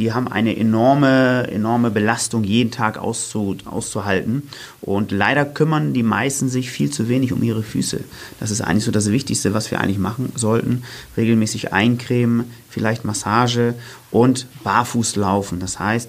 die 0.00 0.14
haben 0.14 0.28
eine 0.28 0.56
enorme, 0.56 1.46
enorme 1.50 1.90
Belastung 1.90 2.42
jeden 2.42 2.70
Tag 2.70 2.96
auszu, 2.96 3.58
auszuhalten. 3.66 4.44
Und 4.80 5.12
leider 5.12 5.44
kümmern 5.44 5.92
die 5.92 6.02
meisten 6.02 6.48
sich 6.48 6.70
viel 6.70 6.88
zu 6.88 7.10
wenig 7.10 7.34
um 7.34 7.42
ihre 7.42 7.62
Füße. 7.62 8.00
Das 8.40 8.50
ist 8.50 8.62
eigentlich 8.62 8.84
so 8.84 8.92
das 8.92 9.10
Wichtigste, 9.10 9.52
was 9.52 9.70
wir 9.70 9.78
eigentlich 9.78 9.98
machen 9.98 10.32
sollten. 10.36 10.84
Regelmäßig 11.18 11.74
eincremen, 11.74 12.46
vielleicht 12.70 13.04
Massage 13.04 13.74
und 14.10 14.46
barfuß 14.64 15.16
laufen. 15.16 15.60
Das 15.60 15.78
heißt, 15.78 16.08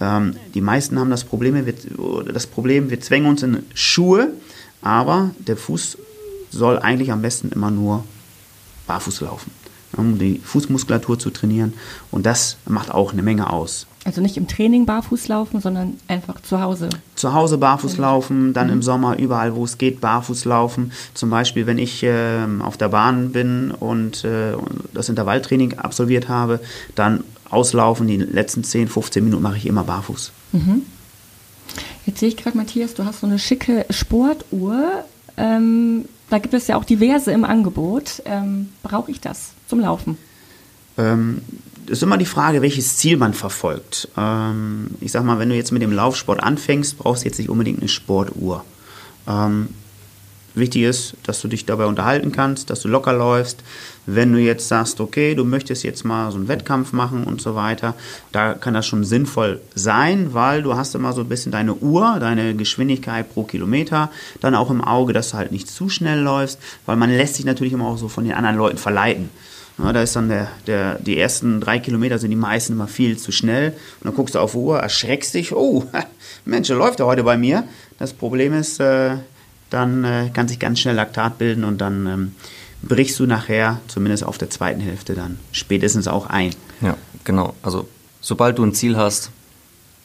ähm, 0.00 0.36
die 0.54 0.60
meisten 0.60 1.00
haben 1.00 1.10
das 1.10 1.24
Problem, 1.24 1.66
wir, 1.66 1.74
das 2.32 2.46
Problem, 2.46 2.88
wir 2.88 3.00
zwängen 3.00 3.26
uns 3.26 3.42
in 3.42 3.64
Schuhe, 3.74 4.28
aber 4.80 5.32
der 5.40 5.56
Fuß 5.56 5.98
soll 6.50 6.78
eigentlich 6.78 7.10
am 7.10 7.20
besten 7.20 7.50
immer 7.50 7.72
nur 7.72 8.04
barfuß 8.86 9.22
laufen 9.22 9.63
um 9.96 10.18
die 10.18 10.40
Fußmuskulatur 10.44 11.18
zu 11.18 11.30
trainieren. 11.30 11.74
Und 12.10 12.26
das 12.26 12.56
macht 12.66 12.90
auch 12.90 13.12
eine 13.12 13.22
Menge 13.22 13.50
aus. 13.50 13.86
Also 14.04 14.20
nicht 14.20 14.36
im 14.36 14.46
Training 14.46 14.84
barfuß 14.84 15.28
laufen, 15.28 15.60
sondern 15.60 15.94
einfach 16.08 16.40
zu 16.42 16.60
Hause. 16.60 16.90
Zu 17.14 17.32
Hause 17.32 17.56
barfuß 17.56 17.96
laufen, 17.96 18.52
dann 18.52 18.66
mhm. 18.66 18.74
im 18.74 18.82
Sommer 18.82 19.18
überall, 19.18 19.56
wo 19.56 19.64
es 19.64 19.78
geht, 19.78 20.02
barfuß 20.02 20.44
laufen. 20.44 20.92
Zum 21.14 21.30
Beispiel, 21.30 21.66
wenn 21.66 21.78
ich 21.78 22.02
äh, 22.02 22.44
auf 22.60 22.76
der 22.76 22.90
Bahn 22.90 23.32
bin 23.32 23.70
und 23.70 24.24
äh, 24.24 24.52
das 24.92 25.08
Intervalltraining 25.08 25.78
absolviert 25.78 26.28
habe, 26.28 26.60
dann 26.94 27.24
auslaufen. 27.48 28.06
Die 28.06 28.18
letzten 28.18 28.62
10, 28.62 28.88
15 28.88 29.24
Minuten 29.24 29.42
mache 29.42 29.56
ich 29.56 29.66
immer 29.66 29.84
barfuß. 29.84 30.32
Mhm. 30.52 30.82
Jetzt 32.04 32.20
sehe 32.20 32.28
ich 32.28 32.36
gerade, 32.36 32.58
Matthias, 32.58 32.92
du 32.92 33.06
hast 33.06 33.20
so 33.20 33.26
eine 33.26 33.38
schicke 33.38 33.86
Sportuhr. 33.88 35.04
Ähm, 35.38 36.04
da 36.28 36.38
gibt 36.38 36.52
es 36.52 36.66
ja 36.66 36.76
auch 36.76 36.84
diverse 36.84 37.32
im 37.32 37.44
Angebot. 37.44 38.22
Ähm, 38.26 38.68
Brauche 38.82 39.10
ich 39.10 39.20
das 39.20 39.53
zum 39.68 39.80
Laufen? 39.80 40.16
Ähm, 40.96 41.42
ist 41.86 42.02
immer 42.02 42.16
die 42.16 42.26
Frage, 42.26 42.62
welches 42.62 42.96
Ziel 42.96 43.16
man 43.16 43.34
verfolgt. 43.34 44.08
Ähm, 44.16 44.90
ich 45.00 45.12
sag 45.12 45.24
mal, 45.24 45.38
wenn 45.38 45.48
du 45.48 45.54
jetzt 45.54 45.72
mit 45.72 45.82
dem 45.82 45.92
Laufsport 45.92 46.42
anfängst, 46.42 46.98
brauchst 46.98 47.24
du 47.24 47.28
jetzt 47.28 47.38
nicht 47.38 47.50
unbedingt 47.50 47.80
eine 47.80 47.88
Sportuhr. 47.88 48.64
Ähm, 49.26 49.68
Wichtig 50.54 50.82
ist, 50.82 51.16
dass 51.24 51.40
du 51.40 51.48
dich 51.48 51.66
dabei 51.66 51.86
unterhalten 51.86 52.30
kannst, 52.30 52.70
dass 52.70 52.80
du 52.80 52.88
locker 52.88 53.12
läufst. 53.12 53.64
Wenn 54.06 54.32
du 54.32 54.38
jetzt 54.38 54.68
sagst, 54.68 55.00
okay, 55.00 55.34
du 55.34 55.44
möchtest 55.44 55.82
jetzt 55.82 56.04
mal 56.04 56.30
so 56.30 56.38
einen 56.38 56.46
Wettkampf 56.46 56.92
machen 56.92 57.24
und 57.24 57.40
so 57.40 57.56
weiter, 57.56 57.94
da 58.30 58.54
kann 58.54 58.74
das 58.74 58.86
schon 58.86 59.02
sinnvoll 59.02 59.60
sein, 59.74 60.32
weil 60.32 60.62
du 60.62 60.76
hast 60.76 60.94
immer 60.94 61.12
so 61.12 61.22
ein 61.22 61.28
bisschen 61.28 61.50
deine 61.50 61.74
Uhr, 61.74 62.18
deine 62.20 62.54
Geschwindigkeit 62.54 63.32
pro 63.32 63.42
Kilometer, 63.42 64.12
dann 64.40 64.54
auch 64.54 64.70
im 64.70 64.80
Auge, 64.80 65.12
dass 65.12 65.30
du 65.30 65.38
halt 65.38 65.50
nicht 65.50 65.68
zu 65.68 65.88
schnell 65.88 66.20
läufst, 66.20 66.60
weil 66.86 66.96
man 66.96 67.10
lässt 67.10 67.34
sich 67.34 67.44
natürlich 67.44 67.72
immer 67.72 67.88
auch 67.88 67.98
so 67.98 68.08
von 68.08 68.24
den 68.24 68.34
anderen 68.34 68.56
Leuten 68.56 68.78
verleiten. 68.78 69.30
Ja, 69.78 69.92
da 69.92 70.02
ist 70.02 70.14
dann 70.14 70.28
der, 70.28 70.48
der, 70.66 70.98
die 71.00 71.18
ersten 71.18 71.60
drei 71.60 71.80
Kilometer 71.80 72.18
sind 72.18 72.30
die 72.30 72.36
meisten 72.36 72.74
immer 72.74 72.86
viel 72.86 73.18
zu 73.18 73.32
schnell. 73.32 73.70
Und 73.70 74.04
dann 74.04 74.14
guckst 74.14 74.34
du 74.36 74.38
auf 74.38 74.52
die 74.52 74.58
Uhr, 74.58 74.78
erschreckst 74.78 75.34
dich, 75.34 75.52
oh, 75.52 75.84
Mensch, 76.44 76.68
läuft 76.68 77.00
ja 77.00 77.06
heute 77.06 77.24
bei 77.24 77.36
mir. 77.36 77.64
Das 77.98 78.12
Problem 78.12 78.52
ist, 78.54 78.78
äh, 78.78 79.16
dann 79.70 80.04
äh, 80.04 80.30
kann 80.32 80.46
sich 80.46 80.58
ganz 80.60 80.78
schnell 80.78 80.94
Laktat 80.94 81.38
bilden 81.38 81.64
und 81.64 81.80
dann 81.80 82.06
ähm, 82.06 82.32
brichst 82.82 83.18
du 83.18 83.26
nachher, 83.26 83.80
zumindest 83.88 84.24
auf 84.24 84.38
der 84.38 84.50
zweiten 84.50 84.80
Hälfte, 84.80 85.14
dann 85.14 85.38
spätestens 85.50 86.06
auch 86.06 86.26
ein. 86.26 86.54
Ja, 86.80 86.96
genau. 87.24 87.54
Also 87.62 87.88
sobald 88.20 88.58
du 88.58 88.64
ein 88.64 88.74
Ziel 88.74 88.96
hast, 88.96 89.30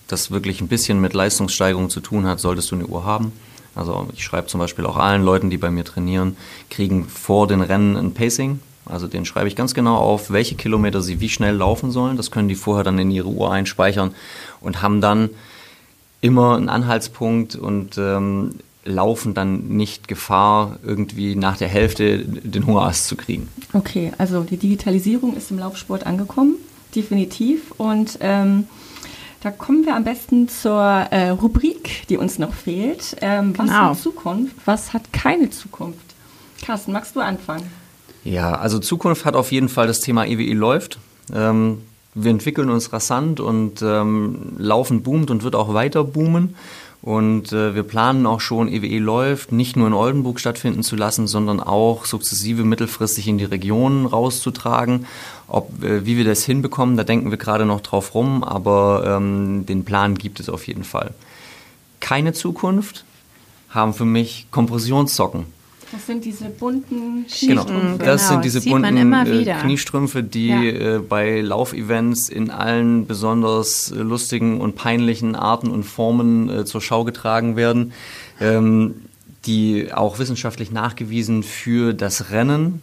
das 0.08 0.32
wirklich 0.32 0.62
ein 0.62 0.68
bisschen 0.68 1.00
mit 1.00 1.14
Leistungssteigerung 1.14 1.92
zu 1.92 2.00
tun 2.00 2.26
hat, 2.26 2.40
solltest 2.40 2.72
du 2.72 2.76
eine 2.76 2.88
Uhr 2.88 3.06
haben. 3.06 3.32
Also 3.76 4.08
ich 4.14 4.24
schreibe 4.24 4.48
zum 4.48 4.60
Beispiel 4.60 4.86
auch 4.88 4.98
allen 4.98 5.24
Leuten, 5.24 5.52
die 5.52 5.58
bei 5.58 5.70
mir 5.70 5.86
trainieren, 5.86 6.36
kriegen 6.72 7.08
vor 7.08 7.48
den 7.48 7.62
Rennen 7.62 7.96
ein 7.96 8.14
Pacing. 8.14 8.60
Also 8.90 9.08
den 9.08 9.26
schreibe 9.26 9.48
ich 9.48 9.56
ganz 9.56 9.74
genau 9.74 9.98
auf, 9.98 10.32
welche 10.32 10.56
Kilometer 10.56 11.02
sie 11.02 11.20
wie 11.20 11.30
schnell 11.30 11.56
laufen 11.56 11.92
sollen. 11.92 12.18
Das 12.18 12.32
können 12.32 12.48
die 12.48 12.56
vorher 12.56 12.84
dann 12.84 13.00
in 13.00 13.12
ihre 13.12 13.30
Uhr 13.30 13.52
einspeichern 13.52 14.14
und 14.62 14.82
haben 14.82 15.02
dann 15.02 15.30
immer 16.22 16.58
einen 16.58 16.70
Anhaltspunkt 16.70 17.56
und 17.56 17.98
ähm, 17.98 18.56
laufen 18.84 19.34
dann 19.34 19.68
nicht 19.70 20.08
Gefahr, 20.08 20.80
irgendwie 20.84 21.36
nach 21.36 21.58
der 21.58 21.68
Hälfte 21.68 22.20
den 22.20 22.66
Hungerast 22.66 23.08
zu 23.08 23.16
kriegen. 23.16 23.48
Okay, 23.74 24.12
also 24.18 24.44
die 24.44 24.58
Digitalisierung 24.58 25.36
ist 25.36 25.52
im 25.52 25.60
Laufsport 25.60 26.06
angekommen, 26.06 26.56
definitiv. 26.96 27.72
Und 27.78 28.18
ähm, 28.22 28.68
da 29.42 29.52
kommen 29.52 29.86
wir 29.86 29.96
am 29.96 30.04
besten 30.04 30.50
zur 30.50 30.82
äh, 30.82 31.30
Rubrik, 31.30 32.08
die 32.10 32.18
uns 32.18 32.40
noch 32.40 32.54
fehlt. 32.54 33.16
Ähm, 33.22 33.54
was 33.58 33.68
genau. 33.68 33.80
hat 33.80 34.00
Zukunft? 34.00 34.56
Was 34.66 34.94
hat 34.94 35.14
keine 35.14 35.50
Zukunft? 35.50 36.00
Carsten, 36.66 36.92
magst 36.92 37.16
du 37.16 37.22
anfangen? 37.22 37.70
Ja, 38.24 38.56
also 38.56 38.80
Zukunft 38.80 39.26
hat 39.26 39.36
auf 39.36 39.52
jeden 39.52 39.70
Fall 39.70 39.88
das 39.88 40.02
Thema 40.02 40.26
EWI 40.26 40.54
läuft. 40.54 41.00
Ähm, 41.34 41.80
wir 42.14 42.32
entwickeln 42.32 42.70
uns 42.70 42.92
rasant 42.92 43.40
und 43.40 43.82
ähm, 43.82 44.54
Laufen 44.58 45.04
boomt 45.04 45.32
und 45.32 45.44
wird 45.44 45.56
auch 45.56 45.74
weiter 45.74 46.04
boomen. 46.04 46.56
Und 47.02 47.54
äh, 47.54 47.76
wir 47.76 47.84
planen 47.84 48.26
auch 48.26 48.42
schon, 48.42 48.68
EWE 48.68 48.88
e 48.88 48.98
läuft, 48.98 49.54
nicht 49.54 49.78
nur 49.78 49.88
in 49.88 49.94
Oldenburg 49.94 50.40
stattfinden 50.40 50.84
zu 50.84 50.98
lassen, 50.98 51.28
sondern 51.28 51.62
auch 51.62 52.06
sukzessive 52.06 52.66
mittelfristig 52.66 53.28
in 53.30 53.38
die 53.38 53.46
Regionen 53.46 54.06
rauszutragen. 54.06 55.06
Ob, 55.48 55.82
äh, 55.82 56.06
wie 56.06 56.18
wir 56.18 56.26
das 56.26 56.44
hinbekommen, 56.44 56.98
da 56.98 57.06
denken 57.06 57.32
wir 57.32 57.38
gerade 57.38 57.66
noch 57.66 57.80
drauf 57.80 58.16
rum, 58.16 58.44
aber 58.44 59.04
ähm, 59.06 59.66
den 59.66 59.86
Plan 59.86 60.16
gibt 60.16 60.42
es 60.42 60.50
auf 60.50 60.68
jeden 60.68 60.84
Fall. 60.84 61.14
Keine 62.02 62.34
Zukunft 62.34 63.06
haben 63.70 63.94
für 63.94 64.06
mich 64.06 64.48
Kompressionssocken. 64.52 65.46
Das 65.92 66.06
sind 66.06 66.24
diese 66.24 66.46
bunten 66.46 67.26
genau. 67.40 67.64
Kniestrümpfe. 67.64 67.98
Genau, 67.98 67.98
das 67.98 68.22
genau. 68.22 68.32
sind 68.34 68.46
diese 68.46 68.62
bunten 68.62 69.14
äh, 69.14 69.56
Kniestrümpfe, 69.62 70.24
die 70.24 70.48
ja. 70.48 70.62
äh, 70.62 71.00
bei 71.00 71.42
Laufevents 71.42 72.30
in 72.30 72.52
allen 72.52 73.08
besonders 73.08 73.92
äh, 73.92 73.96
lustigen 73.96 74.62
und 74.62 74.76
peinlichen 74.76 75.36
Arten 75.36 75.70
und 75.70 75.84
Formen 75.84 76.66
zur 76.66 76.82
Schau 76.82 77.04
getragen 77.04 77.56
werden, 77.56 77.94
ähm, 78.40 78.96
die 79.46 79.92
auch 79.94 80.20
wissenschaftlich 80.20 80.72
nachgewiesen 80.72 81.44
für 81.44 81.94
das 81.94 82.32
Rennen 82.32 82.82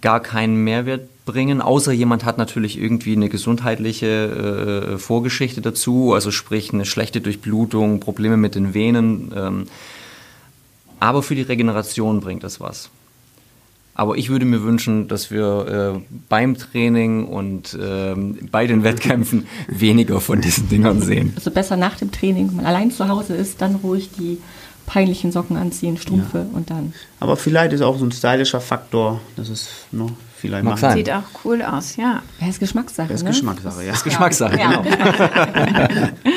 gar 0.00 0.20
keinen 0.20 0.56
Mehrwert 0.64 1.08
bringen, 1.24 1.60
außer 1.60 1.92
jemand 1.92 2.24
hat 2.24 2.38
natürlich 2.38 2.80
irgendwie 2.80 3.12
eine 3.12 3.28
gesundheitliche 3.28 4.94
äh, 4.94 4.98
Vorgeschichte 4.98 5.60
dazu, 5.60 6.14
also 6.14 6.30
sprich 6.30 6.72
eine 6.72 6.84
schlechte 6.84 7.20
Durchblutung, 7.20 8.00
Probleme 8.00 8.36
mit 8.36 8.54
den 8.54 8.74
Venen. 8.74 9.32
Ähm, 9.36 9.66
aber 11.02 11.24
für 11.24 11.34
die 11.34 11.42
Regeneration 11.42 12.20
bringt 12.20 12.44
es 12.44 12.60
was. 12.60 12.88
Aber 13.94 14.16
ich 14.16 14.30
würde 14.30 14.46
mir 14.46 14.62
wünschen, 14.62 15.08
dass 15.08 15.32
wir 15.32 15.96
äh, 15.96 16.14
beim 16.28 16.56
Training 16.56 17.26
und 17.26 17.74
äh, 17.74 18.14
bei 18.50 18.68
den 18.68 18.84
Wettkämpfen 18.84 19.48
weniger 19.66 20.20
von 20.20 20.40
diesen 20.40 20.68
Dingern 20.68 21.02
sehen. 21.02 21.32
Also 21.34 21.50
besser 21.50 21.76
nach 21.76 21.96
dem 21.96 22.12
Training, 22.12 22.48
wenn 22.48 22.56
man 22.56 22.66
allein 22.66 22.92
zu 22.92 23.08
Hause 23.08 23.34
ist, 23.34 23.60
dann 23.60 23.74
ruhig 23.74 24.10
die 24.16 24.38
peinlichen 24.86 25.32
Socken 25.32 25.56
anziehen, 25.56 25.98
Strümpfe 25.98 26.38
ja. 26.38 26.56
und 26.56 26.70
dann. 26.70 26.94
Aber 27.18 27.36
vielleicht 27.36 27.72
ist 27.72 27.82
auch 27.82 27.98
so 27.98 28.04
ein 28.04 28.12
stylischer 28.12 28.60
Faktor, 28.60 29.20
das 29.34 29.48
ist 29.48 29.68
noch 29.90 30.12
vielleicht 30.36 30.64
Mag 30.64 30.78
sein. 30.78 30.96
Sieht 30.96 31.10
auch 31.10 31.22
cool 31.44 31.62
aus, 31.62 31.96
ja. 31.96 32.22
Ja, 32.40 32.48
ist 32.48 32.60
Geschmackssache. 32.60 33.08
Das 33.08 33.22
ist 33.22 33.24
ne? 33.24 33.30
Geschmackssache, 33.30 33.82
ja. 33.82 33.88
Das 33.88 33.98
ist 33.98 34.04
Geschmackssache, 34.04 34.58
ja. 34.58 34.82
genau. 34.82 36.08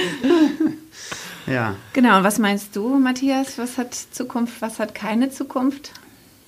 Ja. 1.48 1.76
Genau, 1.94 2.18
und 2.18 2.24
was 2.24 2.40
meinst 2.40 2.76
du, 2.76 2.98
Matthias? 3.00 3.58
Was 3.58 3.78
hat 3.78 3.94
Zukunft, 3.94 4.62
was 4.62 4.80
hat 4.80 4.96
keine 4.96 5.30
Zukunft? 5.30 5.92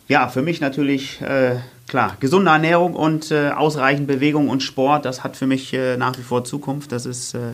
Ja, 0.08 0.28
für 0.30 0.42
mich 0.42 0.62
natürlich 0.62 1.22
äh, 1.22 1.58
klar, 1.88 2.18
gesunde 2.20 2.52
Ernährung 2.52 2.94
und 2.94 3.32
äh, 3.32 3.50
ausreichend 3.50 4.08
Bewegung 4.08 4.50
und 4.50 4.62
Sport, 4.62 5.06
das 5.06 5.24
hat 5.24 5.38
für 5.38 5.48
mich 5.48 5.74
äh, 5.74 5.98
nach 5.98 6.18
wie 6.18 6.22
vor 6.22 6.44
Zukunft. 6.44 6.92
Das 6.92 7.06
ist 7.06 7.34
äh, 7.34 7.54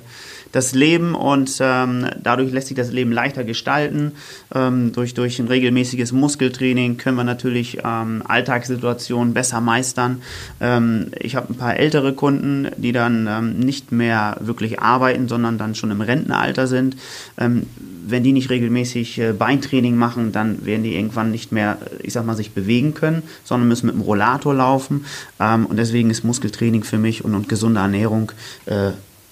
das 0.51 0.73
Leben 0.73 1.15
und 1.15 1.57
ähm, 1.59 2.07
dadurch 2.21 2.51
lässt 2.51 2.67
sich 2.67 2.77
das 2.77 2.91
Leben 2.91 3.11
leichter 3.11 3.43
gestalten. 3.43 4.13
Ähm, 4.53 4.91
durch, 4.93 5.13
durch 5.13 5.39
ein 5.39 5.47
regelmäßiges 5.47 6.11
Muskeltraining 6.11 6.97
können 6.97 7.17
wir 7.17 7.23
natürlich 7.23 7.79
ähm, 7.83 8.23
Alltagssituationen 8.27 9.33
besser 9.33 9.61
meistern. 9.61 10.21
Ähm, 10.59 11.11
ich 11.19 11.35
habe 11.35 11.53
ein 11.53 11.57
paar 11.57 11.77
ältere 11.77 12.13
Kunden, 12.13 12.67
die 12.77 12.91
dann 12.91 13.27
ähm, 13.27 13.59
nicht 13.59 13.91
mehr 13.91 14.37
wirklich 14.39 14.79
arbeiten, 14.79 15.27
sondern 15.27 15.57
dann 15.57 15.75
schon 15.75 15.91
im 15.91 16.01
Rentenalter 16.01 16.67
sind 16.67 16.97
ähm, 17.37 17.67
wenn 18.05 18.23
die 18.23 18.33
nicht 18.33 18.49
regelmäßig 18.49 19.19
äh, 19.19 19.33
Beintraining 19.33 19.95
machen, 19.95 20.31
dann 20.31 20.65
werden 20.65 20.83
die 20.83 20.95
irgendwann 20.95 21.31
nicht 21.31 21.51
mehr, 21.51 21.77
ich 22.01 22.13
sag 22.13 22.25
mal, 22.25 22.35
sich 22.35 22.51
bewegen 22.51 22.93
können, 22.93 23.23
sondern 23.43 23.67
müssen 23.67 23.87
mit 23.87 23.95
dem 23.95 24.01
Rollator 24.01 24.53
laufen. 24.53 25.05
Ähm, 25.39 25.65
und 25.65 25.77
deswegen 25.77 26.09
ist 26.09 26.23
Muskeltraining 26.23 26.83
für 26.83 26.97
mich 26.97 27.23
und, 27.23 27.35
und 27.35 27.49
gesunde 27.49 27.79
Ernährung, 27.79 28.31
äh, 28.65 28.91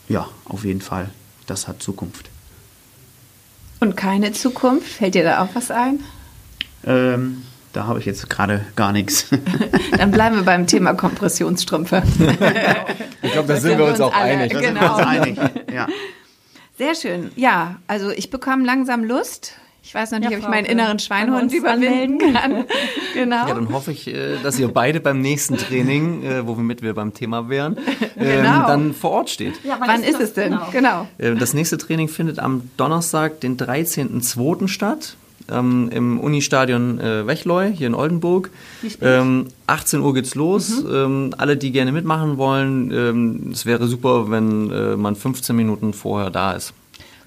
ja, 0.10 0.28
auf 0.46 0.66
jeden 0.66 0.82
Fall, 0.82 1.10
das 1.48 1.68
hat 1.68 1.82
Zukunft. 1.82 2.30
Und 3.80 3.98
keine 3.98 4.32
Zukunft? 4.32 4.88
Fällt 4.88 5.16
dir 5.16 5.24
da 5.24 5.44
auch 5.44 5.50
was 5.54 5.72
ein? 5.72 6.00
Ähm, 6.86 7.44
da 7.74 7.88
habe 7.88 8.00
ich 8.00 8.06
jetzt 8.06 8.30
gerade 8.30 8.66
gar 8.76 8.92
nichts. 8.92 9.28
Dann 9.98 10.12
bleiben 10.12 10.36
wir 10.36 10.44
beim 10.44 10.68
Thema 10.68 10.94
Kompressionsstrümpfe. 10.94 12.04
ich 13.22 13.32
glaube, 13.32 13.48
da 13.48 13.60
sind 13.60 13.78
wir 13.78 13.86
uns 13.86 14.02
auch 14.02 14.14
alle. 14.14 14.34
einig. 14.34 14.54
Da 14.54 14.60
genau. 14.60 14.66
sind 14.66 14.82
wir 14.82 14.92
uns 14.92 15.08
einig. 15.08 15.40
Ja. 15.74 15.88
Sehr 16.82 16.96
schön. 16.96 17.32
Ja, 17.36 17.76
also 17.86 18.10
ich 18.10 18.32
bekomme 18.32 18.66
langsam 18.66 19.04
Lust. 19.04 19.54
Ich 19.84 19.94
weiß 19.96 20.12
noch 20.12 20.20
nicht, 20.20 20.32
Ja, 20.32 20.38
ob 20.38 20.44
ich 20.44 20.50
meinen 20.50 20.66
inneren 20.66 21.00
uns 21.34 21.54
überwinden 21.54 22.34
kann. 22.34 22.66
genau. 23.14 23.48
Ja, 23.48 23.54
dann 23.54 23.72
hoffe 23.72 23.92
ich, 23.92 24.08
äh, 24.08 24.38
dass 24.42 24.58
ihr 24.60 24.68
beide 24.68 25.00
beim 25.00 25.22
nächsten 25.22 25.58
Training, 25.58 26.24
äh, 26.24 26.48
womit 26.48 26.82
wir 26.82 26.94
beim 26.96 27.14
Thema 27.14 27.50
wären, 27.50 27.78
ähm, 28.18 28.44
Genau. 28.44 28.68
dann 28.68 28.94
vor 28.94 29.12
Ort 29.12 29.30
steht. 29.32 29.64
Ja, 29.64 29.78
Wann 29.80 30.02
ist 30.04 30.14
das? 30.16 30.22
es 30.30 30.34
denn? 30.34 30.58
Genau. 30.72 31.08
Äh, 31.18 31.36
Das 31.36 31.54
nächste 31.54 31.78
Training 31.78 32.08
findet 32.10 32.40
am 32.40 32.70
Donnerstag, 32.78 33.42
den 33.42 33.58
13.02. 33.58 34.68
statt. 34.68 35.16
Ähm, 35.52 35.90
Im 35.92 36.20
Unistadion 36.20 37.00
äh, 37.00 37.28
Wechleu, 37.28 37.72
hier 37.72 37.88
in 37.88 37.94
Oldenburg. 37.96 38.50
Ähm, 39.02 39.48
18 39.68 40.00
Uhr 40.02 40.14
geht's 40.14 40.36
los. 40.36 40.84
Ähm, 40.92 41.34
alle, 41.38 41.58
die 41.58 41.72
gerne 41.72 41.92
mitmachen 41.92 42.38
wollen, 42.38 42.92
ähm, 42.92 43.50
es 43.52 43.66
wäre 43.66 43.88
super, 43.88 44.32
wenn 44.32 44.72
äh, 44.72 44.96
man 44.96 45.16
15 45.16 45.56
Minuten 45.56 45.94
vorher 45.94 46.30
da 46.30 46.54
ist. 46.54 46.74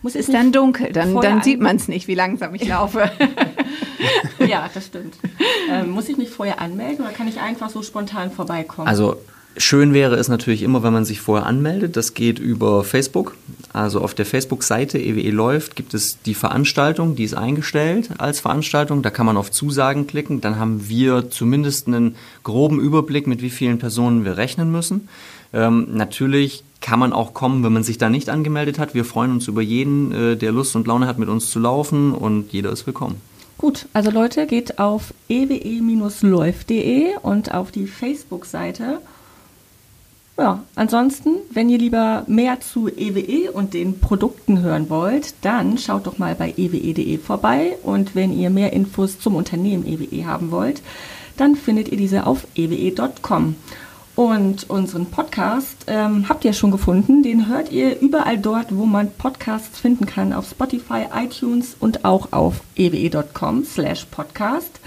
Muss 0.02 0.14
es 0.14 0.28
Ist 0.28 0.34
dann 0.34 0.52
dunkel, 0.52 0.92
dann, 0.92 1.14
dann 1.14 1.38
an- 1.38 1.42
sieht 1.42 1.60
man 1.60 1.76
es 1.76 1.88
nicht, 1.88 2.08
wie 2.08 2.14
langsam 2.14 2.54
ich 2.54 2.66
laufe. 2.68 3.10
Ja, 4.46 4.68
das 4.74 4.86
stimmt. 4.86 5.14
Ähm, 5.70 5.90
muss 5.90 6.08
ich 6.10 6.18
mich 6.18 6.28
vorher 6.28 6.60
anmelden 6.60 7.04
oder 7.06 7.14
kann 7.14 7.26
ich 7.26 7.40
einfach 7.40 7.70
so 7.70 7.82
spontan 7.82 8.30
vorbeikommen? 8.30 8.86
Also 8.86 9.16
schön 9.56 9.94
wäre 9.94 10.16
es 10.16 10.28
natürlich 10.28 10.62
immer, 10.62 10.82
wenn 10.82 10.92
man 10.92 11.04
sich 11.04 11.20
vorher 11.20 11.46
anmeldet. 11.46 11.96
Das 11.96 12.14
geht 12.14 12.38
über 12.38 12.84
Facebook. 12.84 13.36
Also 13.72 14.00
auf 14.00 14.14
der 14.14 14.26
Facebook-Seite 14.26 14.98
EWE 14.98 15.30
läuft, 15.30 15.76
gibt 15.76 15.94
es 15.94 16.20
die 16.22 16.34
Veranstaltung, 16.34 17.16
die 17.16 17.24
ist 17.24 17.34
eingestellt 17.34 18.10
als 18.18 18.40
Veranstaltung. 18.40 19.02
Da 19.02 19.10
kann 19.10 19.26
man 19.26 19.36
auf 19.36 19.50
Zusagen 19.50 20.06
klicken. 20.06 20.40
Dann 20.40 20.58
haben 20.58 20.88
wir 20.88 21.30
zumindest 21.30 21.88
einen 21.88 22.14
groben 22.42 22.80
Überblick, 22.80 23.26
mit 23.26 23.42
wie 23.42 23.50
vielen 23.50 23.78
Personen 23.78 24.24
wir 24.24 24.36
rechnen 24.36 24.70
müssen. 24.70 25.08
Ähm, 25.52 25.88
natürlich 25.92 26.64
kann 26.80 26.98
man 26.98 27.12
auch 27.12 27.34
kommen, 27.34 27.64
wenn 27.64 27.72
man 27.72 27.82
sich 27.82 27.98
da 27.98 28.10
nicht 28.10 28.28
angemeldet 28.28 28.78
hat. 28.78 28.94
Wir 28.94 29.04
freuen 29.04 29.30
uns 29.30 29.48
über 29.48 29.62
jeden, 29.62 30.12
äh, 30.12 30.36
der 30.36 30.52
Lust 30.52 30.76
und 30.76 30.86
Laune 30.86 31.06
hat, 31.06 31.18
mit 31.18 31.28
uns 31.28 31.50
zu 31.50 31.58
laufen 31.58 32.12
und 32.12 32.52
jeder 32.52 32.70
ist 32.70 32.86
willkommen. 32.86 33.20
Gut, 33.56 33.86
also 33.92 34.10
Leute, 34.10 34.46
geht 34.46 34.78
auf 34.78 35.14
ewe-läuft.de 35.28 37.16
und 37.22 37.54
auf 37.54 37.70
die 37.70 37.86
Facebook-Seite. 37.86 38.98
Ja, 40.36 40.64
ansonsten, 40.74 41.36
wenn 41.52 41.68
ihr 41.68 41.78
lieber 41.78 42.24
mehr 42.26 42.58
zu 42.60 42.88
EWE 42.88 43.52
und 43.52 43.72
den 43.72 44.00
Produkten 44.00 44.62
hören 44.62 44.90
wollt, 44.90 45.34
dann 45.42 45.78
schaut 45.78 46.08
doch 46.08 46.18
mal 46.18 46.34
bei 46.34 46.52
ewe.de 46.56 47.18
vorbei 47.18 47.76
und 47.84 48.16
wenn 48.16 48.36
ihr 48.36 48.50
mehr 48.50 48.72
Infos 48.72 49.20
zum 49.20 49.36
Unternehmen 49.36 49.86
EWE 49.86 50.26
haben 50.26 50.50
wollt, 50.50 50.82
dann 51.36 51.54
findet 51.54 51.90
ihr 51.90 51.98
diese 51.98 52.26
auf 52.26 52.48
ewe.com. 52.56 53.54
Und 54.16 54.70
unseren 54.70 55.06
Podcast 55.06 55.86
ähm, 55.88 56.28
habt 56.28 56.44
ihr 56.44 56.52
schon 56.52 56.70
gefunden. 56.70 57.24
Den 57.24 57.48
hört 57.48 57.72
ihr 57.72 58.00
überall 58.00 58.38
dort, 58.38 58.76
wo 58.76 58.86
man 58.86 59.10
Podcasts 59.10 59.78
finden 59.78 60.06
kann, 60.06 60.32
auf 60.32 60.48
Spotify, 60.48 61.06
iTunes 61.14 61.76
und 61.80 62.04
auch 62.04 62.32
auf 62.32 62.60
ewe.com 62.76 63.64
slash 63.64 64.04
podcast. 64.06 64.80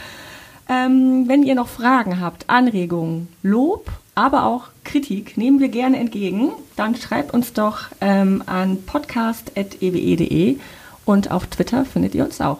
Ähm, 0.69 1.25
wenn 1.27 1.43
ihr 1.43 1.55
noch 1.55 1.67
Fragen 1.67 2.21
habt, 2.21 2.49
Anregungen, 2.49 3.27
Lob, 3.43 3.91
aber 4.17 4.45
auch 4.45 4.69
Kritik, 4.83 5.37
nehmen 5.37 5.59
wir 5.59 5.69
gerne 5.69 5.97
entgegen. 5.97 6.51
Dann 6.75 6.95
schreibt 6.95 7.33
uns 7.33 7.53
doch 7.53 7.81
ähm, 8.01 8.43
an 8.47 8.83
podcast.ewe.de 8.83 10.57
und 11.05 11.29
auf 11.31 11.45
Twitter 11.45 11.85
findet 11.85 12.15
ihr 12.15 12.25
uns 12.25 12.41
auch. 12.41 12.57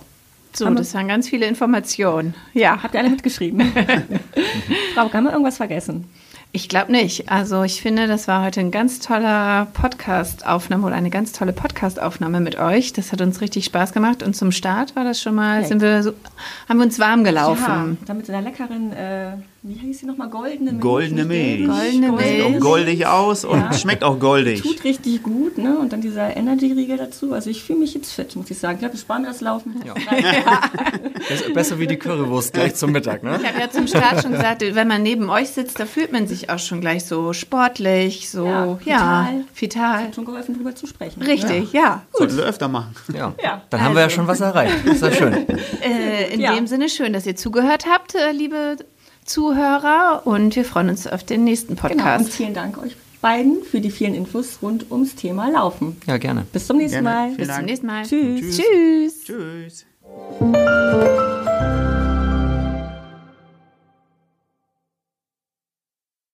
So, 0.54 0.68
Haben 0.68 0.76
das 0.76 0.94
waren 0.94 1.08
ganz 1.08 1.28
viele 1.28 1.48
Informationen. 1.48 2.36
Ja, 2.54 2.82
Habt 2.82 2.94
ihr 2.94 3.00
alle 3.00 3.10
mitgeschrieben? 3.10 3.62
Frau, 4.94 5.12
haben 5.12 5.26
wir 5.26 5.32
irgendwas 5.32 5.58
vergessen? 5.58 6.06
ich 6.52 6.70
glaube 6.70 6.92
nicht. 6.92 7.30
Also 7.30 7.64
ich 7.64 7.82
finde, 7.82 8.08
das 8.08 8.28
war 8.28 8.44
heute 8.44 8.60
ein 8.62 8.72
ganz 8.72 9.00
toller 9.00 9.68
Podcast-Aufnahme 9.74 10.88
oder 10.88 10.96
eine 10.96 11.10
ganz 11.10 11.32
tolle 11.32 11.54
Podcast-Aufnahme 11.54 12.40
mit 12.40 12.58
euch. 12.58 12.94
Das 12.94 13.12
hat 13.12 13.22
uns 13.22 13.42
richtig 13.42 13.66
Spaß 13.66 13.94
gemacht 13.94 14.24
und 14.24 14.36
zum 14.36 14.52
Start 14.52 14.96
war 14.96 15.04
das 15.04 15.22
schon 15.22 15.36
mal, 15.36 15.66
sind 15.66 15.82
wir 15.82 16.02
so, 16.04 16.14
haben 16.68 16.78
wir 16.80 16.86
uns 16.86 17.00
warm 17.00 17.24
gelaufen. 17.24 17.98
Ja, 18.02 18.06
damit 18.08 18.28
in 18.28 18.34
der 18.34 18.42
leckeren, 18.42 18.94
äh, 18.94 19.32
wie 19.68 19.74
hieß 19.74 20.00
sie 20.00 20.06
nochmal, 20.06 20.30
goldene 20.30 20.72
Milch? 20.72 20.82
Goldene 20.82 21.26
Milch. 21.26 21.68
Goldene 21.68 22.08
gold- 22.10 22.24
Sieht 22.26 22.42
auch 22.44 22.50
Milch. 22.50 22.62
goldig 22.64 23.08
aus 23.08 23.46
und 23.46 23.60
Ja. 23.60 23.74
schmeckt 23.74 24.04
auch 24.04 24.20
goldig. 24.20 24.62
Tut 24.62 24.84
richtig 24.84 25.24
gut, 25.24 25.58
ne? 25.58 25.78
Und 25.78 25.94
dann 25.94 26.02
dieser 26.02 26.36
Energy-Riegel 26.36 26.98
dazu. 26.98 27.34
Also 27.34 27.50
ich 27.50 27.64
fühle 27.64 27.80
mich 27.80 27.94
jetzt 27.94 28.12
fit, 28.12 28.36
muss 28.36 28.50
ich 28.50 28.58
sagen. 28.58 28.76
Ich 28.76 28.80
glaube, 28.80 28.96
ich 28.96 29.02
spare 29.02 29.20
mir 29.22 29.28
das 29.28 29.42
Laufen. 29.42 29.76
Ja. 29.86 29.94
Besser, 31.28 31.50
besser 31.54 31.80
wie 31.80 31.88
die 31.88 31.98
Currywurst 31.98 32.54
gleich 32.54 32.76
zum 32.76 32.92
Mittag, 32.92 33.24
ne? 33.24 33.38
Ich 33.42 33.48
habe 33.48 33.60
ja 33.60 33.70
zum 33.70 33.88
Start 33.88 34.22
schon 34.22 34.32
gesagt, 34.32 34.62
wenn 34.62 34.88
man 34.88 35.02
neben 35.04 35.30
euch 35.30 35.50
sitzt, 35.50 35.80
da 35.80 35.86
fühlt 35.86 36.12
man 36.14 36.28
sich 36.28 36.50
auch 36.50 36.60
schon 36.60 36.80
gleich 36.80 37.06
so 37.06 37.34
sportlich, 37.34 38.30
so 38.30 38.46
Ja, 38.46 38.66
ja, 38.86 39.28
vital. 39.28 39.46
vital. 39.56 40.04
Hat 40.06 40.16
schon 40.16 40.26
geholfen, 40.26 40.56
drüber 40.56 40.74
zu 40.76 40.88
sprechen. 40.88 41.22
Richtig, 41.22 41.74
ja. 41.74 42.04
Sollten 42.14 42.38
wir 42.38 42.46
öfter 42.46 42.68
machen. 42.68 42.94
Ja. 43.14 43.34
Ja, 43.44 43.62
Dann 43.70 43.82
haben 43.82 43.96
wir 43.96 44.02
ja 44.02 44.06
also. 44.06 44.16
schon 44.18 44.28
was 44.28 44.40
erreicht. 44.40 44.86
Ist 44.86 45.02
ja 45.02 45.12
schön. 45.12 45.34
Äh, 45.82 46.34
in 46.34 46.40
Ja. 46.40 46.56
dem 46.56 46.68
Sinne 46.68 46.88
schön, 46.90 47.14
dass 47.14 47.26
ihr 47.26 47.36
zugehört 47.36 47.86
habt, 47.92 48.16
äh, 48.16 48.32
liebe 48.32 48.78
Zuhörer, 49.28 50.22
und 50.26 50.56
wir 50.56 50.66
freuen 50.66 50.90
uns 50.90 51.06
auf 51.06 51.24
den 51.24 51.44
nächsten 51.44 51.76
Genau. 51.76 51.90
Und 51.90 51.98
Podcast. 51.98 52.32
vielen 52.34 52.54
Dank 52.56 52.78
euch 52.82 52.96
beiden 53.22 53.64
für 53.64 53.82
die 53.82 53.92
vielen 53.92 54.14
Infos 54.14 54.60
rund 54.62 54.92
ums 54.92 55.16
Thema 55.16 55.50
Laufen. 55.50 55.98
Ja, 56.06 56.18
gerne. 56.18 56.46
Bis 56.52 56.68
zum 56.68 56.78
nächsten 56.78 57.04
Gerne. 57.04 57.10
Mal. 57.10 57.26
Vielen 57.36 57.38
Bis 57.38 57.48
zum 57.48 57.56
Dank. 57.56 57.66
nächsten 57.66 57.88
Mal. 57.88 58.04
Tschüss. 58.06 58.58
Tschüss. 58.58 59.86
Tschüss. 60.44 61.97